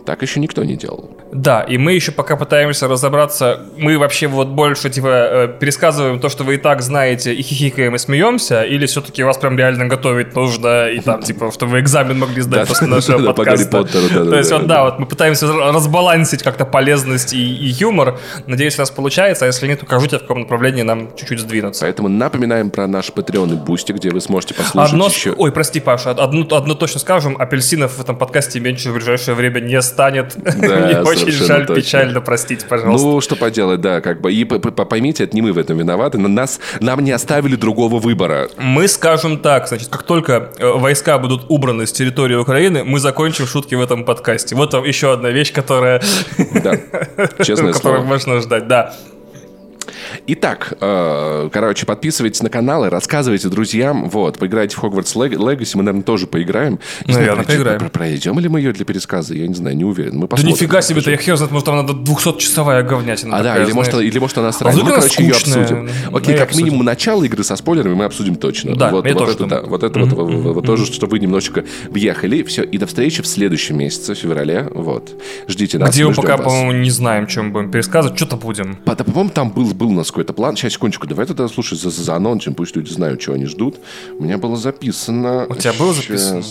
[0.05, 1.17] так еще никто не делал.
[1.31, 6.29] Да, и мы еще пока пытаемся разобраться, мы вообще вот больше типа э, пересказываем то,
[6.29, 10.35] что вы и так знаете, и хихикаем, и смеемся, или все-таки вас прям реально готовить
[10.35, 13.83] нужно, и там типа, чтобы вы экзамен могли сдать после нашего подкаста.
[13.83, 18.19] То есть вот да, вот мы пытаемся разбалансить как-то полезность и юмор.
[18.45, 21.85] Надеюсь, у нас получается, а если нет, укажите, в каком направлении нам чуть-чуть сдвинуться.
[21.85, 25.33] Поэтому напоминаем про наш Patreon и Boosty, где вы сможете послушать еще...
[25.37, 29.75] Ой, прости, Паша, одно точно скажем, апельсинов в этом подкасте меньше в ближайшее время не
[29.93, 30.33] станет.
[30.35, 30.51] Да,
[30.85, 31.81] Мне очень жаль, точно.
[31.81, 33.07] печально, простите, пожалуйста.
[33.07, 34.33] Ну, что поделать, да, как бы.
[34.33, 36.17] И поймите, это не мы в этом виноваты.
[36.17, 38.49] Нас, нам не оставили другого выбора.
[38.57, 43.45] Мы скажем так, значит, как только э, войска будут убраны с территории Украины, мы закончим
[43.45, 44.55] шутки в этом подкасте.
[44.55, 46.01] Вот там еще одна вещь, которая...
[46.63, 46.77] Да,
[47.43, 47.97] честное слово.
[47.97, 48.95] Которую можно ждать, да.
[50.27, 54.09] Итак, э, короче, подписывайтесь на каналы, рассказывайте друзьям.
[54.09, 56.79] Вот, поиграйте в Хогвартс Legacy, мы, наверное, тоже поиграем.
[57.05, 57.89] Не Наверное, знаю, поиграем.
[57.89, 59.33] Пройдем ли мы ее для пересказа?
[59.33, 60.17] Я не знаю, не уверен.
[60.17, 63.35] Мы да нифига себе, то я хер знает, может, там надо 200-часовая говнятина.
[63.35, 64.79] А такая, да, или может, или может она сразу.
[64.79, 65.89] А ну, короче, ее обсудим.
[66.11, 66.65] Окей, как обсудим.
[66.65, 68.75] минимум начало игры со спойлерами мы обсудим точно.
[68.75, 72.43] Да, вот, вот тоже это, да, вот это вот, вот тоже, что вы немножечко въехали.
[72.43, 74.67] Все, и до встречи в следующем месяце, в феврале.
[74.73, 75.11] Вот.
[75.47, 75.93] Ждите нас.
[75.93, 78.17] Где мы пока, по-моему, не знаем, чем будем пересказывать.
[78.17, 78.75] Что-то будем.
[78.85, 80.55] По-моему, там был, был у нас какой-то план.
[80.55, 83.79] Сейчас, секундочку, давай тогда слушай за, за анонсом, пусть люди знают, что они ждут.
[84.19, 85.47] У меня было записано...
[85.49, 86.43] У тебя было записано?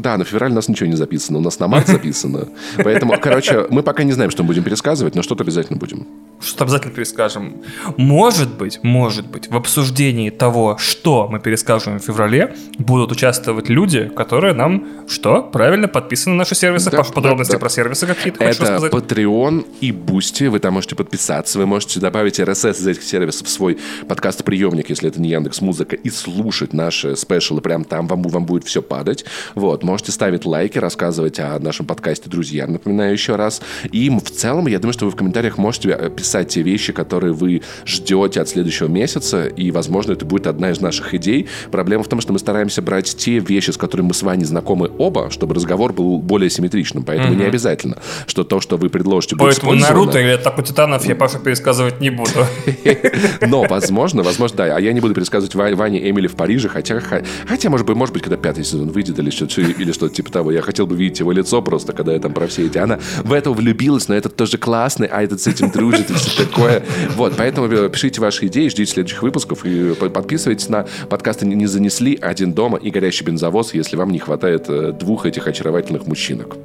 [0.00, 2.48] Да, на февраль у нас ничего не записано, у нас на март записано.
[2.76, 6.06] Поэтому, короче, мы пока не знаем, что мы будем пересказывать, но что-то обязательно будем.
[6.40, 7.56] Что-то обязательно перескажем.
[7.96, 14.08] Может быть, может быть, в обсуждении того, что мы перескажем в феврале, будут участвовать люди,
[14.16, 16.90] которые нам, что, правильно, подписаны на наши сервисы.
[16.90, 17.60] Да, подробности да, да.
[17.60, 20.48] про сервисы какие-то Это Patreon и Boosty.
[20.48, 25.08] Вы там можете подписаться, вы можете добавить RSS из этих сервисов в свой подкаст-приемник, если
[25.08, 29.24] это не Яндекс Музыка, и слушать наши спешлы прям там, вам, вам будет все падать.
[29.54, 33.60] Вот, можете ставить лайки, рассказывать о нашем подкасте друзьям, напоминаю еще раз.
[33.90, 37.32] И в целом, я думаю, что вы в комментариях можете писать писать те вещи, которые
[37.32, 41.48] вы ждете от следующего месяца, и, возможно, это будет одна из наших идей.
[41.70, 44.90] Проблема в том, что мы стараемся брать те вещи, с которыми мы с вами знакомы
[44.98, 47.02] оба, чтобы разговор был более симметричным.
[47.02, 47.38] Поэтому mm-hmm.
[47.38, 47.96] не обязательно,
[48.26, 52.10] что то, что вы предложите, будет Поэтому Наруто или Атаку Титанов я Паша пересказывать не
[52.10, 52.46] буду.
[53.40, 54.76] Но, возможно, возможно, да.
[54.76, 58.22] А я не буду пересказывать Ване Эмили в Париже, хотя, хотя может быть, может быть,
[58.22, 60.50] когда пятый сезон выйдет или что-то или что типа того.
[60.50, 62.78] Я хотел бы видеть его лицо просто, когда я там про все эти...
[62.78, 66.82] Она в это влюбилась, но этот тоже классный, а этот с этим дружит, все такое.
[67.16, 72.52] Вот, поэтому пишите ваши идеи, ждите следующих выпусков и подписывайтесь на подкасты «Не занесли», «Один
[72.52, 76.56] дома» и «Горящий бензовоз», если вам не хватает э, двух этих очаровательных мужчинок.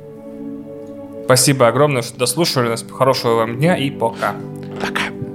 [1.26, 2.86] Спасибо огромное, что дослушали нас.
[2.90, 4.36] Хорошего вам дня и пока.
[4.82, 5.33] Пока.